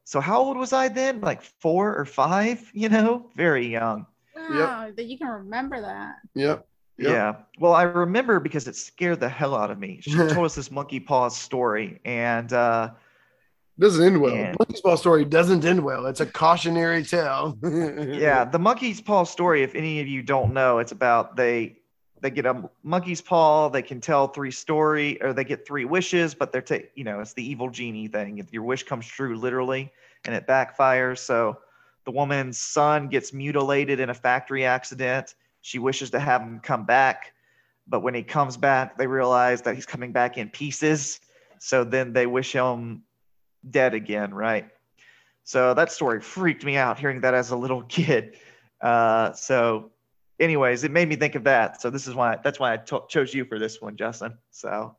So 0.05 0.21
how 0.21 0.41
old 0.41 0.59
was 0.59 0.75
I 0.75 0.89
then? 0.89 1.23
Like 1.23 1.41
four 1.41 1.97
or 1.97 2.05
five, 2.05 2.71
you 2.75 2.91
know, 2.91 3.31
very 3.35 3.67
young. 3.67 4.07
Wow, 4.37 4.91
that 4.95 5.07
you 5.07 5.17
can 5.17 5.29
remember 5.29 5.81
that. 5.81 6.17
Yep. 6.35 6.69
Yep. 6.99 7.11
Yeah. 7.11 7.37
Well, 7.59 7.73
I 7.73 7.85
remember 7.85 8.39
because 8.39 8.69
it 8.69 8.77
scared 8.77 9.21
the 9.21 9.29
hell 9.31 9.55
out 9.55 9.71
of 9.71 9.79
me. 9.79 10.01
She 10.03 10.13
told 10.29 10.45
us 10.45 10.55
this 10.55 10.71
monkey 10.71 11.01
paw 11.01 11.29
story. 11.29 12.01
And 12.05 12.53
uh, 12.53 12.91
Doesn't 13.79 14.05
end 14.05 14.21
well. 14.21 14.35
Yeah. 14.35 14.55
Monkey's 14.59 14.81
paw 14.81 14.97
story 14.97 15.25
doesn't 15.25 15.65
end 15.65 15.85
well. 15.85 16.07
It's 16.07 16.21
a 16.21 16.27
cautionary 16.27 17.05
tale. 17.05 17.57
yeah 17.63 18.45
the 18.45 18.59
monkey's 18.59 19.01
paw 19.01 19.25
story 19.25 19.63
if 19.63 19.75
any 19.75 20.01
of 20.01 20.09
you 20.09 20.23
don't 20.23 20.53
know 20.53 20.79
it's 20.79 20.93
about 20.93 21.37
they 21.37 21.77
they 22.21 22.31
get 22.31 22.47
a 22.47 22.69
monkey's 22.83 23.21
paw 23.21 23.69
they 23.69 23.83
can 23.83 24.01
tell 24.01 24.27
three 24.29 24.51
story 24.51 25.23
or 25.23 25.33
they 25.33 25.45
get 25.45 25.65
three 25.67 25.85
wishes 25.85 26.35
but 26.35 26.51
they're 26.53 26.63
ta- 26.63 26.89
you 26.97 27.05
know 27.05 27.21
it's 27.21 27.35
the 27.35 27.49
evil 27.49 27.71
genie 27.71 28.09
thing 28.09 28.39
if 28.39 28.53
your 28.53 28.65
wish 28.65 28.83
comes 28.83 29.07
true 29.07 29.37
literally 29.37 29.93
and 30.25 30.35
it 30.35 30.47
backfires 30.47 31.19
so 31.19 31.59
The 32.05 32.13
woman's 32.13 32.59
son 32.59 33.09
gets 33.09 33.33
mutilated 33.35 34.01
in 34.01 34.09
a 34.09 34.15
factory 34.15 34.65
accident. 34.65 35.35
She 35.61 35.79
wishes 35.79 36.11
to 36.11 36.19
have 36.19 36.41
him 36.41 36.59
come 36.61 36.85
back, 36.87 37.35
but 37.87 38.01
when 38.01 38.15
he 38.15 38.23
comes 38.23 38.57
back, 38.57 38.97
they 38.97 39.07
realize 39.07 39.61
that 39.63 39.75
he's 39.75 39.85
coming 39.85 40.13
back 40.13 40.39
in 40.39 40.49
pieces. 40.49 41.21
So 41.59 41.85
then 41.85 42.15
they 42.15 42.27
wish 42.27 42.53
him 42.53 43.03
dead 43.71 43.95
again, 43.95 44.33
right? 44.35 44.69
So 45.45 45.75
that 45.75 45.91
story 45.93 46.21
freaked 46.21 46.65
me 46.65 46.77
out 46.77 46.99
hearing 46.99 47.23
that 47.23 47.35
as 47.35 47.51
a 47.51 47.57
little 47.57 47.83
kid. 47.89 48.37
Uh, 48.81 49.33
so, 49.33 49.91
anyways, 50.39 50.85
it 50.85 50.91
made 50.91 51.09
me 51.09 51.17
think 51.17 51.35
of 51.35 51.45
that. 51.45 51.81
So 51.81 51.91
this 51.91 52.07
is 52.07 52.15
why 52.15 52.39
that's 52.43 52.61
why 52.61 52.75
I 52.75 52.77
to- 52.77 53.05
chose 53.09 53.33
you 53.35 53.45
for 53.45 53.59
this 53.59 53.81
one, 53.81 53.97
Justin. 53.97 54.37
So 54.51 54.97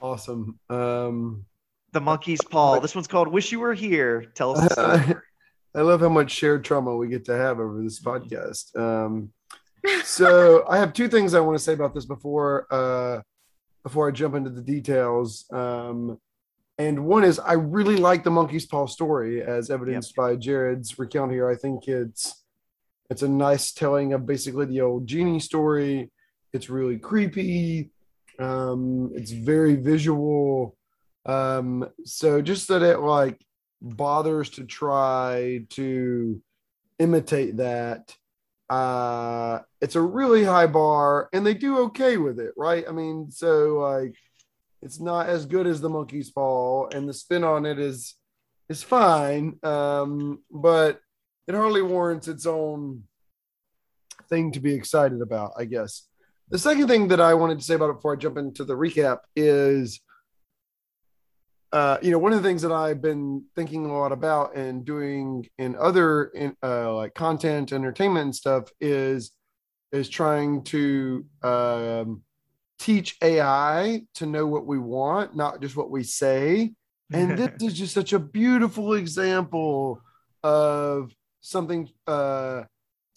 Awesome. 0.00 0.58
Um, 0.68 1.44
the 1.92 2.00
monkey's 2.00 2.42
paw. 2.42 2.80
This 2.80 2.94
one's 2.94 3.06
called 3.06 3.28
"Wish 3.28 3.52
You 3.52 3.60
Were 3.60 3.74
Here." 3.74 4.24
Tell 4.34 4.58
us. 4.58 4.74
The 4.74 5.02
story. 5.04 5.20
I 5.74 5.80
love 5.82 6.00
how 6.00 6.08
much 6.08 6.30
shared 6.30 6.64
trauma 6.64 6.94
we 6.96 7.08
get 7.08 7.24
to 7.26 7.36
have 7.36 7.60
over 7.60 7.82
this 7.82 8.00
podcast. 8.00 8.76
Um, 8.76 9.30
so 10.04 10.64
I 10.68 10.78
have 10.78 10.92
two 10.92 11.08
things 11.08 11.34
I 11.34 11.40
want 11.40 11.56
to 11.56 11.62
say 11.62 11.72
about 11.72 11.94
this 11.94 12.04
before 12.04 12.66
uh, 12.70 13.20
before 13.84 14.08
I 14.08 14.10
jump 14.10 14.34
into 14.34 14.50
the 14.50 14.60
details. 14.60 15.46
Um, 15.52 16.18
and 16.88 17.04
one 17.04 17.24
is 17.24 17.38
I 17.38 17.52
really 17.52 17.96
like 17.96 18.24
the 18.24 18.30
monkey's 18.30 18.66
paw 18.66 18.86
story, 18.86 19.42
as 19.42 19.70
evidenced 19.70 20.16
by 20.16 20.36
Jared's 20.36 20.98
recount 20.98 21.32
here. 21.32 21.48
I 21.48 21.54
think 21.54 21.86
it's 21.86 22.42
it's 23.08 23.22
a 23.22 23.28
nice 23.28 23.72
telling 23.72 24.12
of 24.12 24.26
basically 24.26 24.66
the 24.66 24.80
old 24.80 25.06
genie 25.06 25.40
story. 25.40 26.10
It's 26.52 26.68
really 26.68 26.98
creepy. 26.98 27.90
Um, 28.38 29.12
it's 29.14 29.30
very 29.30 29.76
visual. 29.76 30.76
Um, 31.24 31.88
so 32.04 32.42
just 32.42 32.68
that 32.68 32.82
it 32.82 32.98
like 32.98 33.40
bothers 33.80 34.50
to 34.50 34.64
try 34.64 35.64
to 35.70 36.42
imitate 36.98 37.56
that 37.56 38.14
uh 38.70 39.58
it's 39.80 39.96
a 39.96 40.00
really 40.00 40.44
high 40.44 40.68
bar 40.68 41.28
and 41.32 41.44
they 41.44 41.52
do 41.52 41.80
okay 41.80 42.16
with 42.16 42.38
it 42.38 42.52
right 42.56 42.84
i 42.88 42.92
mean 42.92 43.28
so 43.28 43.78
like 43.78 44.14
it's 44.82 45.00
not 45.00 45.28
as 45.28 45.46
good 45.46 45.66
as 45.66 45.80
the 45.80 45.88
monkey's 45.88 46.30
paw 46.30 46.88
and 46.88 47.08
the 47.08 47.14
spin 47.14 47.44
on 47.44 47.64
it 47.64 47.78
is 47.78 48.14
is 48.68 48.82
fine 48.82 49.58
um 49.62 50.38
but 50.50 51.00
it 51.46 51.54
hardly 51.54 51.82
warrants 51.82 52.28
its 52.28 52.46
own 52.46 53.02
thing 54.28 54.52
to 54.52 54.60
be 54.60 54.74
excited 54.74 55.20
about 55.20 55.52
i 55.58 55.64
guess. 55.64 56.08
The 56.48 56.58
second 56.58 56.88
thing 56.88 57.08
that 57.08 57.20
i 57.20 57.34
wanted 57.34 57.58
to 57.58 57.64
say 57.64 57.74
about 57.74 57.90
it 57.90 57.94
before 57.94 58.14
i 58.14 58.16
jump 58.16 58.36
into 58.36 58.64
the 58.64 58.76
recap 58.76 59.18
is 59.36 60.00
uh, 61.72 61.96
you 62.02 62.10
know, 62.10 62.18
one 62.18 62.34
of 62.34 62.42
the 62.42 62.46
things 62.46 62.60
that 62.62 62.72
I've 62.72 63.00
been 63.00 63.44
thinking 63.56 63.86
a 63.86 63.98
lot 63.98 64.12
about 64.12 64.54
and 64.54 64.84
doing 64.84 65.48
in 65.56 65.74
other 65.76 66.24
in, 66.24 66.54
uh, 66.62 66.94
like 66.94 67.14
content, 67.14 67.72
entertainment, 67.72 68.24
and 68.24 68.36
stuff 68.36 68.64
is 68.80 69.32
is 69.90 70.08
trying 70.08 70.64
to 70.64 71.24
um, 71.42 72.22
teach 72.82 73.16
AI 73.22 74.02
to 74.14 74.26
know 74.26 74.46
what 74.46 74.66
we 74.66 74.78
want, 74.78 75.36
not 75.36 75.60
just 75.60 75.76
what 75.76 75.90
we 75.90 76.02
say. 76.02 76.72
And 77.12 77.38
this 77.38 77.62
is 77.62 77.74
just 77.74 77.94
such 77.94 78.12
a 78.12 78.18
beautiful 78.18 78.94
example 78.94 80.00
of 80.42 81.14
something 81.40 81.88
uh, 82.06 82.62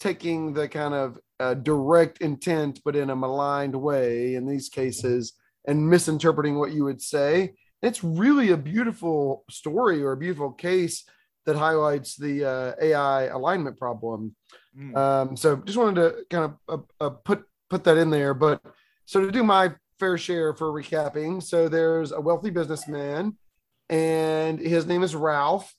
taking 0.00 0.52
the 0.52 0.68
kind 0.68 0.94
of 0.94 1.18
uh, 1.40 1.54
direct 1.54 2.20
intent, 2.20 2.80
but 2.84 2.96
in 2.96 3.10
a 3.10 3.16
maligned 3.16 3.74
way 3.74 4.34
in 4.34 4.46
these 4.46 4.68
cases, 4.68 5.34
and 5.66 5.88
misinterpreting 5.88 6.58
what 6.58 6.72
you 6.72 6.84
would 6.84 7.02
say 7.02 7.52
it's 7.82 8.02
really 8.02 8.50
a 8.50 8.56
beautiful 8.56 9.44
story 9.50 10.02
or 10.02 10.12
a 10.12 10.16
beautiful 10.16 10.52
case 10.52 11.04
that 11.44 11.56
highlights 11.56 12.16
the 12.16 12.44
uh, 12.44 12.72
AI 12.80 13.24
alignment 13.26 13.78
problem. 13.78 14.34
Mm. 14.76 14.96
Um, 14.96 15.36
so 15.36 15.56
just 15.56 15.78
wanted 15.78 16.00
to 16.00 16.24
kind 16.30 16.52
of 16.68 16.84
uh, 17.00 17.04
uh, 17.04 17.10
put 17.10 17.44
put 17.70 17.84
that 17.84 17.96
in 17.96 18.10
there. 18.10 18.34
But 18.34 18.60
so 19.06 19.20
to 19.20 19.32
do 19.32 19.42
my 19.42 19.72
fair 19.98 20.18
share 20.18 20.52
for 20.54 20.70
recapping, 20.70 21.42
so 21.42 21.68
there's 21.68 22.12
a 22.12 22.20
wealthy 22.20 22.50
businessman, 22.50 23.36
and 23.88 24.58
his 24.58 24.86
name 24.86 25.02
is 25.02 25.14
Ralph, 25.14 25.74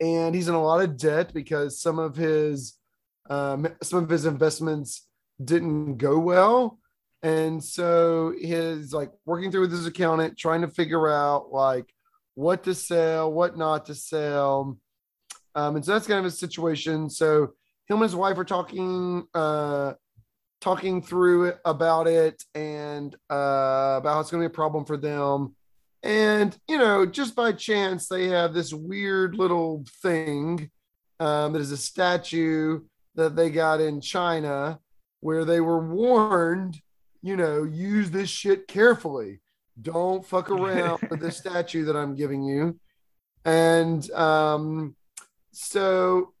and 0.00 0.34
he's 0.34 0.48
in 0.48 0.54
a 0.54 0.62
lot 0.62 0.82
of 0.82 0.96
debt 0.96 1.34
because 1.34 1.80
some 1.80 1.98
of 1.98 2.14
his 2.16 2.74
um, 3.28 3.66
some 3.82 4.04
of 4.04 4.10
his 4.10 4.26
investments 4.26 5.06
didn't 5.42 5.96
go 5.96 6.18
well 6.18 6.78
and 7.24 7.64
so 7.64 8.34
he's 8.38 8.92
like 8.92 9.10
working 9.24 9.50
through 9.50 9.62
with 9.62 9.72
his 9.72 9.86
accountant, 9.86 10.36
trying 10.36 10.60
to 10.60 10.68
figure 10.68 11.08
out 11.08 11.50
like 11.50 11.90
what 12.34 12.64
to 12.64 12.74
sell, 12.74 13.32
what 13.32 13.56
not 13.56 13.86
to 13.86 13.94
sell. 13.94 14.78
Um, 15.54 15.76
and 15.76 15.82
so 15.82 15.92
that's 15.92 16.06
kind 16.06 16.18
of 16.18 16.26
a 16.26 16.30
situation. 16.30 17.08
So 17.08 17.54
him 17.88 17.96
and 17.96 18.02
his 18.02 18.14
wife 18.14 18.36
are 18.36 18.44
talking, 18.44 19.24
uh, 19.32 19.94
talking 20.64 21.02
through 21.02 21.44
it 21.44 21.58
about 21.64 22.06
it 22.06 22.42
and 22.54 23.14
uh, 23.30 23.98
about 23.98 24.14
how 24.14 24.20
it's 24.20 24.30
going 24.30 24.42
to 24.42 24.48
be 24.48 24.52
a 24.52 24.54
problem 24.54 24.84
for 24.84 24.96
them. 24.96 25.54
And 26.02 26.56
you 26.68 26.78
know, 26.78 27.06
just 27.06 27.36
by 27.36 27.52
chance, 27.52 28.08
they 28.08 28.28
have 28.28 28.52
this 28.54 28.72
weird 28.72 29.36
little 29.36 29.84
thing 30.02 30.70
um, 31.20 31.52
that 31.52 31.60
is 31.60 31.72
a 31.72 31.76
statue 31.76 32.80
that 33.14 33.36
they 33.36 33.50
got 33.50 33.80
in 33.80 34.00
China, 34.00 34.80
where 35.20 35.44
they 35.44 35.60
were 35.60 35.86
warned 35.86 36.80
you 37.24 37.36
know, 37.36 37.62
use 37.64 38.10
this 38.10 38.28
shit 38.28 38.68
carefully. 38.68 39.40
Don't 39.80 40.26
fuck 40.26 40.50
around 40.50 41.00
with 41.08 41.20
the 41.20 41.32
statue 41.32 41.86
that 41.86 41.96
I'm 41.96 42.14
giving 42.14 42.42
you. 42.42 42.78
And 43.46 44.08
um, 44.10 44.94
so, 45.50 46.33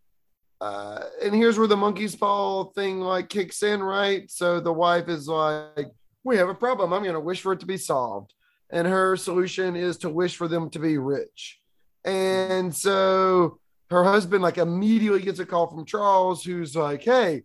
uh, 0.60 1.00
and 1.22 1.34
here's 1.34 1.58
where 1.58 1.66
the 1.66 1.76
monkey's 1.76 2.16
paw 2.16 2.64
thing 2.72 3.00
like 3.00 3.28
kicks 3.28 3.62
in, 3.62 3.82
right? 3.82 4.30
So 4.30 4.60
the 4.60 4.72
wife 4.72 5.08
is 5.08 5.28
like, 5.28 5.88
we 6.22 6.36
have 6.36 6.48
a 6.48 6.54
problem. 6.54 6.92
I'm 6.92 7.02
going 7.02 7.14
to 7.14 7.20
wish 7.20 7.40
for 7.40 7.52
it 7.52 7.60
to 7.60 7.66
be 7.66 7.76
solved. 7.76 8.32
And 8.70 8.88
her 8.88 9.16
solution 9.16 9.76
is 9.76 9.98
to 9.98 10.10
wish 10.10 10.36
for 10.36 10.48
them 10.48 10.70
to 10.70 10.78
be 10.78 10.96
rich. 10.98 11.60
And 12.04 12.74
so 12.74 13.58
her 13.90 14.04
husband 14.04 14.42
like 14.42 14.58
immediately 14.58 15.20
gets 15.20 15.38
a 15.38 15.46
call 15.46 15.68
from 15.68 15.84
Charles, 15.84 16.42
who's 16.42 16.74
like, 16.74 17.02
hey, 17.02 17.42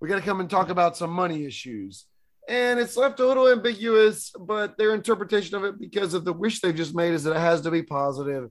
we 0.00 0.08
got 0.08 0.16
to 0.16 0.22
come 0.22 0.40
and 0.40 0.48
talk 0.48 0.70
about 0.70 0.96
some 0.96 1.10
money 1.10 1.44
issues 1.44 2.06
and 2.48 2.78
it's 2.78 2.96
left 2.96 3.20
a 3.20 3.26
little 3.26 3.48
ambiguous, 3.48 4.30
but 4.38 4.76
their 4.76 4.94
interpretation 4.94 5.56
of 5.56 5.64
it, 5.64 5.78
because 5.78 6.14
of 6.14 6.24
the 6.24 6.32
wish 6.32 6.60
they've 6.60 6.74
just 6.74 6.94
made, 6.94 7.14
is 7.14 7.24
that 7.24 7.34
it 7.34 7.40
has 7.40 7.62
to 7.62 7.70
be 7.70 7.82
positive. 7.82 8.50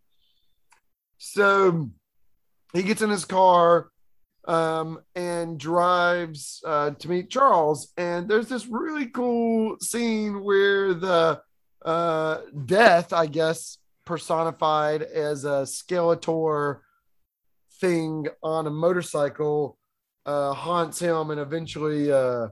So 1.20 1.92
he 2.74 2.82
gets 2.82 3.02
in 3.02 3.12
his 3.12 3.26
car 3.26 3.90
um, 4.46 5.00
and 5.16 5.60
drives 5.60 6.62
uh, 6.66 6.92
to 6.92 7.10
meet 7.10 7.30
Charles. 7.30 7.92
And 7.98 8.28
there's 8.28 8.50
this 8.50 8.68
really 8.68 9.08
cool 9.08 9.78
scene 9.80 10.44
where 10.44 10.94
the 10.94 11.42
uh, 11.84 12.38
death, 12.66 13.14
I 13.14 13.28
guess, 13.28 13.78
personified 14.06 15.02
as 15.02 15.46
a 15.46 15.64
Skeletor 15.64 16.80
thing 17.80 18.28
on 18.42 18.68
a 18.68 18.72
motorcycle, 18.72 19.78
uh, 20.26 20.54
haunts 20.54 21.00
him 21.00 21.32
and 21.32 21.40
eventually 21.40 22.12
uh, 22.12 22.48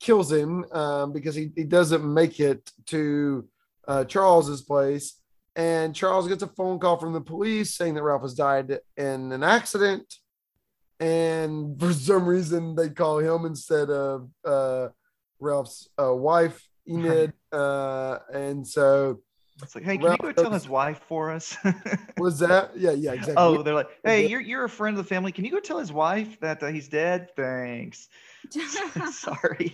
kills 0.00 0.32
him 0.32 0.64
um, 0.72 1.12
because 1.12 1.34
he, 1.34 1.50
he 1.54 1.64
doesn't 1.64 2.04
make 2.04 2.40
it 2.40 2.70
to 2.86 3.48
uh, 3.86 4.04
Charles's 4.04 4.62
place. 4.62 5.20
And 5.54 5.94
Charles 5.94 6.28
gets 6.28 6.42
a 6.42 6.48
phone 6.48 6.78
call 6.78 6.98
from 6.98 7.14
the 7.14 7.20
police 7.20 7.76
saying 7.76 7.94
that 7.94 8.02
Ralph 8.02 8.22
has 8.22 8.34
died 8.34 8.78
in 8.96 9.32
an 9.32 9.42
accident. 9.42 10.14
And 11.00 11.78
for 11.80 11.92
some 11.92 12.26
reason, 12.26 12.74
they 12.74 12.90
call 12.90 13.18
him 13.18 13.44
instead 13.44 13.90
of 13.90 14.28
uh, 14.44 14.88
Ralph's 15.40 15.88
uh, 16.00 16.14
wife, 16.14 16.66
Enid. 16.88 17.32
Uh, 17.52 18.18
and 18.34 18.68
so 18.68 19.20
it's 19.62 19.74
like, 19.74 19.84
hey, 19.84 19.96
can 19.96 20.06
Ralph 20.06 20.18
you 20.22 20.32
go 20.32 20.42
tell 20.42 20.52
his 20.52 20.68
wife 20.68 21.00
for 21.08 21.30
us? 21.30 21.56
was 22.18 22.38
that? 22.40 22.76
Yeah, 22.76 22.90
yeah, 22.90 23.12
exactly. 23.12 23.34
Oh, 23.38 23.62
they're 23.62 23.72
like, 23.72 23.88
hey, 24.04 24.26
you're 24.26 24.42
you're 24.42 24.64
a 24.64 24.68
friend 24.68 24.98
of 24.98 25.02
the 25.02 25.08
family. 25.08 25.32
Can 25.32 25.46
you 25.46 25.50
go 25.50 25.60
tell 25.60 25.78
his 25.78 25.92
wife 25.92 26.38
that 26.40 26.62
uh, 26.62 26.66
he's 26.66 26.88
dead? 26.88 27.30
Thanks. 27.36 28.08
Sorry. 29.12 29.72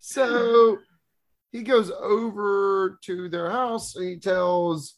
so 0.00 0.78
he 1.52 1.62
goes 1.62 1.92
over 1.92 2.98
to 3.04 3.28
their 3.28 3.50
house 3.50 3.94
and 3.94 4.08
he 4.08 4.16
tells 4.16 4.96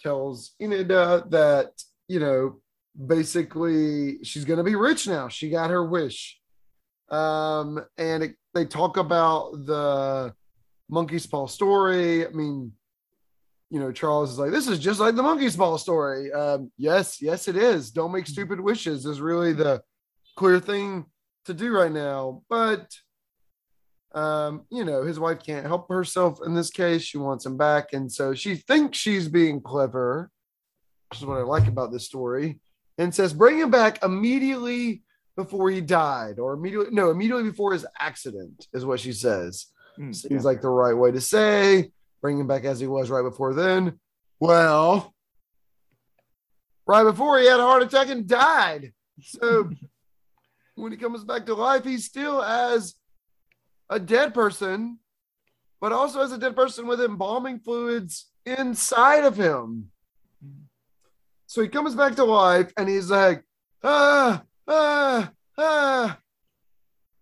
tells 0.00 0.54
Enid 0.60 0.90
uh, 0.90 1.24
that 1.28 1.72
you 2.08 2.20
know 2.20 2.60
basically 3.06 4.22
she's 4.24 4.44
gonna 4.44 4.64
be 4.64 4.74
rich 4.74 5.06
now. 5.06 5.28
She 5.28 5.50
got 5.50 5.70
her 5.70 5.84
wish. 5.84 6.38
Um, 7.10 7.84
and 7.96 8.24
it, 8.24 8.34
they 8.54 8.66
talk 8.66 8.96
about 8.96 9.52
the 9.66 10.34
monkey's 10.88 11.26
paw 11.26 11.46
story. 11.46 12.26
I 12.26 12.30
mean, 12.30 12.72
you 13.70 13.80
know, 13.80 13.92
Charles 13.92 14.32
is 14.32 14.38
like, 14.38 14.50
this 14.50 14.68
is 14.68 14.78
just 14.78 15.00
like 15.00 15.14
the 15.14 15.22
monkey's 15.22 15.56
paw 15.56 15.76
story. 15.76 16.32
Um, 16.32 16.70
yes, 16.76 17.20
yes, 17.20 17.48
it 17.48 17.56
is. 17.56 17.90
Don't 17.90 18.12
make 18.12 18.26
stupid 18.26 18.60
wishes 18.60 19.06
is 19.06 19.20
really 19.20 19.52
the 19.52 19.82
clear 20.36 20.60
thing 20.60 21.06
to 21.44 21.54
do 21.54 21.72
right 21.72 21.92
now. 21.92 22.42
But 22.48 22.90
um, 24.14 24.64
you 24.70 24.84
know, 24.84 25.04
his 25.04 25.20
wife 25.20 25.42
can't 25.44 25.66
help 25.66 25.88
herself 25.88 26.40
in 26.44 26.54
this 26.54 26.70
case. 26.70 27.02
She 27.02 27.18
wants 27.18 27.44
him 27.44 27.56
back, 27.56 27.92
and 27.92 28.10
so 28.10 28.34
she 28.34 28.56
thinks 28.56 28.98
she's 28.98 29.28
being 29.28 29.60
clever, 29.60 30.30
which 31.10 31.20
is 31.20 31.26
what 31.26 31.38
I 31.38 31.42
like 31.42 31.66
about 31.66 31.92
this 31.92 32.06
story. 32.06 32.58
And 32.98 33.14
says, 33.14 33.32
"Bring 33.32 33.58
him 33.58 33.70
back 33.70 34.02
immediately 34.02 35.02
before 35.36 35.70
he 35.70 35.80
died, 35.80 36.38
or 36.38 36.52
immediately 36.52 36.90
no, 36.94 37.10
immediately 37.10 37.44
before 37.44 37.72
his 37.72 37.86
accident," 37.98 38.66
is 38.72 38.84
what 38.84 39.00
she 39.00 39.12
says. 39.12 39.66
Mm, 39.98 40.14
Seems 40.14 40.44
like 40.44 40.60
the 40.60 40.68
right 40.68 40.96
way 40.96 41.10
to 41.12 41.20
say. 41.20 41.92
Bring 42.20 42.38
him 42.38 42.46
back 42.46 42.64
as 42.64 42.80
he 42.80 42.86
was 42.86 43.10
right 43.10 43.22
before 43.22 43.54
then. 43.54 43.98
Well, 44.40 45.14
right 46.86 47.04
before 47.04 47.38
he 47.38 47.46
had 47.46 47.60
a 47.60 47.62
heart 47.62 47.82
attack 47.82 48.08
and 48.08 48.26
died. 48.26 48.92
So 49.20 49.70
when 50.74 50.92
he 50.92 50.98
comes 50.98 51.24
back 51.24 51.46
to 51.46 51.54
life, 51.54 51.84
he's 51.84 52.04
still 52.04 52.42
as 52.42 52.94
a 53.90 53.98
dead 54.00 54.34
person, 54.34 54.98
but 55.80 55.92
also 55.92 56.20
as 56.20 56.32
a 56.32 56.38
dead 56.38 56.56
person 56.56 56.86
with 56.86 57.00
embalming 57.00 57.60
fluids 57.60 58.26
inside 58.46 59.24
of 59.24 59.36
him. 59.36 59.90
So 61.48 61.62
he 61.62 61.68
comes 61.68 61.94
back 61.94 62.14
to 62.16 62.24
life 62.24 62.74
and 62.76 62.86
he's 62.86 63.10
like, 63.10 63.42
ah, 63.82 64.42
ah, 64.68 65.32
ah, 65.56 66.18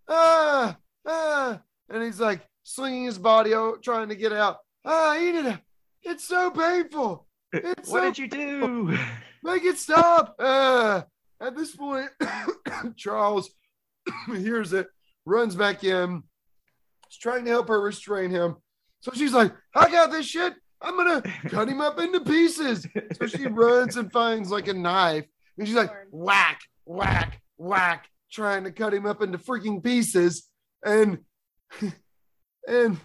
ah, 0.09 0.77
ah. 1.07 1.61
And 1.89 2.03
he's 2.03 2.19
like 2.19 2.41
slinging 2.65 3.05
his 3.05 3.19
body 3.19 3.55
out, 3.55 3.85
trying 3.85 4.09
to 4.09 4.17
get 4.17 4.33
out. 4.33 4.57
Ah, 4.85 5.17
Enid, 5.17 5.61
it's 6.03 6.25
so 6.25 6.51
painful. 6.51 7.29
It's 7.53 7.89
what 7.89 8.01
so 8.01 8.07
did 8.07 8.19
you 8.19 8.27
do? 8.27 8.99
Make 9.45 9.63
it 9.63 9.79
stop. 9.79 10.35
Uh, 10.41 11.03
at 11.41 11.57
this 11.57 11.77
point, 11.77 12.11
Charles 12.97 13.49
hears 14.27 14.73
it, 14.73 14.89
runs 15.25 15.55
back 15.55 15.85
in, 15.85 16.25
is 17.09 17.17
trying 17.17 17.45
to 17.45 17.53
help 17.53 17.69
her 17.69 17.81
restrain 17.81 18.31
him. 18.31 18.57
So 19.03 19.13
she's 19.15 19.33
like, 19.33 19.55
I 19.73 19.89
got 19.89 20.11
this 20.11 20.27
shit. 20.27 20.55
I'm 20.81 20.97
going 20.97 21.23
to 21.23 21.49
cut 21.49 21.69
him 21.69 21.81
up 21.81 21.99
into 21.99 22.21
pieces. 22.21 22.87
So 23.19 23.27
she 23.27 23.47
runs 23.47 23.97
and 23.97 24.13
finds 24.13 24.51
like 24.51 24.69
a 24.69 24.75
knife 24.75 25.25
and 25.59 25.67
she's 25.67 25.77
like, 25.77 25.91
whack, 26.11 26.61
whack, 26.85 27.41
whack, 27.57 28.09
trying 28.31 28.65
to 28.65 28.73
cut 28.73 28.95
him 28.95 29.07
up 29.07 29.23
into 29.23 29.39
freaking 29.39 29.83
pieces. 29.83 30.49
And, 30.85 31.19
and 32.69 32.99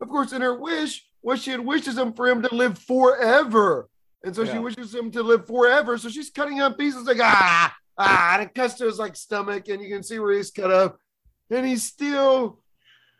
of 0.00 0.08
course, 0.08 0.32
in 0.32 0.42
her 0.42 0.58
wish, 0.58 1.06
what 1.20 1.38
she 1.38 1.50
had 1.50 1.60
wishes 1.60 1.98
him 1.98 2.14
for 2.14 2.28
him 2.28 2.42
to 2.42 2.54
live 2.54 2.78
forever. 2.78 3.88
And 4.24 4.34
so 4.34 4.44
she 4.44 4.58
wishes 4.58 4.94
him 4.94 5.10
to 5.12 5.22
live 5.22 5.46
forever. 5.46 5.96
So 5.96 6.08
she's 6.08 6.30
cutting 6.30 6.60
up 6.60 6.78
pieces 6.78 7.06
like 7.06 7.20
ah 7.20 7.74
ah, 8.00 8.34
and 8.34 8.42
it 8.42 8.54
cuts 8.54 8.74
to 8.74 8.86
his 8.86 8.98
like 8.98 9.14
stomach, 9.14 9.68
and 9.68 9.82
you 9.82 9.88
can 9.88 10.02
see 10.02 10.18
where 10.18 10.34
he's 10.34 10.50
cut 10.50 10.70
up, 10.70 10.98
and 11.50 11.66
he's 11.66 11.84
still, 11.84 12.60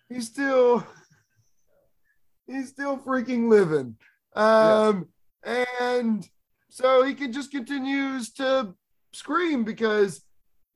he's 0.09 0.27
still, 0.27 0.85
he's 2.51 2.69
still 2.69 2.99
freaking 2.99 3.49
living. 3.49 3.97
Um, 4.35 5.09
and 5.45 6.29
so 6.69 7.03
he 7.03 7.15
can 7.15 7.33
just 7.33 7.51
continues 7.51 8.33
to 8.35 8.75
scream 9.13 9.65
because 9.65 10.23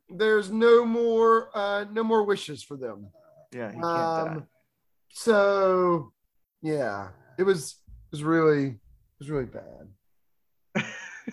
there's 0.08 0.50
no 0.50 0.84
more 0.84 1.50
uh 1.54 1.84
no 1.92 2.04
more 2.04 2.24
wishes 2.24 2.62
for 2.62 2.76
them. 2.76 3.06
yeah, 3.52 3.68
he 3.70 3.80
can't 3.80 3.86
Um, 3.86 4.46
so 5.10 6.12
yeah, 6.62 7.08
it 7.38 7.44
was 7.44 7.76
it 7.86 8.10
was 8.10 8.22
really 8.22 8.66
it 8.66 8.78
was 9.18 9.30
really 9.30 9.46
bad. 9.46 9.88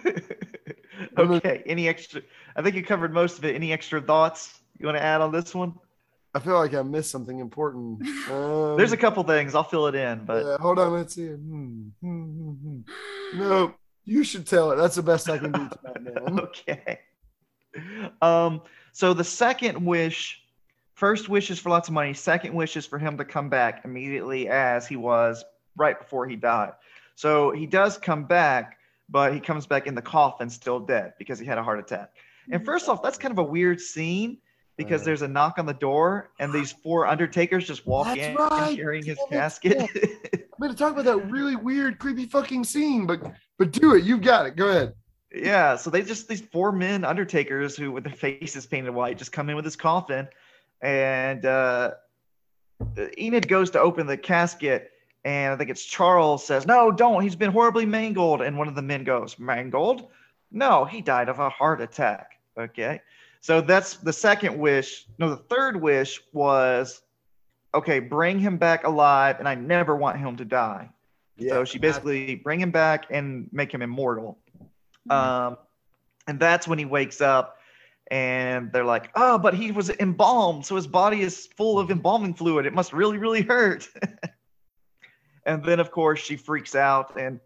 okay. 1.17 1.63
Any 1.65 1.87
extra? 1.87 2.21
I 2.55 2.61
think 2.61 2.75
you 2.75 2.83
covered 2.83 3.13
most 3.13 3.37
of 3.39 3.45
it. 3.45 3.55
Any 3.55 3.73
extra 3.73 4.01
thoughts 4.01 4.61
you 4.79 4.85
want 4.85 4.97
to 4.97 5.03
add 5.03 5.21
on 5.21 5.31
this 5.31 5.55
one? 5.55 5.73
I 6.34 6.39
feel 6.39 6.53
like 6.53 6.73
I 6.73 6.82
missed 6.82 7.11
something 7.11 7.39
important. 7.39 8.01
Um, 8.32 8.77
There's 8.77 8.93
a 8.93 8.97
couple 8.97 9.23
things. 9.23 9.55
I'll 9.55 9.63
fill 9.63 9.88
it 9.88 9.95
in, 9.95 10.23
but 10.23 10.45
yeah, 10.45 10.57
hold 10.57 10.79
on, 10.79 10.93
let's 10.93 11.15
see. 11.15 11.27
Hmm, 11.27 11.89
hmm, 11.99 12.23
hmm, 12.23 12.51
hmm. 12.51 13.39
No, 13.39 13.73
you 14.05 14.23
should 14.23 14.47
tell 14.47 14.71
it. 14.71 14.77
That's 14.77 14.95
the 14.95 15.03
best 15.03 15.29
I 15.29 15.38
can 15.38 15.51
do 15.51 15.69
tonight, 15.84 16.25
man. 16.25 16.39
okay. 16.39 16.99
Um, 18.21 18.61
so 18.93 19.13
the 19.13 19.23
second 19.23 19.84
wish, 19.84 20.41
first 20.93 21.27
wish 21.27 21.51
is 21.51 21.59
for 21.59 21.69
lots 21.69 21.89
of 21.89 21.93
money. 21.93 22.13
Second 22.13 22.53
wish 22.53 22.77
is 22.77 22.86
for 22.86 22.99
him 22.99 23.17
to 23.17 23.25
come 23.25 23.49
back 23.49 23.84
immediately 23.84 24.47
as 24.47 24.88
he 24.88 24.95
was 24.95 25.43
right 25.75 25.99
before 25.99 26.27
he 26.27 26.38
died. 26.38 26.73
So 27.15 27.51
he 27.51 27.65
does 27.65 27.97
come 27.97 28.23
back, 28.25 28.77
but 29.09 29.34
he 29.34 29.39
comes 29.41 29.65
back 29.65 29.88
in 29.88 29.95
the 29.95 30.01
coffin 30.01 30.49
still 30.49 30.79
dead 30.79 31.13
because 31.17 31.38
he 31.38 31.45
had 31.45 31.57
a 31.57 31.63
heart 31.63 31.79
attack. 31.79 32.11
And 32.49 32.63
first 32.65 32.88
off, 32.88 33.03
that's 33.03 33.17
kind 33.17 33.32
of 33.32 33.39
a 33.39 33.43
weird 33.43 33.82
scene 33.82 34.38
because 34.84 35.03
there's 35.03 35.21
a 35.21 35.27
knock 35.27 35.59
on 35.59 35.65
the 35.65 35.73
door 35.73 36.29
and 36.39 36.51
these 36.51 36.71
four 36.71 37.07
undertakers 37.07 37.67
just 37.67 37.86
walk 37.86 38.07
That's 38.07 38.19
in 38.19 38.36
right. 38.36 38.75
carrying 38.75 39.05
his 39.05 39.19
casket. 39.29 39.89
I'm 40.34 40.41
gonna 40.59 40.73
talk 40.75 40.93
about 40.93 41.05
that 41.05 41.32
really 41.32 41.55
weird, 41.55 41.99
creepy 41.99 42.25
fucking 42.25 42.63
scene, 42.63 43.05
but 43.05 43.21
but 43.57 43.71
do 43.71 43.95
it. 43.95 44.03
You've 44.03 44.21
got 44.21 44.45
it. 44.45 44.55
Go 44.55 44.69
ahead. 44.69 44.93
Yeah, 45.34 45.77
so 45.77 45.89
they 45.89 46.01
just 46.01 46.27
these 46.27 46.41
four 46.41 46.71
men 46.71 47.05
undertakers 47.05 47.77
who 47.77 47.91
with 47.91 48.03
their 48.03 48.13
faces 48.13 48.65
painted 48.65 48.91
white 48.91 49.17
just 49.17 49.32
come 49.32 49.49
in 49.49 49.55
with 49.55 49.63
his 49.65 49.77
coffin, 49.77 50.27
and 50.82 51.45
uh, 51.45 51.91
Enid 53.17 53.47
goes 53.47 53.69
to 53.71 53.79
open 53.79 54.07
the 54.07 54.17
casket, 54.17 54.91
and 55.23 55.53
I 55.53 55.57
think 55.57 55.69
it's 55.69 55.86
Charles 55.86 56.45
says, 56.45 56.65
"No, 56.65 56.91
don't. 56.91 57.21
He's 57.23 57.36
been 57.36 57.51
horribly 57.51 57.86
mangled." 57.86 58.41
And 58.41 58.57
one 58.57 58.67
of 58.67 58.75
the 58.75 58.82
men 58.82 59.03
goes, 59.05 59.39
"Mangled? 59.39 60.09
No, 60.51 60.84
he 60.84 61.01
died 61.01 61.29
of 61.29 61.39
a 61.39 61.49
heart 61.49 61.82
attack." 61.82 62.32
Okay, 62.59 63.01
so 63.41 63.59
that's 63.59 63.97
the 63.97 64.13
second 64.13 64.57
wish. 64.57 65.07
No, 65.17 65.29
the 65.29 65.35
third 65.35 65.75
wish 65.75 66.21
was, 66.31 67.01
okay, 67.73 67.99
bring 67.99 68.39
him 68.39 68.57
back 68.57 68.85
alive, 68.85 69.37
and 69.39 69.47
I 69.47 69.55
never 69.55 69.95
want 69.95 70.19
him 70.19 70.37
to 70.37 70.45
die. 70.45 70.89
So 71.49 71.65
she 71.65 71.79
basically 71.79 72.35
bring 72.35 72.59
him 72.59 72.69
back 72.69 73.05
and 73.09 73.49
make 73.51 73.73
him 73.73 73.81
immortal. 73.81 74.37
Um, 75.09 75.57
and 76.27 76.39
that's 76.39 76.67
when 76.67 76.77
he 76.77 76.85
wakes 76.85 77.19
up 77.19 77.57
and 78.11 78.71
they're 78.71 78.85
like, 78.85 79.09
oh, 79.15 79.39
but 79.39 79.53
he 79.53 79.71
was 79.71 79.89
embalmed. 79.89 80.65
So 80.65 80.75
his 80.75 80.85
body 80.85 81.21
is 81.21 81.47
full 81.57 81.79
of 81.79 81.89
embalming 81.89 82.33
fluid. 82.33 82.65
It 82.65 82.73
must 82.73 82.93
really, 82.93 83.17
really 83.17 83.41
hurt. 83.41 83.87
and 85.45 85.63
then, 85.63 85.79
of 85.79 85.91
course, 85.91 86.19
she 86.19 86.35
freaks 86.35 86.75
out. 86.75 87.17
And 87.17 87.39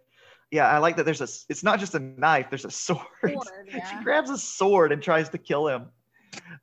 yeah, 0.52 0.68
I 0.70 0.78
like 0.78 0.96
that 0.98 1.04
there's 1.06 1.22
a, 1.22 1.28
it's 1.50 1.64
not 1.64 1.80
just 1.80 1.96
a 1.96 2.00
knife, 2.00 2.48
there's 2.50 2.66
a 2.66 2.72
sword. 2.72 3.00
Sword, 3.24 3.44
she 3.90 4.04
grabs 4.04 4.30
a 4.30 4.38
sword 4.38 4.92
and 4.92 5.02
tries 5.02 5.30
to 5.30 5.38
kill 5.38 5.68
him. 5.68 5.88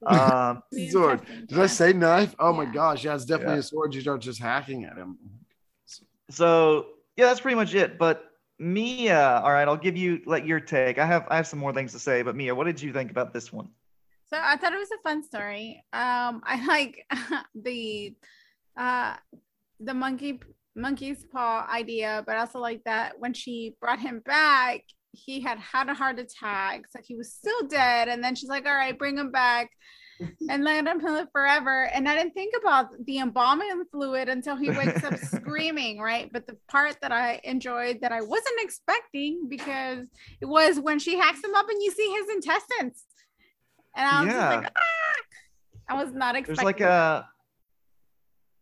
Um, 0.07 0.63
Sword. 0.91 1.23
Did 1.49 1.59
I 1.59 1.67
say 1.67 1.93
knife? 1.93 2.35
Oh 2.39 2.53
my 2.53 2.65
gosh, 2.67 3.05
yeah, 3.05 3.15
it's 3.15 3.25
definitely 3.25 3.55
Yeah. 3.55 3.61
a 3.61 3.63
sword. 3.65 3.95
You 3.95 4.01
start 4.01 4.21
just 4.21 4.41
hacking 4.41 4.85
at 4.85 4.97
him. 4.97 5.19
so 6.31 6.87
yeah, 7.17 7.27
that's 7.27 7.41
pretty 7.41 7.57
much 7.57 7.75
it. 7.75 7.99
But 7.99 8.25
Mia, 8.59 9.41
all 9.43 9.53
right, 9.53 9.67
I'll 9.67 9.77
give 9.77 9.97
you 9.97 10.21
like 10.27 10.47
your 10.47 10.61
take. 10.61 10.99
I 10.99 11.07
have 11.07 11.27
I 11.31 11.37
have 11.37 11.47
some 11.47 11.59
more 11.59 11.73
things 11.73 11.93
to 11.93 11.99
say, 11.99 12.23
but 12.23 12.37
Mia, 12.37 12.55
what 12.55 12.65
did 12.65 12.81
you 12.81 12.93
think 12.93 13.11
about 13.11 13.33
this 13.33 13.53
one? 13.53 13.69
So 14.29 14.39
I 14.41 14.57
thought 14.57 14.73
it 14.73 14.79
was 14.79 14.91
a 14.91 15.03
fun 15.03 15.23
story. 15.23 15.85
Um, 15.93 16.43
I 16.47 16.65
like 16.67 17.07
the 17.55 18.15
uh 18.77 19.17
the 19.81 19.95
monkey 19.95 20.41
monkey's 20.75 21.25
paw 21.33 21.67
idea, 21.71 22.23
but 22.27 22.37
I 22.37 22.41
also 22.41 22.59
like 22.59 22.83
that 22.85 23.19
when 23.19 23.35
she 23.35 23.75
brought 23.81 24.01
him 24.01 24.21
back, 24.25 24.83
he 25.13 25.41
had 25.41 25.59
had 25.59 25.89
a 25.89 25.95
heart 25.95 26.19
attack, 26.19 26.85
so 26.91 26.99
he 27.05 27.15
was 27.17 27.33
still 27.33 27.67
dead. 27.69 28.09
And 28.09 28.25
then 28.25 28.35
she's 28.35 28.49
like, 28.49 28.67
"All 28.67 28.75
right, 28.75 28.99
bring 28.99 29.19
him 29.19 29.31
back." 29.31 29.71
And 30.49 30.63
let 30.65 30.87
him 30.87 30.99
live 30.99 31.29
forever. 31.33 31.85
And 31.93 32.09
I 32.09 32.15
didn't 32.17 32.33
think 32.35 32.55
about 32.61 32.91
the 33.07 33.19
embalming 33.19 33.85
fluid 33.91 34.29
until 34.29 34.57
he 34.57 34.71
wakes 34.71 35.03
up 35.03 35.19
screaming, 35.19 35.99
right? 36.01 36.31
But 36.33 36.47
the 36.47 36.57
part 36.71 36.97
that 37.03 37.11
I 37.13 37.41
enjoyed 37.45 37.99
that 38.03 38.13
I 38.13 38.21
wasn't 38.23 38.61
expecting 38.61 39.49
because 39.49 40.07
it 40.41 40.47
was 40.47 40.79
when 40.79 40.99
she 40.99 41.19
hacks 41.19 41.43
him 41.43 41.55
up 41.55 41.69
and 41.69 41.83
you 41.83 41.91
see 41.91 42.09
his 42.11 42.29
intestines. 42.37 43.05
And 43.97 44.07
I 44.09 44.23
was 44.23 44.33
Yeah. 44.33 44.41
just 44.41 44.63
like, 44.63 44.73
ah! 44.77 45.95
I 45.97 46.03
was 46.05 46.13
not 46.15 46.37
expecting. 46.37 46.55
There's 46.55 46.65
like 46.65 46.81
a 46.81 47.29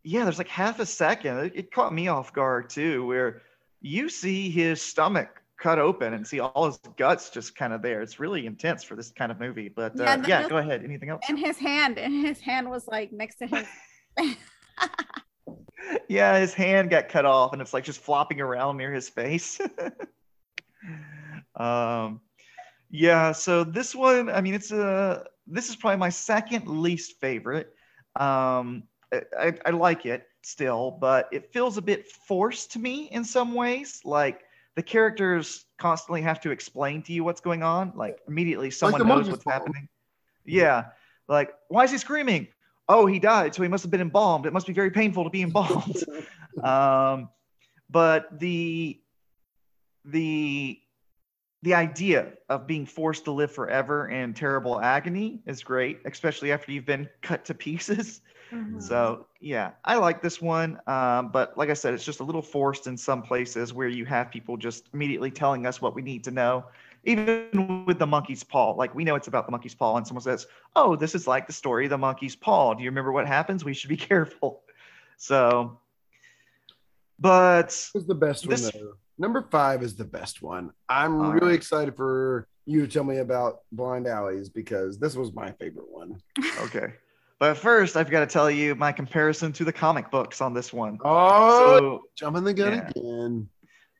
yeah, 0.03 0.23
there's 0.23 0.37
like 0.37 0.47
half 0.47 0.79
a 0.79 0.85
second. 0.85 1.37
It, 1.37 1.53
it 1.55 1.71
caught 1.71 1.93
me 1.93 2.07
off 2.07 2.33
guard 2.33 2.69
too, 2.69 3.05
where 3.05 3.41
you 3.81 4.09
see 4.09 4.49
his 4.49 4.81
stomach 4.81 5.41
cut 5.59 5.79
open 5.79 6.13
and 6.13 6.25
see 6.25 6.39
all 6.39 6.65
his 6.65 6.79
guts 6.97 7.29
just 7.29 7.55
kind 7.55 7.71
of 7.73 7.81
there. 7.81 8.01
It's 8.01 8.19
really 8.19 8.45
intense 8.45 8.83
for 8.83 8.95
this 8.95 9.11
kind 9.11 9.31
of 9.31 9.39
movie. 9.39 9.69
But 9.69 9.99
uh, 9.99 10.03
Yeah, 10.03 10.23
yeah, 10.27 10.49
go 10.49 10.57
ahead. 10.57 10.83
Anything 10.83 11.09
else? 11.09 11.23
and 11.29 11.37
his 11.37 11.57
hand, 11.57 11.97
and 11.97 12.25
his 12.25 12.39
hand 12.39 12.69
was 12.69 12.87
like 12.87 13.11
next 13.11 13.37
to 13.37 13.47
his. 13.47 13.65
yeah, 16.09 16.39
his 16.39 16.53
hand 16.53 16.89
got 16.89 17.09
cut 17.09 17.25
off 17.25 17.53
and 17.53 17.61
it's 17.61 17.73
like 17.73 17.83
just 17.83 18.01
flopping 18.01 18.41
around 18.41 18.77
near 18.77 18.91
his 18.91 19.09
face. 19.09 19.61
um, 21.55 22.21
yeah, 22.89 23.31
so 23.31 23.63
this 23.63 23.95
one, 23.95 24.29
I 24.29 24.41
mean, 24.41 24.53
it's 24.53 24.71
a 24.71 25.25
this 25.47 25.69
is 25.69 25.75
probably 25.75 25.97
my 25.97 26.09
second 26.09 26.67
least 26.67 27.19
favorite. 27.19 27.73
Um, 28.15 28.83
I, 29.11 29.53
I, 29.65 29.69
like 29.71 30.05
it 30.05 30.27
still, 30.41 30.91
but 30.91 31.27
it 31.31 31.51
feels 31.51 31.77
a 31.77 31.81
bit 31.81 32.07
forced 32.07 32.71
to 32.73 32.79
me 32.79 33.09
in 33.11 33.23
some 33.23 33.53
ways. 33.53 34.01
Like 34.05 34.41
the 34.75 34.83
characters 34.83 35.65
constantly 35.77 36.21
have 36.21 36.39
to 36.41 36.51
explain 36.51 37.01
to 37.03 37.13
you 37.13 37.23
what's 37.23 37.41
going 37.41 37.63
on. 37.63 37.93
Like 37.95 38.19
immediately 38.27 38.71
someone 38.71 38.99
the 38.99 39.05
knows 39.05 39.29
what's 39.29 39.45
happening. 39.45 39.89
Yeah, 40.45 40.85
like 41.27 41.51
why 41.67 41.83
is 41.83 41.91
he 41.91 41.97
screaming? 41.97 42.47
Oh, 42.87 43.05
he 43.05 43.19
died, 43.19 43.53
so 43.55 43.63
he 43.63 43.69
must 43.69 43.83
have 43.83 43.91
been 43.91 44.01
embalmed. 44.01 44.45
It 44.45 44.53
must 44.53 44.67
be 44.67 44.73
very 44.73 44.91
painful 44.91 45.23
to 45.23 45.29
be 45.29 45.41
embalmed. 45.41 46.03
um, 46.63 47.29
but 47.89 48.39
the 48.39 48.99
the 50.05 50.80
the 51.63 51.73
idea 51.75 52.33
of 52.49 52.65
being 52.65 52.85
forced 52.85 53.25
to 53.25 53.31
live 53.31 53.51
forever 53.51 54.09
in 54.09 54.33
terrible 54.33 54.81
agony 54.81 55.41
is 55.45 55.63
great, 55.63 55.99
especially 56.05 56.51
after 56.51 56.71
you've 56.71 56.85
been 56.85 57.07
cut 57.21 57.45
to 57.45 57.53
pieces. 57.53 58.21
Mhm. 58.51 58.81
So 58.81 59.27
yeah, 59.39 59.71
I 59.85 59.95
like 59.97 60.21
this 60.21 60.41
one. 60.41 60.79
Um, 60.87 61.29
but 61.31 61.57
like 61.57 61.69
I 61.69 61.73
said, 61.73 61.93
it's 61.93 62.03
just 62.03 62.19
a 62.19 62.23
little 62.23 62.41
forced 62.41 62.87
in 62.87 62.97
some 62.97 63.21
places 63.21 63.73
where 63.73 63.87
you 63.87 64.05
have 64.05 64.29
people 64.31 64.57
just 64.57 64.89
immediately 64.93 65.31
telling 65.31 65.65
us 65.65 65.81
what 65.81 65.95
we 65.95 66.01
need 66.01 66.23
to 66.25 66.31
know. 66.31 66.65
Even 67.03 67.85
with 67.87 67.97
the 67.97 68.05
monkey's 68.05 68.43
paw, 68.43 68.71
like 68.71 68.93
we 68.93 69.03
know 69.03 69.15
it's 69.15 69.27
about 69.27 69.45
the 69.47 69.51
monkey's 69.51 69.73
paw, 69.73 69.97
and 69.97 70.05
someone 70.05 70.21
says, 70.21 70.45
"Oh, 70.75 70.95
this 70.95 71.15
is 71.15 71.25
like 71.27 71.47
the 71.47 71.53
story 71.53 71.85
of 71.85 71.89
the 71.89 71.97
monkey's 71.97 72.35
paw." 72.35 72.73
Do 72.75 72.83
you 72.83 72.89
remember 72.91 73.11
what 73.11 73.25
happens? 73.25 73.63
We 73.65 73.73
should 73.73 73.89
be 73.89 73.97
careful. 74.11 74.61
So, 75.17 75.79
but 77.19 77.89
was 77.93 78.05
the 78.05 78.15
best 78.15 78.47
This- 78.47 78.71
one 78.73 78.83
though. 78.83 78.93
Number 79.21 79.43
five 79.51 79.83
is 79.83 79.95
the 79.95 80.03
best 80.03 80.41
one. 80.41 80.71
I'm 80.89 81.21
All 81.21 81.31
really 81.31 81.49
right. 81.49 81.55
excited 81.55 81.95
for 81.95 82.47
you 82.65 82.81
to 82.81 82.91
tell 82.91 83.03
me 83.03 83.17
about 83.17 83.59
Blind 83.71 84.07
Alleys 84.07 84.49
because 84.49 84.97
this 84.97 85.15
was 85.15 85.31
my 85.31 85.51
favorite 85.51 85.91
one. 85.91 86.19
okay. 86.61 86.93
But 87.37 87.55
first, 87.55 87.95
I've 87.95 88.09
got 88.09 88.21
to 88.21 88.25
tell 88.25 88.49
you 88.49 88.73
my 88.73 88.91
comparison 88.91 89.53
to 89.53 89.63
the 89.63 89.71
comic 89.71 90.09
books 90.09 90.41
on 90.41 90.55
this 90.55 90.73
one. 90.73 90.97
Oh, 91.05 91.77
So 91.77 92.01
jumping 92.15 92.43
the 92.43 92.53
gun 92.55 92.73
yeah. 92.73 92.89
again. 92.89 93.47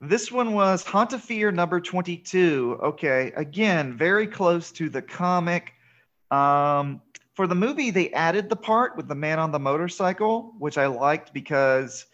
This 0.01 0.31
one 0.31 0.53
was 0.53 0.83
Haunt 0.83 1.13
of 1.13 1.21
Fear 1.21 1.51
number 1.51 1.79
22. 1.79 2.79
Okay, 2.81 3.31
again, 3.35 3.95
very 3.95 4.25
close 4.25 4.71
to 4.71 4.89
the 4.89 5.03
comic. 5.03 5.73
Um, 6.31 6.99
for 7.35 7.45
the 7.45 7.53
movie, 7.53 7.91
they 7.91 8.09
added 8.13 8.49
the 8.49 8.55
part 8.55 8.97
with 8.97 9.07
the 9.07 9.13
man 9.13 9.37
on 9.37 9.51
the 9.51 9.59
motorcycle, 9.59 10.55
which 10.57 10.79
I 10.79 10.87
liked 10.87 11.31
because 11.31 12.07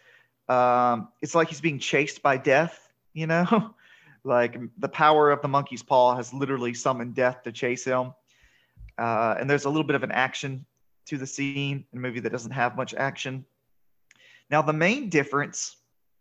um, 0.50 1.08
it's 1.22 1.36
like 1.36 1.48
he's 1.48 1.62
being 1.62 1.80
chased 1.80 2.22
by 2.22 2.36
death, 2.36 2.87
you 3.18 3.28
know? 3.28 3.74
like 4.24 4.60
the 4.78 4.90
power 4.90 5.32
of 5.32 5.42
the 5.42 5.48
monkey's 5.48 5.84
paw 5.84 6.16
has 6.16 6.34
literally 6.34 6.74
summoned 6.74 7.16
death 7.16 7.44
to 7.44 7.52
chase 7.52 7.84
him. 7.84 8.14
Uh, 8.98 9.36
and 9.40 9.50
there's 9.50 9.66
a 9.66 9.70
little 9.70 9.86
bit 9.86 9.96
of 9.96 10.04
an 10.04 10.12
action 10.12 10.66
to 11.06 11.18
the 11.18 11.26
scene 11.26 11.86
in 11.92 12.00
a 12.00 12.02
movie 12.02 12.20
that 12.20 12.32
doesn't 12.32 12.52
have 12.52 12.76
much 12.76 12.94
action. 12.94 13.46
Now, 14.50 14.62
the 14.62 14.74
main 14.74 15.10
difference 15.10 15.78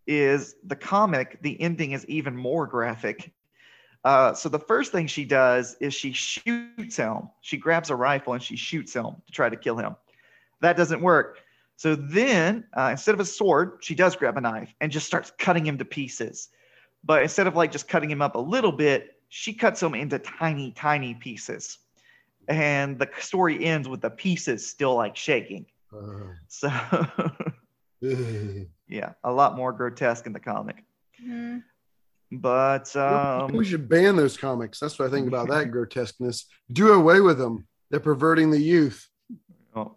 is 0.06 0.54
the 0.64 0.76
comic, 0.76 1.38
the 1.42 1.60
ending 1.60 1.92
is 1.92 2.06
even 2.06 2.36
more 2.36 2.66
graphic. 2.66 3.32
Uh, 4.04 4.32
so 4.34 4.48
the 4.48 4.58
first 4.58 4.92
thing 4.92 5.06
she 5.06 5.24
does 5.24 5.76
is 5.80 5.92
she 5.92 6.12
shoots 6.12 6.96
him. 6.96 7.28
She 7.40 7.56
grabs 7.56 7.90
a 7.90 7.96
rifle 7.96 8.34
and 8.34 8.42
she 8.42 8.56
shoots 8.56 8.94
him 8.94 9.16
to 9.26 9.32
try 9.32 9.48
to 9.48 9.56
kill 9.56 9.76
him. 9.76 9.96
That 10.60 10.76
doesn't 10.76 11.00
work. 11.00 11.40
So 11.76 11.94
then, 11.94 12.64
uh, 12.76 12.88
instead 12.92 13.14
of 13.14 13.20
a 13.20 13.24
sword, 13.24 13.78
she 13.80 13.94
does 13.94 14.16
grab 14.16 14.36
a 14.36 14.40
knife 14.40 14.72
and 14.80 14.92
just 14.92 15.06
starts 15.06 15.32
cutting 15.38 15.66
him 15.66 15.76
to 15.78 15.84
pieces. 15.84 16.48
But 17.06 17.22
instead 17.22 17.46
of 17.46 17.54
like 17.54 17.70
just 17.70 17.86
cutting 17.86 18.10
him 18.10 18.20
up 18.20 18.34
a 18.34 18.40
little 18.40 18.72
bit, 18.72 19.12
she 19.28 19.52
cuts 19.54 19.80
him 19.82 19.94
into 19.94 20.18
tiny, 20.18 20.72
tiny 20.72 21.14
pieces. 21.14 21.78
And 22.48 22.98
the 22.98 23.08
story 23.20 23.64
ends 23.64 23.88
with 23.88 24.00
the 24.00 24.10
pieces 24.10 24.68
still 24.68 24.94
like 24.96 25.16
shaking. 25.16 25.66
Uh, 25.92 26.34
So, 26.48 26.68
yeah, 28.88 29.12
a 29.24 29.32
lot 29.32 29.56
more 29.56 29.72
grotesque 29.72 30.26
in 30.26 30.32
the 30.32 30.40
comic. 30.40 30.84
Mhm. 31.24 31.62
But 32.32 32.94
um, 32.96 33.52
we 33.52 33.64
should 33.64 33.88
ban 33.88 34.16
those 34.16 34.36
comics. 34.36 34.80
That's 34.80 34.98
what 34.98 35.08
I 35.08 35.10
think 35.12 35.28
about 35.28 35.48
that 35.48 35.70
grotesqueness. 35.70 36.46
Do 36.72 36.92
away 36.92 37.20
with 37.20 37.38
them. 37.38 37.66
They're 37.90 38.00
perverting 38.00 38.50
the 38.50 38.58
youth. 38.60 39.08
oh. 39.76 39.96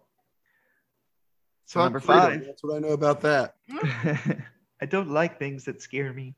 so 1.66 1.80
Fuck 1.80 1.84
number 1.86 2.00
freedom. 2.00 2.22
five. 2.24 2.46
That's 2.46 2.62
what 2.62 2.76
I 2.76 2.78
know 2.78 2.92
about 2.94 3.20
that. 3.22 3.54
I 4.82 4.86
don't 4.88 5.10
like 5.10 5.38
things 5.38 5.64
that 5.64 5.82
scare 5.82 6.12
me. 6.12 6.36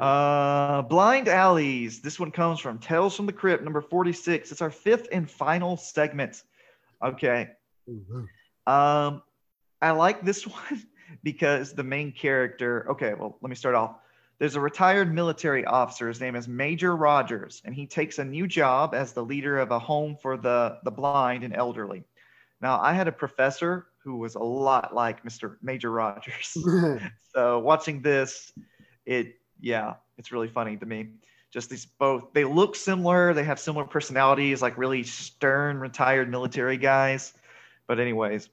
Uh, 0.00 0.82
Blind 0.82 1.28
Alleys. 1.28 2.00
This 2.00 2.18
one 2.18 2.30
comes 2.30 2.60
from 2.60 2.78
Tales 2.78 3.14
from 3.14 3.26
the 3.26 3.32
Crypt, 3.32 3.62
number 3.62 3.80
46. 3.80 4.50
It's 4.50 4.62
our 4.62 4.70
fifth 4.70 5.08
and 5.12 5.30
final 5.30 5.76
segment. 5.76 6.42
Okay. 7.02 7.50
Um, 8.66 9.22
I 9.80 9.92
like 9.92 10.22
this 10.24 10.46
one 10.46 10.86
because 11.22 11.72
the 11.72 11.84
main 11.84 12.12
character. 12.12 12.86
Okay, 12.90 13.14
well, 13.14 13.38
let 13.40 13.48
me 13.48 13.56
start 13.56 13.74
off. 13.74 13.96
There's 14.38 14.54
a 14.54 14.60
retired 14.60 15.12
military 15.12 15.64
officer. 15.64 16.06
His 16.06 16.20
name 16.20 16.36
is 16.36 16.46
Major 16.46 16.94
Rogers, 16.94 17.60
and 17.64 17.74
he 17.74 17.86
takes 17.86 18.18
a 18.18 18.24
new 18.24 18.46
job 18.46 18.94
as 18.94 19.12
the 19.12 19.24
leader 19.24 19.58
of 19.58 19.72
a 19.72 19.78
home 19.78 20.16
for 20.20 20.36
the 20.36 20.78
the 20.84 20.90
blind 20.90 21.44
and 21.44 21.54
elderly. 21.54 22.04
Now, 22.60 22.80
I 22.80 22.92
had 22.92 23.08
a 23.08 23.12
professor 23.12 23.86
who 23.98 24.16
was 24.16 24.34
a 24.34 24.40
lot 24.40 24.94
like 24.94 25.24
Mr. 25.24 25.56
Major 25.62 25.90
Rogers. 25.90 26.56
so 27.32 27.58
watching 27.60 28.02
this, 28.02 28.52
it 29.06 29.37
yeah, 29.60 29.94
it's 30.16 30.32
really 30.32 30.48
funny 30.48 30.76
to 30.76 30.86
me. 30.86 31.08
Just 31.50 31.70
these 31.70 31.86
both 31.86 32.32
they 32.34 32.44
look 32.44 32.76
similar, 32.76 33.32
they 33.32 33.44
have 33.44 33.58
similar 33.58 33.84
personalities, 33.84 34.60
like 34.60 34.76
really 34.76 35.02
stern 35.02 35.78
retired 35.78 36.30
military 36.30 36.76
guys. 36.76 37.32
But 37.86 37.98
anyways, 37.98 38.50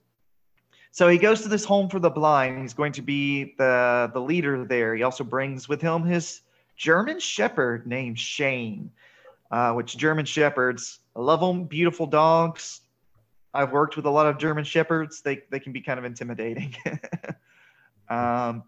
so 0.91 1.09
he 1.09 1.17
goes 1.17 1.41
to 1.41 1.49
this 1.49 1.65
home 1.65 1.89
for 1.89 1.99
the 1.99 2.09
blind. 2.09 2.61
He's 2.61 2.73
going 2.73 2.93
to 2.93 3.01
be 3.01 3.55
the 3.57 4.09
the 4.13 4.21
leader 4.21 4.63
there. 4.63 4.95
He 4.95 5.03
also 5.03 5.25
brings 5.25 5.67
with 5.67 5.81
him 5.81 6.03
his 6.03 6.41
German 6.77 7.19
Shepherd 7.19 7.85
named 7.85 8.17
Shane, 8.17 8.91
uh, 9.51 9.73
which 9.73 9.97
German 9.97 10.25
Shepherds 10.25 10.99
I 11.15 11.21
love 11.21 11.39
them, 11.39 11.65
beautiful 11.65 12.07
dogs. 12.07 12.81
I've 13.53 13.71
worked 13.71 13.95
with 13.95 14.05
a 14.05 14.09
lot 14.09 14.25
of 14.25 14.37
German 14.37 14.63
Shepherds. 14.63 15.21
They 15.21 15.41
they 15.49 15.59
can 15.59 15.71
be 15.71 15.81
kind 15.81 15.97
of 15.97 16.05
intimidating. 16.05 16.75
um, 18.09 18.63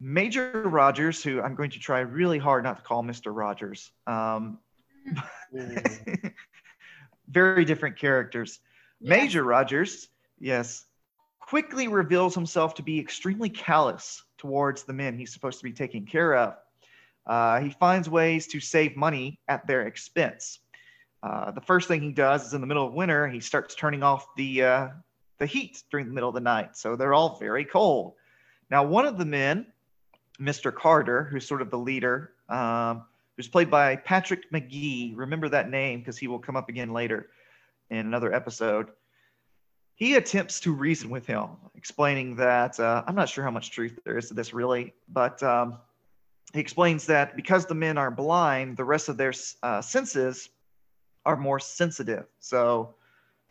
Major 0.00 0.62
Rogers, 0.62 1.22
who 1.22 1.42
I'm 1.42 1.54
going 1.54 1.70
to 1.70 1.78
try 1.78 2.00
really 2.00 2.38
hard 2.38 2.64
not 2.64 2.78
to 2.78 2.82
call 2.82 3.02
Mr. 3.02 3.36
Rogers. 3.36 3.90
Um, 4.06 4.58
very 7.28 7.64
different 7.64 7.98
characters. 7.98 8.60
Major 9.00 9.44
Rogers, 9.44 10.08
yes, 10.38 10.86
quickly 11.38 11.88
reveals 11.88 12.34
himself 12.34 12.74
to 12.74 12.82
be 12.82 12.98
extremely 12.98 13.50
callous 13.50 14.22
towards 14.38 14.84
the 14.84 14.92
men 14.92 15.18
he's 15.18 15.32
supposed 15.32 15.58
to 15.58 15.64
be 15.64 15.72
taking 15.72 16.06
care 16.06 16.34
of. 16.34 16.54
Uh, 17.26 17.60
he 17.60 17.70
finds 17.70 18.08
ways 18.08 18.46
to 18.46 18.60
save 18.60 18.96
money 18.96 19.38
at 19.48 19.66
their 19.66 19.82
expense. 19.82 20.60
Uh, 21.22 21.50
the 21.50 21.60
first 21.60 21.88
thing 21.88 22.00
he 22.00 22.12
does 22.12 22.46
is 22.46 22.54
in 22.54 22.62
the 22.62 22.66
middle 22.66 22.86
of 22.86 22.94
winter, 22.94 23.28
he 23.28 23.40
starts 23.40 23.74
turning 23.74 24.02
off 24.02 24.26
the 24.36 24.62
uh, 24.62 24.88
the 25.38 25.46
heat 25.46 25.82
during 25.90 26.06
the 26.06 26.12
middle 26.12 26.28
of 26.28 26.34
the 26.34 26.40
night, 26.40 26.76
so 26.76 26.96
they're 26.96 27.14
all 27.14 27.38
very 27.38 27.64
cold. 27.64 28.14
Now, 28.70 28.84
one 28.84 29.06
of 29.06 29.18
the 29.18 29.24
men, 29.24 29.66
Mr. 30.40 30.74
Carter, 30.74 31.24
who's 31.24 31.46
sort 31.46 31.62
of 31.62 31.70
the 31.70 31.78
leader, 31.78 32.32
um, 32.48 33.04
who's 33.36 33.48
played 33.48 33.70
by 33.70 33.96
Patrick 33.96 34.50
Magee. 34.50 35.12
Remember 35.14 35.48
that 35.48 35.70
name 35.70 36.00
because 36.00 36.18
he 36.18 36.28
will 36.28 36.38
come 36.38 36.56
up 36.56 36.68
again 36.68 36.92
later 36.92 37.28
in 37.90 37.98
another 37.98 38.32
episode. 38.32 38.88
He 39.94 40.14
attempts 40.14 40.60
to 40.60 40.72
reason 40.72 41.10
with 41.10 41.26
him, 41.26 41.48
explaining 41.74 42.36
that 42.36 42.80
uh, 42.80 43.04
I'm 43.06 43.14
not 43.14 43.28
sure 43.28 43.44
how 43.44 43.50
much 43.50 43.70
truth 43.70 43.98
there 44.04 44.16
is 44.16 44.28
to 44.28 44.34
this 44.34 44.54
really, 44.54 44.94
but 45.08 45.42
um, 45.42 45.78
he 46.54 46.60
explains 46.60 47.06
that 47.06 47.36
because 47.36 47.66
the 47.66 47.74
men 47.74 47.98
are 47.98 48.10
blind, 48.10 48.76
the 48.76 48.84
rest 48.84 49.08
of 49.08 49.18
their 49.18 49.34
uh, 49.62 49.82
senses 49.82 50.48
are 51.26 51.36
more 51.36 51.60
sensitive. 51.60 52.26
So, 52.38 52.94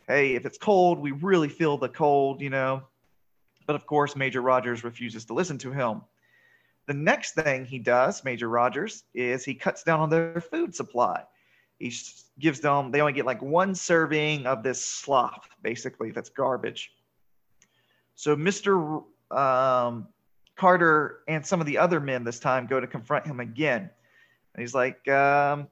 hey, 0.08 0.36
if 0.36 0.46
it's 0.46 0.58
cold, 0.58 1.00
we 1.00 1.12
really 1.12 1.50
feel 1.50 1.78
the 1.78 1.90
cold, 1.90 2.42
you 2.42 2.50
know. 2.50 2.84
But 3.68 3.76
of 3.76 3.86
course, 3.86 4.16
Major 4.16 4.42
Rogers 4.42 4.84
refuses 4.84 5.26
to 5.26 5.34
listen 5.34 5.60
to 5.60 5.72
him. 5.72 6.02
The 6.90 6.96
next 6.96 7.36
thing 7.36 7.66
he 7.66 7.78
does, 7.78 8.24
Major 8.24 8.50
Rogers, 8.50 9.04
is 9.14 9.46
he 9.46 9.54
cuts 9.54 9.84
down 9.84 10.00
on 10.00 10.10
their 10.10 10.42
food 10.42 10.74
supply. 10.74 11.24
He 11.78 11.94
gives 12.40 12.62
them, 12.62 12.90
they 12.90 13.00
only 13.00 13.14
get 13.14 13.28
like 13.28 13.44
one 13.44 13.76
serving 13.76 14.48
of 14.48 14.64
this 14.64 14.84
slop, 14.84 15.46
basically, 15.62 16.10
that's 16.10 16.30
garbage. 16.30 16.92
So 18.16 18.36
Mr. 18.36 19.04
Um, 19.30 20.08
Carter 20.56 21.20
and 21.28 21.46
some 21.46 21.62
of 21.62 21.68
the 21.68 21.78
other 21.78 22.00
men 22.00 22.24
this 22.24 22.40
time 22.40 22.66
go 22.66 22.80
to 22.80 22.88
confront 22.88 23.28
him 23.28 23.40
again. 23.40 23.82
And 24.56 24.62
he's 24.62 24.74
like, 24.74 25.08
um, 25.08 25.68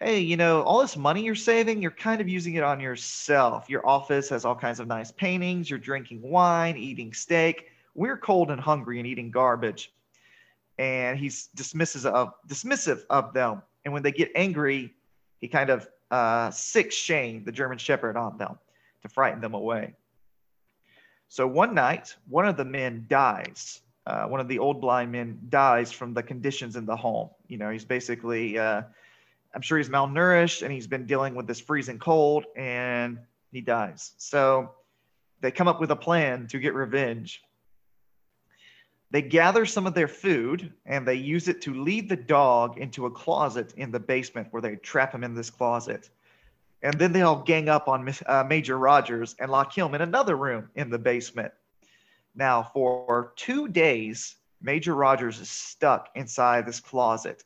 hey, 0.00 0.18
you 0.18 0.36
know, 0.36 0.62
all 0.62 0.80
this 0.80 0.96
money 0.96 1.24
you're 1.24 1.36
saving, 1.36 1.80
you're 1.80 1.92
kind 1.92 2.20
of 2.20 2.28
using 2.28 2.54
it 2.54 2.64
on 2.64 2.80
yourself. 2.80 3.70
Your 3.70 3.86
office 3.88 4.28
has 4.30 4.44
all 4.44 4.56
kinds 4.56 4.80
of 4.80 4.88
nice 4.88 5.12
paintings. 5.12 5.70
You're 5.70 5.78
drinking 5.78 6.20
wine, 6.20 6.76
eating 6.76 7.12
steak. 7.12 7.68
We're 7.94 8.16
cold 8.16 8.50
and 8.50 8.60
hungry 8.60 8.98
and 8.98 9.06
eating 9.06 9.30
garbage. 9.30 9.92
And 10.78 11.18
he's 11.18 11.48
dismisses 11.54 12.06
of 12.06 12.32
dismissive 12.48 13.02
of 13.10 13.32
them. 13.34 13.62
And 13.84 13.92
when 13.92 14.02
they 14.02 14.12
get 14.12 14.30
angry, 14.34 14.94
he 15.40 15.48
kind 15.48 15.70
of 15.70 15.88
uh, 16.10 16.50
sicks 16.50 16.94
Shane, 16.94 17.44
the 17.44 17.52
German 17.52 17.78
Shepherd, 17.78 18.16
on 18.16 18.38
them 18.38 18.58
to 19.02 19.08
frighten 19.08 19.40
them 19.40 19.54
away. 19.54 19.94
So 21.28 21.46
one 21.46 21.74
night, 21.74 22.14
one 22.28 22.46
of 22.46 22.56
the 22.56 22.64
men 22.64 23.06
dies. 23.08 23.80
Uh, 24.06 24.26
one 24.26 24.40
of 24.40 24.48
the 24.48 24.58
old 24.58 24.80
blind 24.80 25.12
men 25.12 25.38
dies 25.48 25.92
from 25.92 26.12
the 26.12 26.22
conditions 26.22 26.76
in 26.76 26.86
the 26.86 26.96
home. 26.96 27.30
You 27.48 27.58
know, 27.58 27.70
he's 27.70 27.84
basically, 27.84 28.58
uh, 28.58 28.82
I'm 29.54 29.62
sure 29.62 29.78
he's 29.78 29.88
malnourished 29.88 30.62
and 30.62 30.72
he's 30.72 30.86
been 30.86 31.06
dealing 31.06 31.34
with 31.34 31.46
this 31.46 31.60
freezing 31.60 31.98
cold 31.98 32.44
and 32.56 33.18
he 33.52 33.60
dies. 33.60 34.12
So 34.18 34.72
they 35.40 35.50
come 35.50 35.68
up 35.68 35.80
with 35.80 35.90
a 35.90 35.96
plan 35.96 36.46
to 36.48 36.58
get 36.58 36.74
revenge. 36.74 37.42
They 39.12 39.20
gather 39.20 39.66
some 39.66 39.86
of 39.86 39.92
their 39.92 40.08
food 40.08 40.72
and 40.86 41.06
they 41.06 41.16
use 41.16 41.46
it 41.46 41.60
to 41.62 41.74
lead 41.74 42.08
the 42.08 42.16
dog 42.16 42.78
into 42.78 43.04
a 43.04 43.10
closet 43.10 43.74
in 43.76 43.90
the 43.90 44.00
basement 44.00 44.48
where 44.50 44.62
they 44.62 44.76
trap 44.76 45.14
him 45.14 45.22
in 45.22 45.34
this 45.34 45.50
closet. 45.50 46.08
And 46.82 46.94
then 46.94 47.12
they 47.12 47.20
all 47.20 47.42
gang 47.42 47.68
up 47.68 47.88
on 47.88 48.10
uh, 48.24 48.44
Major 48.48 48.78
Rogers 48.78 49.36
and 49.38 49.50
lock 49.50 49.76
him 49.76 49.94
in 49.94 50.00
another 50.00 50.34
room 50.34 50.70
in 50.76 50.88
the 50.88 50.98
basement. 50.98 51.52
Now, 52.34 52.70
for 52.72 53.34
two 53.36 53.68
days, 53.68 54.36
Major 54.62 54.94
Rogers 54.94 55.40
is 55.40 55.50
stuck 55.50 56.08
inside 56.14 56.64
this 56.64 56.80
closet. 56.80 57.44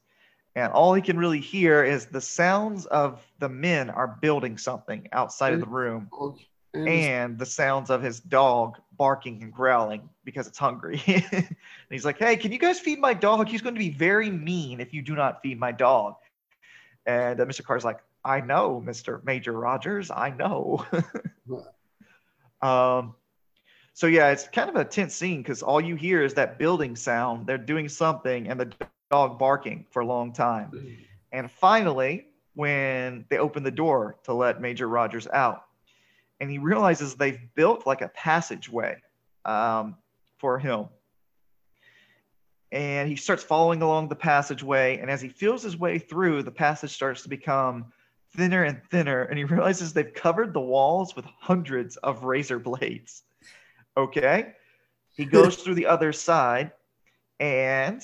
And 0.55 0.73
all 0.73 0.95
he 0.95 1.03
can 1.03 1.19
really 1.19 1.41
hear 1.41 1.83
is 1.83 2.07
the 2.07 2.21
sounds 2.21 2.87
of 2.87 3.27
the 3.41 3.49
men 3.49 3.91
are 3.91 4.17
building 4.23 4.57
something 4.57 5.09
outside 5.11 5.53
of 5.53 5.61
the 5.61 5.67
room 5.67 6.09
And 6.77 7.39
the 7.39 7.47
sounds 7.47 7.91
of 7.91 8.03
his 8.03 8.21
dog 8.21 8.77
barking 8.97 9.43
and 9.43 9.53
growling 9.53 10.09
because 10.25 10.47
it's 10.47 10.59
hungry. 10.59 11.03
and 11.07 11.55
he's 11.91 12.05
like, 12.05 12.19
Hey, 12.19 12.37
can 12.37 12.53
you 12.53 12.59
guys 12.59 12.81
feed 12.81 12.99
my 12.99 13.15
dog? 13.15 13.49
He's 13.49 13.63
going 13.63 13.75
to 13.75 13.79
be 13.79 13.91
very 13.91 14.31
mean 14.31 14.81
if 14.81 14.93
you 14.93 15.03
do 15.03 15.15
not 15.15 15.43
feed 15.43 15.59
my 15.59 15.73
dog. 15.73 16.15
And 17.07 17.41
uh, 17.41 17.47
Mr. 17.47 17.65
Carter's 17.65 17.85
like, 17.85 18.01
I 18.25 18.41
know, 18.41 18.83
Mr. 18.85 19.25
Major 19.25 19.53
Rogers, 19.53 20.11
I 20.11 20.31
know. 20.31 20.85
um, 22.63 23.15
so 23.93 24.09
yeah, 24.09 24.31
it's 24.31 24.49
kind 24.49 24.69
of 24.69 24.77
a 24.77 24.85
tense 24.85 25.15
scene 25.15 25.43
because 25.43 25.63
all 25.63 25.81
you 25.81 25.95
hear 25.95 26.23
is 26.23 26.35
that 26.35 26.59
building 26.59 26.97
sound. 26.97 27.47
They're 27.47 27.57
doing 27.57 27.89
something 27.89 28.49
and 28.49 28.59
the 28.59 28.73
dog 29.11 29.39
barking 29.39 29.87
for 29.91 30.03
a 30.03 30.07
long 30.07 30.33
time. 30.33 30.99
And 31.33 31.51
finally, 31.51 32.27
when 32.55 33.25
they 33.29 33.39
open 33.39 33.63
the 33.63 33.71
door 33.71 34.17
to 34.25 34.33
let 34.33 34.61
Major 34.61 34.89
Rogers 34.89 35.29
out, 35.29 35.66
and 36.41 36.51
he 36.51 36.59
realizes 36.59 37.15
they've 37.15 37.41
built 37.55 37.87
like 37.87 38.03
a 38.03 38.09
passageway 38.09 38.97
um, 39.45 39.97
for 40.39 40.59
him. 40.59 40.87
And 42.73 43.09
he 43.09 43.17
starts 43.17 43.43
following 43.43 43.81
along 43.81 44.09
the 44.09 44.17
passageway. 44.17 44.99
And 44.99 45.11
as 45.11 45.21
he 45.21 45.29
feels 45.29 45.63
his 45.63 45.79
way 45.79 45.99
through, 45.99 46.43
the 46.43 46.51
passage 46.51 46.91
starts 46.91 47.23
to 47.23 47.29
become 47.29 47.87
thinner 48.37 48.65
and 48.65 48.83
thinner. 48.91 49.23
And 49.23 49.39
he 49.39 49.45
realizes 49.45 49.93
they've 49.93 50.13
covered 50.13 50.53
the 50.53 50.61
walls 50.61 51.15
with 51.17 51.25
hundreds 51.39 51.97
of 51.99 52.25
razor 52.25 52.59
blades. 52.59 53.23
Okay. 53.97 54.53
He 55.15 55.25
goes 55.27 55.57
through 55.57 55.75
the 55.75 55.87
other 55.87 56.13
side. 56.13 56.73
And 57.39 58.03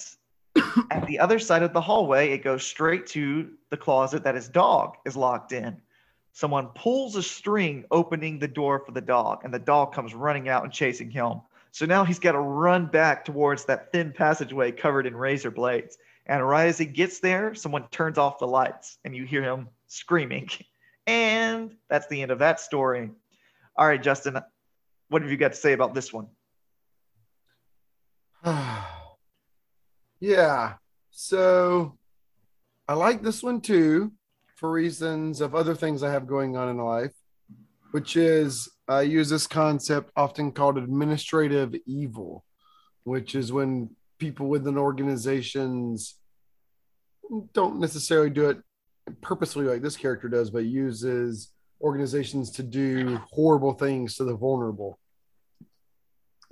at 0.90 1.06
the 1.06 1.18
other 1.18 1.38
side 1.38 1.62
of 1.62 1.72
the 1.72 1.80
hallway, 1.80 2.30
it 2.30 2.44
goes 2.44 2.64
straight 2.64 3.06
to 3.08 3.50
the 3.70 3.76
closet 3.76 4.24
that 4.24 4.34
his 4.34 4.48
dog 4.48 4.96
is 5.04 5.16
locked 5.16 5.52
in. 5.52 5.76
Someone 6.32 6.68
pulls 6.68 7.16
a 7.16 7.22
string, 7.22 7.84
opening 7.90 8.38
the 8.38 8.48
door 8.48 8.82
for 8.84 8.92
the 8.92 9.02
dog, 9.02 9.42
and 9.44 9.52
the 9.52 9.58
dog 9.58 9.92
comes 9.92 10.14
running 10.14 10.48
out 10.48 10.64
and 10.64 10.72
chasing 10.72 11.10
him. 11.10 11.42
So 11.72 11.84
now 11.86 12.04
he's 12.04 12.18
got 12.18 12.32
to 12.32 12.38
run 12.38 12.86
back 12.86 13.24
towards 13.24 13.66
that 13.66 13.92
thin 13.92 14.12
passageway 14.12 14.72
covered 14.72 15.06
in 15.06 15.14
razor 15.14 15.50
blades. 15.50 15.98
And 16.26 16.46
right 16.46 16.66
as 16.66 16.78
he 16.78 16.86
gets 16.86 17.20
there, 17.20 17.54
someone 17.54 17.86
turns 17.88 18.16
off 18.16 18.38
the 18.38 18.46
lights, 18.46 18.98
and 19.04 19.14
you 19.14 19.24
hear 19.24 19.42
him 19.42 19.68
screaming. 19.88 20.48
And 21.06 21.76
that's 21.88 22.06
the 22.06 22.22
end 22.22 22.30
of 22.30 22.38
that 22.38 22.60
story. 22.60 23.10
All 23.76 23.86
right, 23.86 24.02
Justin, 24.02 24.38
what 25.08 25.22
have 25.22 25.30
you 25.30 25.36
got 25.36 25.52
to 25.52 25.58
say 25.58 25.72
about 25.72 25.94
this 25.94 26.12
one? 26.12 26.28
yeah. 30.20 30.74
So 31.10 31.98
I 32.88 32.94
like 32.94 33.22
this 33.22 33.42
one 33.42 33.60
too 33.60 34.12
for 34.62 34.70
reasons 34.70 35.40
of 35.40 35.56
other 35.56 35.74
things 35.74 36.04
I 36.04 36.12
have 36.12 36.28
going 36.28 36.56
on 36.56 36.68
in 36.68 36.78
life, 36.78 37.10
which 37.90 38.16
is 38.16 38.68
I 38.86 39.02
use 39.02 39.28
this 39.28 39.48
concept 39.48 40.12
often 40.14 40.52
called 40.52 40.78
administrative 40.78 41.74
evil, 41.84 42.44
which 43.02 43.34
is 43.34 43.52
when 43.52 43.90
people 44.20 44.46
within 44.46 44.78
organizations 44.78 46.14
don't 47.52 47.80
necessarily 47.80 48.30
do 48.30 48.50
it 48.50 48.58
purposely 49.20 49.64
like 49.64 49.82
this 49.82 49.96
character 49.96 50.28
does, 50.28 50.48
but 50.48 50.64
uses 50.64 51.50
organizations 51.80 52.52
to 52.52 52.62
do 52.62 53.16
horrible 53.32 53.72
things 53.72 54.14
to 54.14 54.24
the 54.24 54.36
vulnerable. 54.36 55.00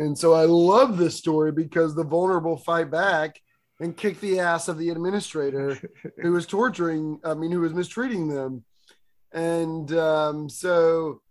And 0.01 0.19
so 0.19 0.33
I 0.33 0.47
love 0.47 0.99
this 0.99 1.15
story 1.15 1.53
because 1.53 1.95
the 1.95 2.03
vulnerable 2.03 2.57
fight 2.57 2.91
back 2.91 3.41
and 3.81 3.97
kick 3.97 4.21
the 4.21 4.39
ass 4.39 4.69
of 4.69 4.79
the 4.79 4.91
administrator 4.91 5.79
who 6.23 6.33
was 6.33 6.47
torturing, 6.47 7.19
I 7.25 7.35
mean, 7.35 7.51
who 7.51 7.61
was 7.61 7.75
mistreating 7.75 8.29
them. 8.29 8.65
And 9.33 9.91
um, 9.93 10.49
so 10.49 11.23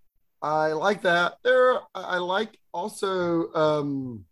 I 0.41 0.73
like 0.73 1.03
that. 1.03 1.35
There, 1.43 1.79
I 1.93 2.17
like 2.17 2.57
also 2.73 3.53
um, 3.53 4.25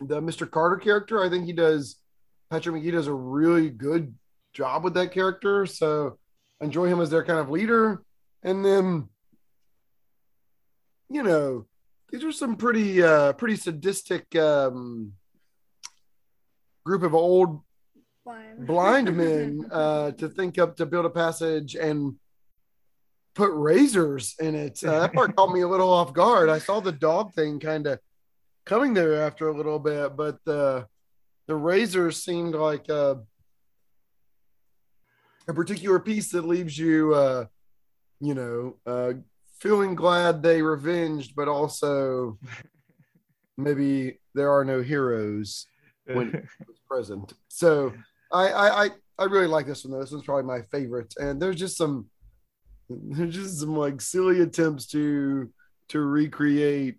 the 0.00 0.20
Mr. 0.20 0.50
Carter 0.50 0.76
character. 0.76 1.22
I 1.22 1.30
think 1.30 1.46
he 1.46 1.52
does, 1.52 1.96
Patrick 2.50 2.74
Magee 2.74 2.90
does 2.90 3.06
a 3.06 3.14
really 3.14 3.70
good 3.70 4.14
job 4.52 4.82
with 4.82 4.94
that 4.94 5.12
character. 5.12 5.64
So 5.64 6.18
enjoy 6.60 6.86
him 6.86 7.00
as 7.00 7.10
their 7.10 7.24
kind 7.24 7.38
of 7.38 7.50
leader. 7.50 8.02
And 8.42 8.64
then, 8.64 9.08
you 11.08 11.22
know, 11.22 11.66
these 12.10 12.24
are 12.24 12.32
some 12.32 12.56
pretty 12.56 13.02
uh 13.02 13.32
pretty 13.32 13.56
sadistic 13.56 14.36
um 14.36 15.14
group 16.84 17.02
of 17.02 17.14
old 17.14 17.60
Blind, 18.24 18.66
blind 18.68 19.16
men 19.16 19.66
uh 19.72 20.12
to 20.12 20.28
think 20.28 20.56
up 20.56 20.76
to 20.76 20.86
build 20.86 21.06
a 21.06 21.10
passage 21.10 21.74
and 21.74 22.14
put 23.34 23.50
razors 23.52 24.36
in 24.38 24.54
it. 24.54 24.84
Uh, 24.84 25.00
that 25.00 25.12
part 25.12 25.34
caught 25.34 25.52
me 25.52 25.62
a 25.62 25.68
little 25.68 25.90
off 25.90 26.12
guard. 26.12 26.48
I 26.48 26.58
saw 26.58 26.80
the 26.80 26.92
dog 26.92 27.34
thing 27.34 27.58
kind 27.58 27.86
of 27.86 27.98
coming 28.64 28.94
there 28.94 29.22
after 29.22 29.48
a 29.48 29.56
little 29.56 29.78
bit 29.78 30.16
but 30.16 30.38
the 30.44 30.86
the 31.48 31.54
razors 31.54 32.22
seemed 32.22 32.54
like 32.54 32.88
uh, 32.88 33.16
a 35.48 35.54
particular 35.54 35.98
piece 35.98 36.30
that 36.30 36.46
leaves 36.46 36.78
you 36.78 37.14
uh 37.14 37.44
you 38.20 38.34
know 38.34 38.76
uh 38.86 39.12
feeling 39.58 39.94
glad 39.94 40.42
they 40.42 40.62
revenged 40.62 41.34
but 41.34 41.48
also 41.48 42.38
maybe 43.56 44.18
there 44.34 44.50
are 44.52 44.64
no 44.64 44.80
heroes 44.80 45.66
when 46.06 46.28
it 46.34 46.44
was 46.66 46.78
present. 46.88 47.32
So 47.48 47.92
I, 48.32 48.48
I 48.48 48.84
I 48.84 48.90
I 49.18 49.24
really 49.24 49.46
like 49.46 49.66
this 49.66 49.84
one. 49.84 49.92
Though. 49.92 50.00
This 50.00 50.12
one's 50.12 50.24
probably 50.24 50.44
my 50.44 50.62
favorite. 50.70 51.14
And 51.18 51.40
there's 51.40 51.56
just 51.56 51.76
some 51.76 52.08
there's 52.88 53.34
just 53.34 53.60
some 53.60 53.76
like 53.76 54.00
silly 54.00 54.40
attempts 54.40 54.86
to 54.88 55.50
to 55.88 56.00
recreate 56.00 56.96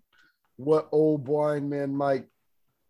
what 0.56 0.88
old 0.92 1.24
blind 1.24 1.68
men 1.68 1.94
might 1.94 2.26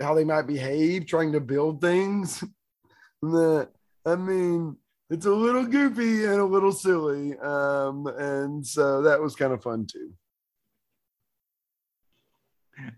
how 0.00 0.14
they 0.14 0.24
might 0.24 0.46
behave 0.46 1.06
trying 1.06 1.32
to 1.32 1.40
build 1.40 1.80
things. 1.80 2.44
that 3.22 3.70
I 4.04 4.16
mean 4.16 4.76
it's 5.10 5.26
a 5.26 5.30
little 5.30 5.64
goofy 5.64 6.24
and 6.24 6.40
a 6.40 6.44
little 6.44 6.72
silly. 6.72 7.36
Um 7.38 8.06
and 8.06 8.66
so 8.66 9.02
that 9.02 9.20
was 9.20 9.34
kind 9.34 9.52
of 9.52 9.62
fun 9.62 9.86
too. 9.86 10.12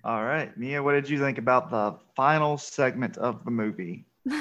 All 0.04 0.24
right, 0.24 0.56
Mia, 0.56 0.82
what 0.82 0.92
did 0.92 1.08
you 1.08 1.18
think 1.18 1.38
about 1.38 1.70
the 1.70 1.98
final 2.14 2.58
segment 2.58 3.16
of 3.16 3.44
the 3.44 3.50
movie? 3.50 4.06
I 4.30 4.34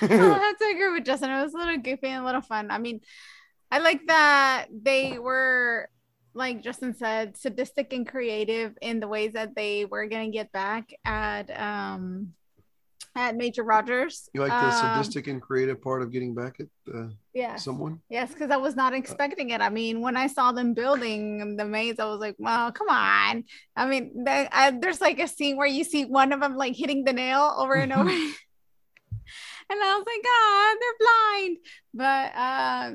have 0.00 0.58
to 0.58 0.70
agree 0.72 0.92
with 0.92 1.04
Justin. 1.04 1.30
It 1.30 1.42
was 1.42 1.54
a 1.54 1.58
little 1.58 1.78
goofy 1.78 2.08
and 2.08 2.22
a 2.22 2.26
little 2.26 2.40
fun. 2.40 2.70
I 2.70 2.78
mean, 2.78 3.00
I 3.70 3.78
like 3.78 4.06
that 4.06 4.66
they 4.72 5.18
were, 5.18 5.88
like 6.34 6.62
Justin 6.62 6.94
said, 6.94 7.36
sadistic 7.36 7.92
and 7.92 8.06
creative 8.06 8.76
in 8.82 9.00
the 9.00 9.08
ways 9.08 9.32
that 9.34 9.54
they 9.54 9.84
were 9.84 10.06
gonna 10.06 10.30
get 10.30 10.52
back 10.52 10.92
at 11.04 11.50
um 11.58 12.34
at 13.18 13.36
Major 13.36 13.64
Rogers. 13.64 14.30
You 14.32 14.40
like 14.40 14.56
the 14.60 14.66
Um, 14.66 14.72
sadistic 14.72 15.26
and 15.26 15.42
creative 15.42 15.82
part 15.82 16.02
of 16.02 16.12
getting 16.12 16.34
back 16.34 16.54
at 16.60 16.68
uh, 16.94 17.08
Yeah. 17.34 17.56
someone? 17.56 18.00
Yes, 18.08 18.32
because 18.32 18.50
I 18.52 18.56
was 18.66 18.76
not 18.76 18.92
expecting 18.94 19.50
it. 19.50 19.60
I 19.60 19.70
mean, 19.70 20.00
when 20.00 20.16
I 20.16 20.28
saw 20.28 20.52
them 20.52 20.72
building 20.72 21.56
the 21.56 21.64
maze, 21.64 21.98
I 21.98 22.04
was 22.04 22.20
like, 22.20 22.36
"Well, 22.38 22.70
come 22.70 22.88
on!" 22.88 23.44
I 23.74 23.86
mean, 23.90 24.24
the, 24.24 24.48
I, 24.56 24.70
there's 24.70 25.00
like 25.00 25.18
a 25.18 25.26
scene 25.26 25.56
where 25.56 25.66
you 25.66 25.82
see 25.82 26.04
one 26.04 26.32
of 26.32 26.40
them 26.40 26.54
like 26.56 26.76
hitting 26.76 27.02
the 27.04 27.12
nail 27.12 27.44
over 27.58 27.74
and 27.74 27.92
over, 27.92 28.08
and 29.70 29.78
I 29.88 29.96
was 29.96 30.06
like, 30.12 30.24
"Ah, 30.38 30.76
they're 30.80 31.00
blind." 31.04 31.56
But 31.94 32.26
uh, 32.46 32.86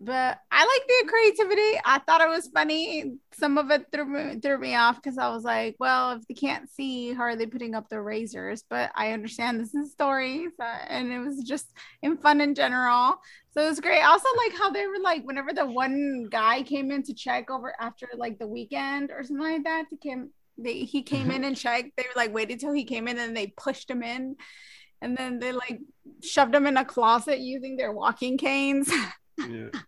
but 0.00 0.38
I 0.50 0.64
like 0.64 0.88
the 0.88 1.08
creativity. 1.08 1.80
I 1.84 1.98
thought 2.00 2.20
it 2.20 2.28
was 2.28 2.48
funny. 2.48 3.14
Some 3.32 3.56
of 3.56 3.70
it 3.70 3.86
threw 3.92 4.04
me, 4.04 4.40
threw 4.40 4.58
me 4.58 4.74
off 4.74 4.96
because 4.96 5.18
I 5.18 5.28
was 5.30 5.44
like, 5.44 5.76
"Well, 5.78 6.12
if 6.12 6.26
they 6.26 6.34
can't 6.34 6.68
see, 6.70 7.14
how 7.14 7.22
are 7.22 7.36
they 7.36 7.46
putting 7.46 7.74
up 7.74 7.88
the 7.88 8.00
razors?" 8.00 8.64
But 8.68 8.90
I 8.94 9.12
understand 9.12 9.58
this 9.58 9.74
is 9.74 9.92
stories, 9.92 10.52
uh, 10.60 10.78
and 10.88 11.12
it 11.12 11.20
was 11.20 11.42
just 11.44 11.72
in 12.02 12.16
fun 12.18 12.40
in 12.40 12.54
general. 12.54 13.16
So 13.52 13.62
it 13.62 13.68
was 13.68 13.80
great. 13.80 14.00
I 14.00 14.08
also 14.08 14.28
like 14.36 14.58
how 14.58 14.70
they 14.70 14.86
were 14.86 15.00
like, 15.02 15.24
whenever 15.24 15.52
the 15.52 15.66
one 15.66 16.28
guy 16.30 16.62
came 16.62 16.90
in 16.90 17.02
to 17.04 17.14
check 17.14 17.50
over 17.50 17.74
after 17.80 18.06
like 18.16 18.38
the 18.38 18.46
weekend 18.46 19.10
or 19.10 19.22
something 19.24 19.44
like 19.44 19.64
that, 19.64 19.88
to 19.90 19.96
came 19.96 20.30
they 20.58 20.80
he 20.80 21.02
came 21.02 21.30
in 21.30 21.44
and 21.44 21.56
checked. 21.56 21.92
They 21.96 22.04
were 22.04 22.20
like 22.20 22.34
waited 22.34 22.60
till 22.60 22.72
he 22.72 22.84
came 22.84 23.08
in 23.08 23.18
and 23.18 23.36
they 23.36 23.54
pushed 23.56 23.90
him 23.90 24.02
in, 24.02 24.36
and 25.00 25.16
then 25.16 25.38
they 25.38 25.52
like 25.52 25.80
shoved 26.22 26.54
him 26.54 26.66
in 26.66 26.76
a 26.76 26.84
closet 26.84 27.38
using 27.40 27.76
their 27.76 27.92
walking 27.92 28.36
canes. 28.38 28.90
Yeah. 29.38 29.68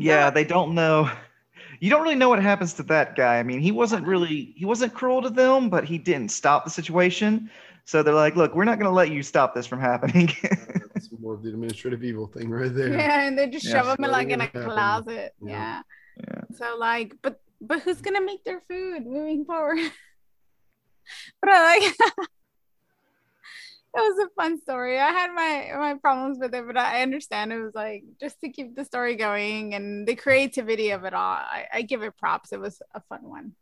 Yeah, 0.00 0.30
they 0.30 0.44
don't 0.44 0.74
know. 0.76 1.10
you 1.80 1.90
don't 1.90 2.02
really 2.02 2.14
know 2.14 2.28
what 2.28 2.40
happens 2.40 2.74
to 2.74 2.84
that 2.84 3.16
guy. 3.16 3.38
I 3.38 3.42
mean, 3.42 3.58
he 3.58 3.72
wasn't 3.72 4.02
uh-huh. 4.02 4.10
really 4.12 4.54
he 4.56 4.64
wasn't 4.64 4.94
cruel 4.94 5.22
to 5.22 5.30
them, 5.30 5.68
but 5.68 5.84
he 5.84 5.98
didn't 5.98 6.30
stop 6.30 6.64
the 6.64 6.70
situation. 6.70 7.50
So 7.84 8.02
they're 8.02 8.14
like, 8.14 8.36
look, 8.36 8.54
we're 8.54 8.64
not 8.64 8.78
going 8.78 8.90
to 8.90 8.94
let 8.94 9.10
you 9.10 9.22
stop 9.22 9.54
this 9.54 9.66
from 9.66 9.80
happening. 9.80 10.30
That's 10.42 11.08
more 11.20 11.34
of 11.34 11.42
the 11.42 11.48
administrative 11.48 12.04
evil 12.04 12.26
thing 12.26 12.50
right 12.50 12.72
there. 12.72 12.92
Yeah, 12.92 13.22
and 13.22 13.36
they 13.36 13.48
just 13.48 13.64
Yeah. 13.66 13.82
shove 13.82 13.98
him 13.98 14.04
in 14.04 14.10
like 14.10 14.28
in 14.28 14.40
a 14.40 14.44
happen. 14.44 14.64
closet. 14.64 15.32
Yeah. 15.42 15.80
Yeah. 16.18 16.24
yeah. 16.28 16.56
So 16.56 16.76
like, 16.76 17.14
but 17.22 17.40
but 17.60 17.80
who's 17.80 18.00
gonna 18.00 18.20
make 18.20 18.44
their 18.44 18.60
food 18.68 19.06
moving 19.06 19.44
forward? 19.44 19.78
but 21.40 21.50
I 21.50 21.78
like 21.78 21.94
it 21.98 22.28
was 23.94 24.26
a 24.26 24.40
fun 24.40 24.60
story. 24.60 24.98
I 24.98 25.10
had 25.10 25.32
my 25.32 25.70
my 25.76 25.94
problems 25.94 26.38
with 26.38 26.54
it, 26.54 26.66
but 26.66 26.76
I 26.76 27.02
understand 27.02 27.52
it 27.52 27.60
was 27.60 27.74
like 27.74 28.04
just 28.20 28.40
to 28.40 28.50
keep 28.50 28.76
the 28.76 28.84
story 28.84 29.16
going 29.16 29.74
and 29.74 30.06
the 30.06 30.14
creativity 30.14 30.90
of 30.90 31.04
it 31.04 31.14
all. 31.14 31.32
I, 31.32 31.66
I 31.72 31.82
give 31.82 32.02
it 32.02 32.16
props. 32.16 32.52
It 32.52 32.60
was 32.60 32.82
a 32.94 33.00
fun 33.08 33.22
one. 33.22 33.52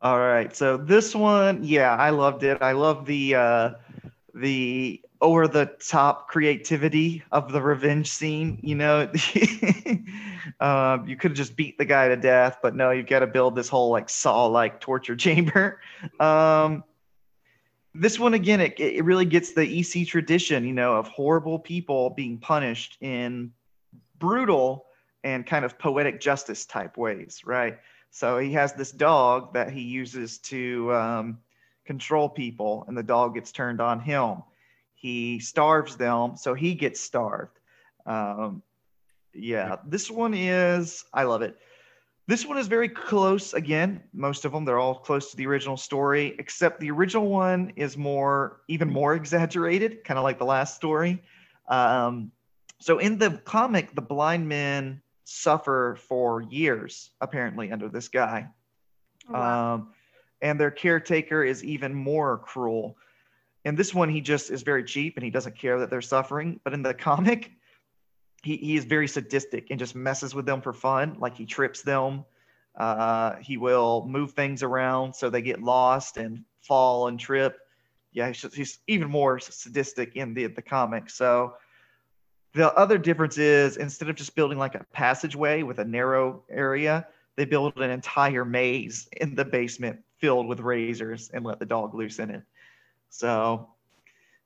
All 0.00 0.18
right. 0.18 0.54
So 0.54 0.76
this 0.76 1.14
one, 1.14 1.64
yeah, 1.64 1.96
I 1.96 2.10
loved 2.10 2.44
it. 2.44 2.62
I 2.62 2.72
love 2.72 3.06
the 3.06 3.34
uh 3.34 3.70
the 4.34 5.00
over 5.20 5.48
the 5.48 5.66
top 5.84 6.28
creativity 6.28 7.24
of 7.32 7.50
the 7.50 7.60
revenge 7.60 8.08
scene, 8.08 8.60
you 8.62 8.76
know. 8.76 9.10
um, 10.60 11.08
you 11.08 11.16
could 11.16 11.32
have 11.32 11.36
just 11.36 11.56
beat 11.56 11.76
the 11.76 11.84
guy 11.84 12.06
to 12.06 12.16
death, 12.16 12.58
but 12.62 12.76
no, 12.76 12.92
you've 12.92 13.06
got 13.06 13.20
to 13.20 13.26
build 13.26 13.56
this 13.56 13.68
whole 13.68 13.90
like 13.90 14.08
saw 14.08 14.46
like 14.46 14.80
torture 14.80 15.16
chamber. 15.26 15.80
Um 16.20 16.84
this 17.98 18.18
one 18.18 18.34
again, 18.34 18.60
it, 18.60 18.78
it 18.78 19.04
really 19.04 19.24
gets 19.24 19.52
the 19.52 19.80
EC 19.80 20.06
tradition, 20.06 20.64
you 20.64 20.72
know, 20.72 20.96
of 20.96 21.08
horrible 21.08 21.58
people 21.58 22.10
being 22.10 22.38
punished 22.38 22.96
in 23.00 23.52
brutal 24.18 24.86
and 25.24 25.46
kind 25.46 25.64
of 25.64 25.78
poetic 25.78 26.20
justice 26.20 26.64
type 26.64 26.96
ways, 26.96 27.42
right? 27.44 27.78
So 28.10 28.38
he 28.38 28.52
has 28.52 28.72
this 28.72 28.92
dog 28.92 29.52
that 29.54 29.70
he 29.70 29.82
uses 29.82 30.38
to 30.38 30.92
um, 30.94 31.38
control 31.84 32.28
people, 32.28 32.84
and 32.88 32.96
the 32.96 33.02
dog 33.02 33.34
gets 33.34 33.52
turned 33.52 33.80
on 33.80 34.00
him. 34.00 34.42
He 34.94 35.40
starves 35.40 35.96
them, 35.96 36.36
so 36.36 36.54
he 36.54 36.74
gets 36.74 37.00
starved. 37.00 37.58
Um, 38.06 38.62
yeah, 39.34 39.76
this 39.86 40.10
one 40.10 40.34
is, 40.34 41.04
I 41.12 41.24
love 41.24 41.42
it. 41.42 41.56
This 42.28 42.44
one 42.44 42.58
is 42.58 42.66
very 42.66 42.90
close 42.90 43.54
again. 43.54 44.02
Most 44.12 44.44
of 44.44 44.52
them, 44.52 44.66
they're 44.66 44.78
all 44.78 44.96
close 44.96 45.30
to 45.30 45.36
the 45.38 45.46
original 45.46 45.78
story, 45.78 46.36
except 46.38 46.78
the 46.78 46.90
original 46.90 47.26
one 47.26 47.72
is 47.74 47.96
more, 47.96 48.60
even 48.68 48.90
more 48.90 49.14
exaggerated, 49.14 50.04
kind 50.04 50.18
of 50.18 50.24
like 50.24 50.38
the 50.38 50.44
last 50.44 50.76
story. 50.76 51.22
Um, 51.68 52.30
so 52.80 52.98
in 52.98 53.16
the 53.16 53.40
comic, 53.46 53.94
the 53.94 54.02
blind 54.02 54.46
men 54.46 55.00
suffer 55.24 55.96
for 56.06 56.42
years, 56.42 57.10
apparently, 57.22 57.72
under 57.72 57.88
this 57.88 58.08
guy. 58.08 58.48
Oh, 59.28 59.32
Wow. 59.32 59.74
Um, 59.74 59.88
and 60.42 60.60
their 60.60 60.70
caretaker 60.70 61.42
is 61.42 61.64
even 61.64 61.94
more 61.94 62.38
cruel. 62.38 62.98
In 63.64 63.74
this 63.74 63.94
one, 63.94 64.10
he 64.10 64.20
just 64.20 64.50
is 64.50 64.62
very 64.62 64.84
cheap 64.84 65.16
and 65.16 65.24
he 65.24 65.30
doesn't 65.30 65.58
care 65.58 65.80
that 65.80 65.90
they're 65.90 66.02
suffering. 66.02 66.60
But 66.62 66.74
in 66.74 66.82
the 66.82 66.94
comic, 67.08 67.52
he, 68.42 68.56
he 68.56 68.76
is 68.76 68.84
very 68.84 69.08
sadistic 69.08 69.68
and 69.70 69.78
just 69.78 69.94
messes 69.94 70.34
with 70.34 70.46
them 70.46 70.60
for 70.60 70.72
fun. 70.72 71.16
Like 71.18 71.36
he 71.36 71.46
trips 71.46 71.82
them. 71.82 72.24
Uh, 72.76 73.36
he 73.36 73.56
will 73.56 74.06
move 74.06 74.32
things 74.32 74.62
around 74.62 75.14
so 75.14 75.28
they 75.28 75.42
get 75.42 75.62
lost 75.62 76.16
and 76.16 76.44
fall 76.60 77.08
and 77.08 77.18
trip. 77.18 77.58
Yeah, 78.12 78.28
he's, 78.28 78.54
he's 78.54 78.78
even 78.86 79.10
more 79.10 79.38
sadistic 79.40 80.16
in 80.16 80.32
the, 80.34 80.46
the 80.46 80.62
comic. 80.62 81.10
So 81.10 81.54
the 82.54 82.72
other 82.74 82.96
difference 82.96 83.36
is 83.36 83.76
instead 83.76 84.08
of 84.08 84.16
just 84.16 84.34
building 84.34 84.58
like 84.58 84.74
a 84.74 84.84
passageway 84.92 85.62
with 85.62 85.78
a 85.80 85.84
narrow 85.84 86.44
area, 86.50 87.06
they 87.36 87.44
build 87.44 87.76
an 87.78 87.90
entire 87.90 88.44
maze 88.44 89.08
in 89.18 89.34
the 89.34 89.44
basement 89.44 90.00
filled 90.18 90.46
with 90.46 90.60
razors 90.60 91.30
and 91.34 91.44
let 91.44 91.58
the 91.58 91.66
dog 91.66 91.94
loose 91.94 92.18
in 92.18 92.30
it. 92.30 92.42
So 93.10 93.68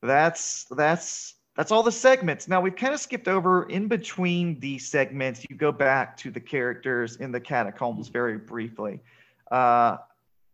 that's 0.03 0.65
that's 0.71 1.35
that's 1.57 1.71
all 1.71 1.83
the 1.83 1.93
segments. 1.93 2.49
Now 2.49 2.61
we've 2.61 2.77
kind 2.77 2.95
of 2.95 3.01
skipped 3.01 3.29
over 3.29 3.65
in 3.65 3.89
between 3.89 4.59
the 4.61 4.79
segments. 4.79 5.45
You 5.49 5.57
go 5.57 5.73
back 5.73 6.17
to 6.19 6.31
the 6.31 6.41
characters 6.41 7.17
in 7.17 7.31
the 7.31 7.41
catacombs 7.41 8.09
very 8.09 8.39
briefly. 8.39 9.01
Uh, 9.51 9.99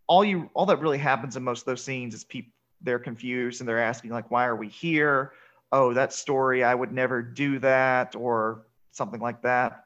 all 0.07 0.25
you 0.25 0.51
all 0.55 0.67
that 0.67 0.81
really 0.81 0.99
happens 0.99 1.37
in 1.37 1.45
most 1.45 1.61
of 1.61 1.67
those 1.67 1.85
scenes 1.85 2.15
is 2.15 2.25
people 2.25 2.53
they're 2.81 2.99
confused 2.99 3.61
and 3.61 3.69
they're 3.69 3.83
asking 3.83 4.11
like, 4.11 4.31
why 4.31 4.47
are 4.47 4.57
we 4.57 4.69
here? 4.69 5.33
Oh, 5.73 5.93
that 5.95 6.13
story, 6.13 6.65
I 6.65 6.75
would 6.75 6.93
never 6.93 7.21
do 7.21 7.59
that, 7.59 8.17
or 8.17 8.63
something 8.93 9.21
like 9.21 9.43
that. 9.43 9.85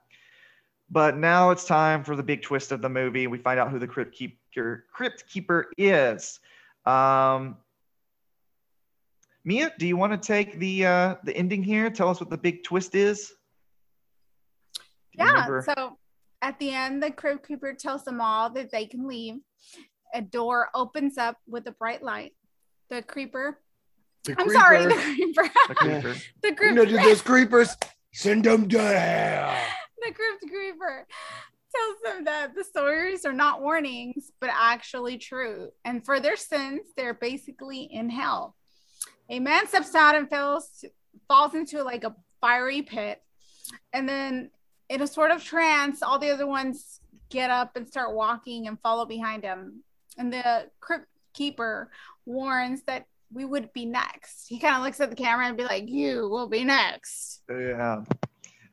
But 0.90 1.16
now 1.16 1.50
it's 1.50 1.64
time 1.64 2.04
for 2.04 2.16
the 2.16 2.22
big 2.22 2.42
twist 2.42 2.70
of 2.70 2.82
the 2.82 2.88
movie. 2.88 3.26
We 3.26 3.38
find 3.38 3.58
out 3.58 3.70
who 3.70 3.78
the 3.78 3.86
crypt 3.86 4.14
keeper, 4.14 4.84
crypt 4.92 5.24
keeper 5.28 5.70
is. 5.78 6.40
Um, 6.84 7.56
Mia, 9.44 9.72
do 9.78 9.86
you 9.86 9.96
want 9.96 10.12
to 10.12 10.18
take 10.18 10.58
the 10.58 10.86
uh, 10.86 11.14
the 11.24 11.36
ending 11.36 11.62
here? 11.62 11.90
Tell 11.90 12.08
us 12.08 12.20
what 12.20 12.30
the 12.30 12.38
big 12.38 12.62
twist 12.62 12.94
is. 12.94 13.32
Yeah. 15.14 15.32
remember? 15.32 15.64
So 15.66 15.98
at 16.40 16.58
the 16.58 16.70
end, 16.70 17.02
the 17.02 17.10
crypt 17.10 17.46
keeper 17.46 17.74
tells 17.74 18.04
them 18.04 18.20
all 18.20 18.50
that 18.50 18.70
they 18.70 18.86
can 18.86 19.06
leave. 19.06 19.36
A 20.14 20.20
door 20.20 20.68
opens 20.74 21.18
up 21.18 21.38
with 21.48 21.66
a 21.66 21.72
bright 21.72 22.02
light. 22.02 22.32
The 22.90 23.02
creeper. 23.02 23.58
The 24.24 24.36
I'm 24.38 24.50
sorry, 24.50 24.84
the 24.84 24.94
creeper. 24.94 25.42
creeper. 25.42 25.52
The 25.68 25.74
creeper. 25.74 26.14
the 26.42 26.56
You 26.60 26.74
know, 26.74 27.02
those 27.02 27.22
creepers, 27.22 27.76
send 28.12 28.44
them 28.44 28.68
to 28.68 28.78
hell. 28.78 29.56
the 29.98 30.12
crypt 30.12 30.42
creeper 30.48 31.06
tells 31.74 31.96
them 32.04 32.24
that 32.24 32.54
the 32.54 32.62
stories 32.62 33.24
are 33.24 33.32
not 33.32 33.62
warnings, 33.62 34.30
but 34.40 34.50
actually 34.52 35.18
true. 35.18 35.70
And 35.84 36.04
for 36.04 36.20
their 36.20 36.36
sins, 36.36 36.82
they're 36.96 37.14
basically 37.14 37.88
in 37.90 38.10
hell. 38.10 38.54
A 39.32 39.40
man 39.40 39.66
steps 39.66 39.94
out 39.94 40.14
and 40.14 40.28
falls 40.28 40.84
falls 41.26 41.54
into 41.54 41.82
like 41.82 42.04
a 42.04 42.14
fiery 42.40 42.82
pit. 42.82 43.22
And 43.94 44.06
then 44.06 44.50
in 44.90 45.00
a 45.00 45.06
sort 45.06 45.30
of 45.30 45.42
trance, 45.42 46.02
all 46.02 46.18
the 46.18 46.30
other 46.30 46.46
ones 46.46 47.00
get 47.30 47.50
up 47.50 47.74
and 47.76 47.88
start 47.88 48.14
walking 48.14 48.68
and 48.68 48.78
follow 48.80 49.06
behind 49.06 49.42
him. 49.42 49.82
And 50.18 50.30
the 50.30 50.68
crypt 50.80 51.06
keeper 51.32 51.90
warns 52.26 52.82
that 52.82 53.06
we 53.32 53.46
would 53.46 53.72
be 53.72 53.86
next. 53.86 54.48
He 54.48 54.58
kind 54.58 54.76
of 54.76 54.82
looks 54.82 55.00
at 55.00 55.08
the 55.08 55.16
camera 55.16 55.46
and 55.46 55.56
be 55.56 55.64
like, 55.64 55.88
You 55.88 56.28
will 56.28 56.48
be 56.48 56.62
next. 56.62 57.40
Yeah. 57.48 58.04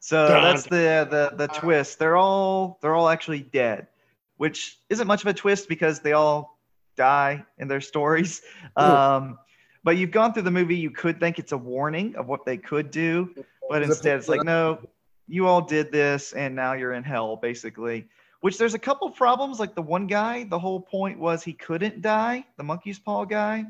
So 0.01 0.27
Dun. 0.27 0.43
that's 0.43 0.63
the 0.63 1.07
the 1.09 1.35
the 1.37 1.47
twist. 1.47 1.99
They're 1.99 2.17
all 2.17 2.79
they're 2.81 2.95
all 2.95 3.07
actually 3.07 3.41
dead, 3.41 3.87
which 4.35 4.77
isn't 4.89 5.07
much 5.07 5.21
of 5.21 5.27
a 5.27 5.33
twist 5.33 5.69
because 5.69 6.01
they 6.01 6.11
all 6.11 6.59
die 6.97 7.45
in 7.57 7.69
their 7.69 7.81
stories. 7.81 8.41
Um, 8.75 9.37
but 9.83 9.97
you've 9.97 10.11
gone 10.11 10.33
through 10.33 10.43
the 10.43 10.51
movie. 10.51 10.75
You 10.75 10.91
could 10.91 11.19
think 11.19 11.39
it's 11.39 11.51
a 11.51 11.57
warning 11.57 12.15
of 12.15 12.27
what 12.27 12.45
they 12.45 12.57
could 12.57 12.91
do, 12.91 13.33
but 13.69 13.81
instead 13.83 14.17
it's 14.17 14.27
like, 14.27 14.43
no, 14.43 14.79
you 15.27 15.47
all 15.47 15.61
did 15.61 15.91
this, 15.91 16.33
and 16.33 16.55
now 16.55 16.73
you're 16.73 16.93
in 16.93 17.03
hell, 17.03 17.35
basically. 17.35 18.07
Which 18.41 18.57
there's 18.57 18.73
a 18.73 18.79
couple 18.79 19.09
problems. 19.09 19.59
Like 19.59 19.75
the 19.75 19.81
one 19.81 20.07
guy, 20.07 20.45
the 20.45 20.59
whole 20.59 20.79
point 20.79 21.19
was 21.19 21.43
he 21.43 21.53
couldn't 21.53 22.01
die. 22.01 22.45
The 22.57 22.63
monkey's 22.63 22.97
paw 22.97 23.25
guy. 23.25 23.65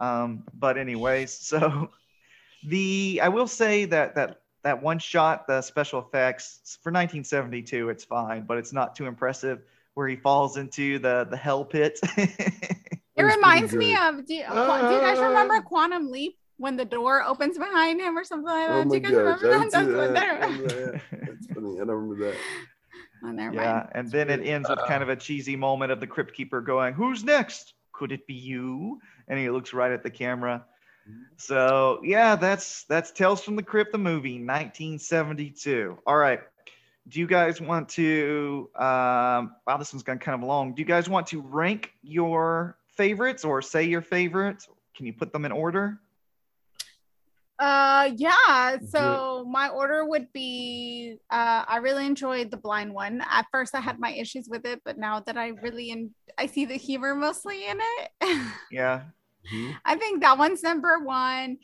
Um, 0.00 0.44
but 0.54 0.78
anyways, 0.78 1.34
so 1.40 1.90
the 2.66 3.20
I 3.22 3.28
will 3.28 3.48
say 3.48 3.86
that 3.86 4.14
that 4.14 4.42
that 4.62 4.82
one 4.82 4.98
shot, 4.98 5.46
the 5.46 5.62
special 5.62 6.00
effects 6.00 6.78
for 6.82 6.90
1972, 6.90 7.88
it's 7.88 8.04
fine, 8.04 8.42
but 8.42 8.58
it's 8.58 8.72
not 8.72 8.94
too 8.94 9.06
impressive. 9.06 9.62
Where 9.94 10.06
he 10.06 10.16
falls 10.16 10.56
into 10.56 10.98
the 10.98 11.26
the 11.28 11.36
hell 11.36 11.64
pit. 11.64 11.98
It 13.20 13.34
reminds 13.36 13.72
me 13.74 13.96
of 13.96 14.26
do 14.26 14.34
you, 14.34 14.44
Qua- 14.44 14.88
do 14.88 14.94
you 14.94 15.00
guys 15.00 15.18
Uh, 15.18 15.24
remember 15.28 15.60
Quantum 15.60 16.10
Leap 16.10 16.36
when 16.56 16.76
the 16.76 16.84
door 16.84 17.22
opens 17.24 17.56
behind 17.58 18.00
him 18.00 18.16
or 18.18 18.24
something 18.24 18.46
like 18.46 18.68
that? 18.68 18.86
Oh 18.86 18.88
do 18.88 18.94
you 18.96 19.00
guys 19.00 19.12
gosh, 19.12 19.40
remember 19.42 19.52
haven't 19.52 20.12
that? 20.14 20.40
That's 20.40 20.58
what 20.58 20.68
that. 20.68 21.26
That's 21.26 21.46
funny. 21.48 21.74
I 21.80 21.84
don't 21.84 21.88
remember 21.88 22.24
that. 22.26 22.36
Oh, 23.22 23.30
never 23.32 23.54
yeah, 23.54 23.72
mind. 23.72 23.88
and 23.94 24.10
then 24.10 24.30
it 24.30 24.46
ends 24.46 24.66
with 24.66 24.78
kind 24.88 25.02
of 25.02 25.10
a 25.10 25.16
cheesy 25.16 25.54
moment 25.54 25.92
of 25.92 26.00
the 26.00 26.06
crypt 26.06 26.32
keeper 26.32 26.62
going, 26.62 26.94
"Who's 26.94 27.22
next? 27.22 27.74
Could 27.92 28.12
it 28.12 28.26
be 28.26 28.32
you?" 28.32 28.98
And 29.28 29.38
he 29.38 29.50
looks 29.50 29.74
right 29.74 29.92
at 29.92 30.02
the 30.02 30.08
camera. 30.08 30.64
So 31.36 32.00
yeah, 32.02 32.34
that's 32.36 32.84
that's 32.84 33.10
Tales 33.10 33.42
from 33.42 33.56
the 33.56 33.62
Crypt, 33.62 33.92
the 33.92 33.98
movie, 33.98 34.38
1972. 34.38 35.98
All 36.06 36.16
right. 36.16 36.40
Do 37.08 37.20
you 37.20 37.26
guys 37.26 37.60
want 37.60 37.90
to? 37.90 38.70
Um, 38.74 39.54
wow, 39.66 39.76
this 39.78 39.92
one's 39.92 40.02
gone 40.02 40.18
kind 40.18 40.40
of 40.42 40.46
long. 40.48 40.74
Do 40.74 40.80
you 40.80 40.86
guys 40.86 41.08
want 41.08 41.26
to 41.28 41.42
rank 41.42 41.92
your 42.02 42.78
favorites 43.04 43.44
or 43.46 43.62
say 43.62 43.84
your 43.84 44.02
favorites? 44.02 44.68
Can 44.94 45.06
you 45.06 45.14
put 45.14 45.32
them 45.32 45.44
in 45.46 45.52
order? 45.52 45.98
Uh, 47.58 48.10
yeah. 48.16 48.76
So 48.88 49.44
my 49.48 49.68
order 49.68 50.04
would 50.04 50.32
be. 50.32 51.16
Uh, 51.30 51.64
I 51.66 51.76
really 51.78 52.04
enjoyed 52.06 52.50
the 52.50 52.56
blind 52.56 52.92
one. 52.92 53.22
At 53.38 53.46
first, 53.52 53.74
I 53.74 53.80
had 53.80 53.98
my 53.98 54.12
issues 54.12 54.48
with 54.50 54.66
it, 54.66 54.80
but 54.84 54.98
now 54.98 55.20
that 55.20 55.36
I 55.38 55.48
really 55.62 55.90
en- 55.90 56.14
I 56.38 56.46
see 56.46 56.64
the 56.66 56.76
humor 56.76 57.14
mostly 57.14 57.66
in 57.66 57.78
it. 57.80 58.10
Yeah. 58.70 59.02
Mhm. 59.50 59.76
I 59.84 59.96
think 59.96 60.20
that 60.20 60.36
one's 60.36 60.62
number 60.62 60.98
one. 61.00 61.58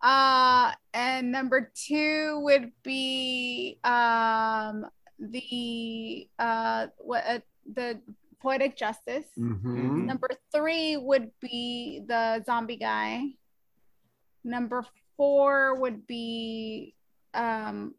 Uh, 0.00 0.72
and 0.94 1.32
number 1.32 1.72
two 1.74 2.40
would 2.44 2.70
be 2.84 3.78
um 3.82 4.86
the 5.18 6.28
uh 6.38 6.86
what 6.98 7.24
uh, 7.26 7.38
the 7.74 8.00
poetic 8.40 8.76
justice. 8.76 9.26
Mhm. 9.38 10.04
Number 10.06 10.28
three 10.54 10.96
would 10.96 11.30
be 11.40 12.02
the 12.06 12.42
zombie 12.44 12.76
guy. 12.76 13.30
Number 14.44 14.84
four 15.16 15.74
would 15.80 16.06
be 16.06 16.94
um 17.34 17.94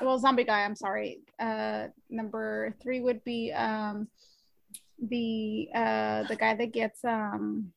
well 0.00 0.18
zombie 0.18 0.44
guy, 0.44 0.64
I'm 0.64 0.76
sorry. 0.76 1.20
Uh 1.38 1.88
number 2.10 2.74
three 2.82 3.00
would 3.00 3.22
be 3.24 3.52
um 3.52 4.08
the 5.00 5.68
uh 5.74 6.24
the 6.24 6.36
guy 6.36 6.54
that 6.54 6.72
gets 6.72 7.04
um 7.04 7.72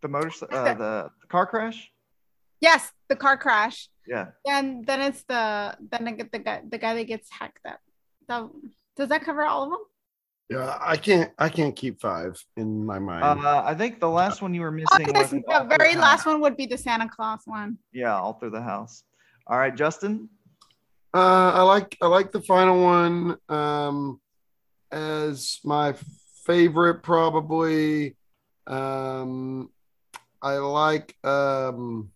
The 0.00 0.08
motor, 0.08 0.30
uh, 0.52 0.74
the, 0.74 1.10
the 1.20 1.26
car 1.28 1.46
crash. 1.46 1.90
yes, 2.60 2.92
the 3.08 3.16
car 3.16 3.36
crash. 3.36 3.88
Yeah. 4.06 4.26
Then 4.44 4.82
then 4.86 5.00
it's 5.02 5.24
the 5.24 5.76
then 5.90 6.08
I 6.08 6.12
get 6.12 6.30
the 6.32 6.38
guy 6.38 6.62
the 6.66 6.78
guy 6.78 6.94
that 6.94 7.04
gets 7.04 7.28
hacked 7.30 7.66
up. 7.66 7.80
That, 8.28 8.48
does 8.96 9.08
that 9.10 9.22
cover 9.22 9.44
all 9.44 9.64
of 9.64 9.70
them? 9.70 9.84
Yeah, 10.50 10.78
I 10.80 10.96
can't. 10.96 11.30
I 11.38 11.50
can't 11.50 11.76
keep 11.76 12.00
five 12.00 12.42
in 12.56 12.84
my 12.84 12.98
mind. 12.98 13.44
Uh, 13.44 13.62
I 13.64 13.74
think 13.74 14.00
the 14.00 14.08
last 14.08 14.40
one 14.40 14.54
you 14.54 14.62
were 14.62 14.68
Oh, 14.68 14.70
missing 14.70 15.14
was 15.14 15.30
the 15.30 15.66
very 15.68 15.94
last 15.94 16.24
one 16.24 16.40
would 16.40 16.56
be 16.56 16.64
the 16.64 16.78
Santa 16.78 17.06
Claus 17.08 17.40
one. 17.44 17.76
Yeah, 17.92 18.16
all 18.18 18.32
through 18.32 18.50
the 18.50 18.62
house. 18.62 19.04
All 19.46 19.58
right, 19.58 19.74
Justin. 19.74 20.30
Uh, 21.12 21.52
I 21.54 21.62
like 21.62 21.96
I 22.00 22.06
like 22.06 22.32
the 22.32 22.40
final 22.40 22.82
one 22.82 23.36
um, 23.50 24.20
as 24.90 25.58
my 25.64 25.94
favorite 26.46 27.02
probably. 27.02 28.16
Um, 28.66 29.70
I 30.40 30.54
like 30.54 31.14
um, 31.24 32.10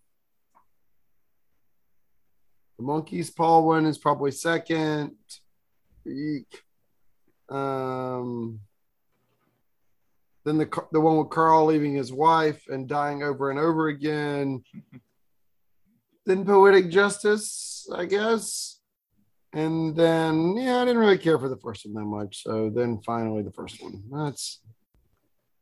the 2.78 2.84
monkey's 2.84 3.30
paw 3.30 3.60
one 3.60 3.84
is 3.84 3.98
probably 3.98 4.30
second. 4.30 5.16
Eek. 6.06 6.62
Um, 7.52 8.60
then 10.44 10.58
the 10.58 10.68
the 10.90 11.00
one 11.00 11.18
with 11.18 11.30
Carl 11.30 11.66
leaving 11.66 11.94
his 11.94 12.12
wife 12.12 12.64
and 12.68 12.88
dying 12.88 13.22
over 13.22 13.50
and 13.50 13.58
over 13.58 13.88
again. 13.88 14.62
then 16.26 16.44
poetic 16.44 16.90
justice, 16.90 17.88
I 17.94 18.06
guess. 18.06 18.80
And 19.54 19.94
then, 19.94 20.56
yeah, 20.56 20.78
I 20.78 20.84
didn't 20.84 21.00
really 21.00 21.18
care 21.18 21.38
for 21.38 21.48
the 21.48 21.58
first 21.58 21.84
one 21.84 21.94
that 21.94 22.08
much. 22.08 22.42
So 22.42 22.70
then 22.70 23.00
finally, 23.04 23.42
the 23.42 23.52
first 23.52 23.82
one. 23.82 24.02
That's, 24.10 24.60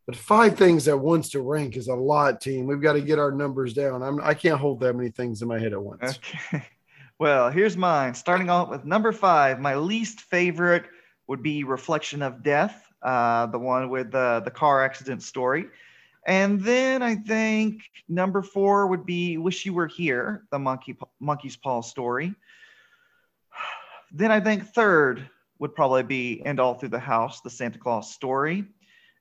but 0.06 0.14
five 0.14 0.56
things 0.56 0.86
at 0.86 0.98
once 0.98 1.30
to 1.30 1.40
rank 1.40 1.76
is 1.76 1.88
a 1.88 1.94
lot, 1.94 2.40
team. 2.40 2.66
We've 2.66 2.80
got 2.80 2.92
to 2.92 3.00
get 3.00 3.18
our 3.18 3.32
numbers 3.32 3.74
down. 3.74 4.02
I'm, 4.02 4.20
I 4.22 4.34
can't 4.34 4.60
hold 4.60 4.80
that 4.80 4.94
many 4.94 5.10
things 5.10 5.42
in 5.42 5.48
my 5.48 5.58
head 5.58 5.72
at 5.72 5.82
once. 5.82 6.20
Okay. 6.52 6.64
Well, 7.20 7.50
here's 7.50 7.76
mine. 7.76 8.14
Starting 8.14 8.48
off 8.48 8.70
with 8.70 8.86
number 8.86 9.12
five, 9.12 9.60
my 9.60 9.74
least 9.74 10.22
favorite 10.22 10.86
would 11.30 11.44
be 11.44 11.62
Reflection 11.62 12.22
of 12.22 12.42
Death, 12.42 12.92
uh, 13.02 13.46
the 13.46 13.58
one 13.58 13.88
with 13.88 14.10
the, 14.10 14.42
the 14.44 14.50
car 14.50 14.84
accident 14.84 15.22
story. 15.22 15.66
And 16.26 16.60
then 16.60 17.04
I 17.04 17.14
think 17.14 17.82
number 18.08 18.42
four 18.42 18.88
would 18.88 19.06
be 19.06 19.38
Wish 19.38 19.64
You 19.64 19.72
Were 19.72 19.86
Here, 19.86 20.42
the 20.50 20.58
monkey 20.58 20.98
monkey's 21.20 21.54
paw 21.54 21.82
story. 21.82 22.34
Then 24.10 24.32
I 24.32 24.40
think 24.40 24.74
third 24.74 25.30
would 25.60 25.72
probably 25.72 26.02
be 26.02 26.42
And 26.44 26.58
All 26.58 26.74
Through 26.74 26.88
the 26.88 26.98
House, 26.98 27.40
the 27.42 27.48
Santa 27.48 27.78
Claus 27.78 28.12
story. 28.12 28.64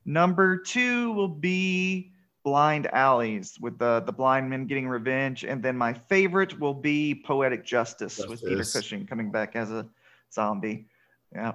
Number 0.03 0.57
two 0.57 1.11
will 1.11 1.27
be 1.27 2.11
Blind 2.44 2.88
Alleys 2.88 3.60
with 3.61 3.77
the, 3.77 4.02
the 4.03 4.11
blind 4.11 4.49
men 4.49 4.65
getting 4.65 4.88
revenge. 4.88 5.44
And 5.44 5.61
then 5.61 5.77
my 5.77 5.94
favorite 5.94 6.60
will 6.60 6.73
be 6.73 7.22
Poetic 7.23 7.64
Justice, 7.64 8.18
with 8.27 8.44
Peter 8.44 8.64
Cushing 8.64 9.06
coming 9.06 9.30
back 9.30 9.56
as 9.56 9.69
a 9.69 9.88
zombie. 10.34 10.88
Yeah. 11.36 11.53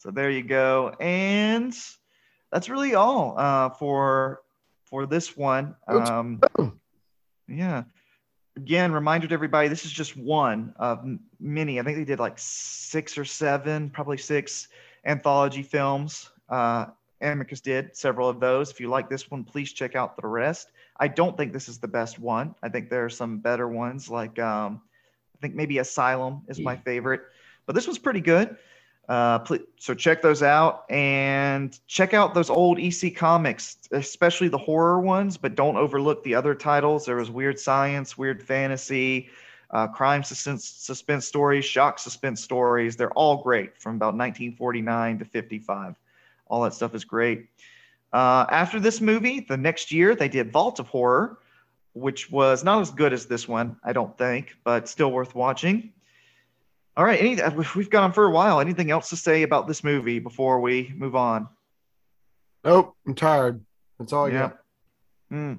So 0.00 0.10
there 0.10 0.30
you 0.30 0.42
go. 0.42 0.94
And 0.98 1.76
that's 2.50 2.70
really 2.70 2.94
all 2.94 3.34
uh, 3.36 3.68
for 3.68 4.40
for 4.86 5.04
this 5.04 5.36
one. 5.36 5.76
Um, 5.86 6.40
yeah. 7.48 7.84
Again, 8.56 8.92
reminder 8.92 9.28
to 9.28 9.34
everybody, 9.34 9.68
this 9.68 9.84
is 9.84 9.92
just 9.92 10.16
one 10.16 10.72
of 10.76 11.06
many. 11.38 11.78
I 11.78 11.82
think 11.82 11.98
they 11.98 12.04
did 12.04 12.18
like 12.18 12.34
six 12.38 13.18
or 13.18 13.26
seven, 13.26 13.90
probably 13.90 14.16
six 14.16 14.68
anthology 15.04 15.62
films. 15.62 16.30
Uh, 16.48 16.86
Amicus 17.20 17.60
did 17.60 17.94
several 17.94 18.28
of 18.28 18.40
those. 18.40 18.70
If 18.70 18.80
you 18.80 18.88
like 18.88 19.10
this 19.10 19.30
one, 19.30 19.44
please 19.44 19.72
check 19.72 19.94
out 19.96 20.16
the 20.16 20.26
rest. 20.26 20.72
I 20.98 21.08
don't 21.08 21.36
think 21.36 21.52
this 21.52 21.68
is 21.68 21.78
the 21.78 21.88
best 21.88 22.18
one. 22.18 22.54
I 22.62 22.70
think 22.70 22.88
there 22.88 23.04
are 23.04 23.10
some 23.10 23.38
better 23.38 23.68
ones, 23.68 24.10
like 24.10 24.38
um, 24.38 24.80
I 25.36 25.38
think 25.42 25.54
maybe 25.54 25.76
Asylum 25.78 26.42
is 26.48 26.58
my 26.58 26.76
favorite, 26.76 27.20
but 27.66 27.74
this 27.74 27.86
was 27.86 27.98
pretty 27.98 28.20
good. 28.22 28.56
Uh, 29.10 29.40
pl- 29.40 29.58
so 29.76 29.92
check 29.92 30.22
those 30.22 30.40
out 30.40 30.84
and 30.88 31.80
check 31.88 32.14
out 32.14 32.32
those 32.32 32.48
old 32.48 32.78
EC 32.78 33.12
comics, 33.16 33.76
especially 33.90 34.46
the 34.46 34.56
horror 34.56 35.00
ones, 35.00 35.36
but 35.36 35.56
don't 35.56 35.76
overlook 35.76 36.22
the 36.22 36.32
other 36.32 36.54
titles. 36.54 37.06
There 37.06 37.16
was 37.16 37.28
Weird 37.28 37.58
Science, 37.58 38.16
Weird 38.16 38.40
Fantasy, 38.40 39.28
uh, 39.72 39.88
crime 39.88 40.22
suspense, 40.22 40.64
suspense 40.64 41.26
stories, 41.26 41.64
shock 41.64 41.98
suspense 41.98 42.40
stories. 42.40 42.94
They're 42.94 43.10
all 43.14 43.42
great 43.42 43.76
from 43.82 43.96
about 43.96 44.14
1949 44.14 45.18
to 45.18 45.24
55. 45.24 45.96
All 46.46 46.62
that 46.62 46.74
stuff 46.74 46.94
is 46.94 47.04
great. 47.04 47.48
Uh, 48.12 48.46
after 48.48 48.78
this 48.78 49.00
movie, 49.00 49.40
the 49.40 49.56
next 49.56 49.90
year, 49.90 50.14
they 50.14 50.28
did 50.28 50.52
Vault 50.52 50.78
of 50.78 50.86
Horror, 50.86 51.38
which 51.94 52.30
was 52.30 52.62
not 52.62 52.80
as 52.80 52.92
good 52.92 53.12
as 53.12 53.26
this 53.26 53.48
one, 53.48 53.74
I 53.82 53.92
don't 53.92 54.16
think, 54.16 54.54
but 54.62 54.88
still 54.88 55.10
worth 55.10 55.34
watching. 55.34 55.92
All 57.00 57.06
right, 57.06 57.18
any, 57.18 57.40
uh, 57.40 57.50
we've 57.74 57.88
gone 57.88 58.04
on 58.04 58.12
for 58.12 58.26
a 58.26 58.30
while. 58.30 58.60
Anything 58.60 58.90
else 58.90 59.08
to 59.08 59.16
say 59.16 59.42
about 59.42 59.66
this 59.66 59.82
movie 59.82 60.18
before 60.18 60.60
we 60.60 60.92
move 60.94 61.16
on? 61.16 61.48
Nope, 62.62 62.94
I'm 63.06 63.14
tired. 63.14 63.64
That's 63.98 64.12
all 64.12 64.26
I 64.26 64.28
Yeah. 64.28 64.38
got. 64.40 64.58
Hmm. 65.30 65.54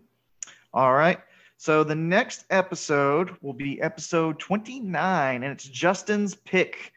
All 0.72 0.94
right. 0.94 1.20
So 1.58 1.84
the 1.84 1.96
next 1.96 2.46
episode 2.52 3.36
will 3.42 3.56
be 3.56 3.82
episode 3.82 4.38
29, 4.38 5.42
and 5.42 5.52
it's 5.52 5.64
Justin's 5.64 6.36
pick. 6.36 6.94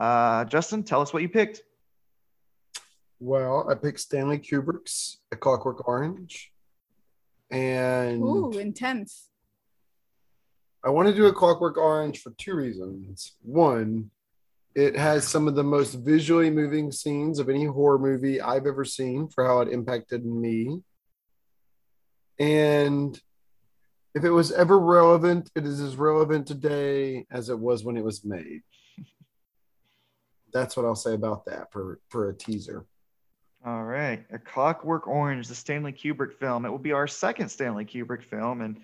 Uh, 0.00 0.44
Justin, 0.46 0.82
tell 0.82 1.00
us 1.00 1.12
what 1.12 1.22
you 1.22 1.28
picked. 1.28 1.62
Well, 3.20 3.70
I 3.70 3.76
picked 3.76 4.00
Stanley 4.00 4.40
Kubrick's 4.40 5.18
A 5.30 5.36
Clockwork 5.36 5.86
Orange. 5.86 6.52
And 7.52 8.20
Ooh, 8.20 8.50
intense. 8.58 9.28
I 10.86 10.90
want 10.90 11.08
to 11.08 11.14
do 11.14 11.26
a 11.26 11.32
Clockwork 11.32 11.78
Orange 11.78 12.20
for 12.20 12.30
two 12.38 12.54
reasons. 12.54 13.32
One, 13.42 14.12
it 14.76 14.96
has 14.96 15.26
some 15.26 15.48
of 15.48 15.56
the 15.56 15.64
most 15.64 15.94
visually 15.94 16.48
moving 16.48 16.92
scenes 16.92 17.40
of 17.40 17.48
any 17.48 17.64
horror 17.64 17.98
movie 17.98 18.40
I've 18.40 18.66
ever 18.66 18.84
seen 18.84 19.26
for 19.26 19.44
how 19.44 19.62
it 19.62 19.72
impacted 19.72 20.24
me. 20.24 20.80
And 22.38 23.20
if 24.14 24.22
it 24.22 24.30
was 24.30 24.52
ever 24.52 24.78
relevant, 24.78 25.50
it 25.56 25.66
is 25.66 25.80
as 25.80 25.96
relevant 25.96 26.46
today 26.46 27.26
as 27.32 27.48
it 27.48 27.58
was 27.58 27.82
when 27.82 27.96
it 27.96 28.04
was 28.04 28.24
made. 28.24 28.60
That's 30.52 30.76
what 30.76 30.86
I'll 30.86 30.94
say 30.94 31.14
about 31.14 31.46
that 31.46 31.72
for, 31.72 31.98
for 32.10 32.28
a 32.28 32.36
teaser. 32.36 32.86
All 33.66 33.82
right. 33.82 34.24
A 34.30 34.38
Clockwork 34.38 35.08
Orange, 35.08 35.48
the 35.48 35.56
Stanley 35.56 35.92
Kubrick 35.92 36.34
film. 36.34 36.64
It 36.64 36.70
will 36.70 36.78
be 36.78 36.92
our 36.92 37.08
second 37.08 37.48
Stanley 37.48 37.84
Kubrick 37.84 38.22
film. 38.22 38.60
And 38.60 38.78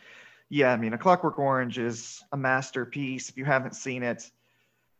yeah, 0.52 0.70
I 0.70 0.76
mean, 0.76 0.92
A 0.92 0.98
Clockwork 0.98 1.38
Orange 1.38 1.78
is 1.78 2.22
a 2.30 2.36
masterpiece. 2.36 3.30
If 3.30 3.38
you 3.38 3.46
haven't 3.46 3.74
seen 3.74 4.02
it, 4.02 4.30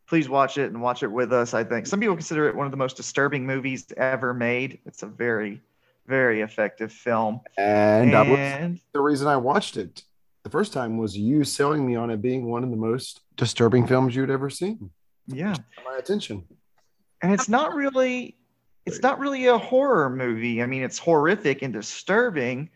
please 0.08 0.26
watch 0.26 0.56
it 0.56 0.70
and 0.72 0.80
watch 0.80 1.02
it 1.02 1.12
with 1.12 1.30
us. 1.30 1.52
I 1.52 1.62
think 1.62 1.86
some 1.86 2.00
people 2.00 2.14
consider 2.14 2.48
it 2.48 2.56
one 2.56 2.64
of 2.64 2.70
the 2.70 2.78
most 2.78 2.96
disturbing 2.96 3.44
movies 3.44 3.84
ever 3.98 4.32
made. 4.32 4.78
It's 4.86 5.02
a 5.02 5.06
very, 5.06 5.60
very 6.06 6.40
effective 6.40 6.90
film. 6.90 7.40
And, 7.58 8.14
And 8.14 8.80
the 8.94 9.02
reason 9.02 9.28
I 9.28 9.36
watched 9.36 9.76
it 9.76 10.04
the 10.42 10.48
first 10.48 10.72
time 10.72 10.96
was 10.96 11.18
you 11.18 11.44
selling 11.44 11.86
me 11.86 11.96
on 11.96 12.08
it 12.08 12.22
being 12.22 12.46
one 12.50 12.64
of 12.64 12.70
the 12.70 12.76
most 12.76 13.20
disturbing 13.36 13.86
films 13.86 14.16
you'd 14.16 14.30
ever 14.30 14.48
seen. 14.48 14.90
yeah, 15.26 15.54
My 15.84 15.98
attention. 15.98 16.44
and 17.20 17.30
it's 17.30 17.50
not 17.50 17.74
really 17.74 18.36
it's 18.86 19.02
not 19.02 19.18
really 19.20 19.46
a 19.46 19.56
horror 19.58 20.10
movie 20.10 20.60
i 20.60 20.66
mean 20.66 20.82
it's 20.82 20.98
horrific 20.98 21.62
and 21.62 21.72
disturbing 21.72 22.68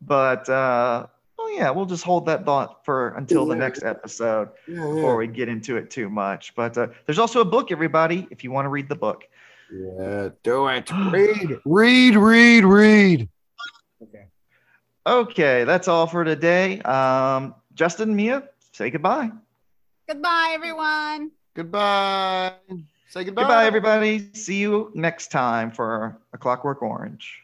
but 0.00 0.48
uh 0.48 1.06
well 1.48 1.56
yeah 1.58 1.70
we'll 1.70 1.86
just 1.86 2.04
hold 2.04 2.26
that 2.26 2.44
thought 2.44 2.84
for 2.84 3.10
until 3.16 3.46
the 3.46 3.54
next 3.56 3.82
episode 3.82 4.48
Yeah, 4.66 4.74
before 4.76 5.16
we 5.16 5.26
get 5.26 5.48
into 5.48 5.76
it 5.76 5.90
too 5.90 6.08
much 6.08 6.54
but 6.54 6.76
uh, 6.78 6.88
there's 7.06 7.18
also 7.18 7.40
a 7.40 7.44
book 7.44 7.70
everybody 7.72 8.26
if 8.30 8.44
you 8.44 8.50
want 8.50 8.64
to 8.66 8.68
read 8.70 8.88
the 8.88 8.96
book 8.96 9.24
yeah, 9.70 10.30
do 10.42 10.66
it. 10.68 10.90
Read, 11.12 11.60
read, 11.66 12.16
read, 12.16 12.64
read. 12.64 13.28
Okay. 14.02 14.24
okay 15.06 15.64
that's 15.64 15.88
all 15.88 16.06
for 16.06 16.24
today 16.24 16.80
um 16.82 17.54
justin 17.74 18.14
mia 18.16 18.44
say 18.72 18.90
goodbye 18.90 19.30
Goodbye, 20.08 20.52
everyone. 20.54 21.32
Goodbye. 21.52 22.52
Say 23.10 23.24
goodbye. 23.24 23.42
goodbye 23.42 23.66
everybody 23.66 24.30
see 24.32 24.56
you 24.56 24.90
next 24.94 25.30
time 25.30 25.70
for 25.70 26.16
a 26.32 26.38
clockwork 26.38 26.80
orange 26.80 27.42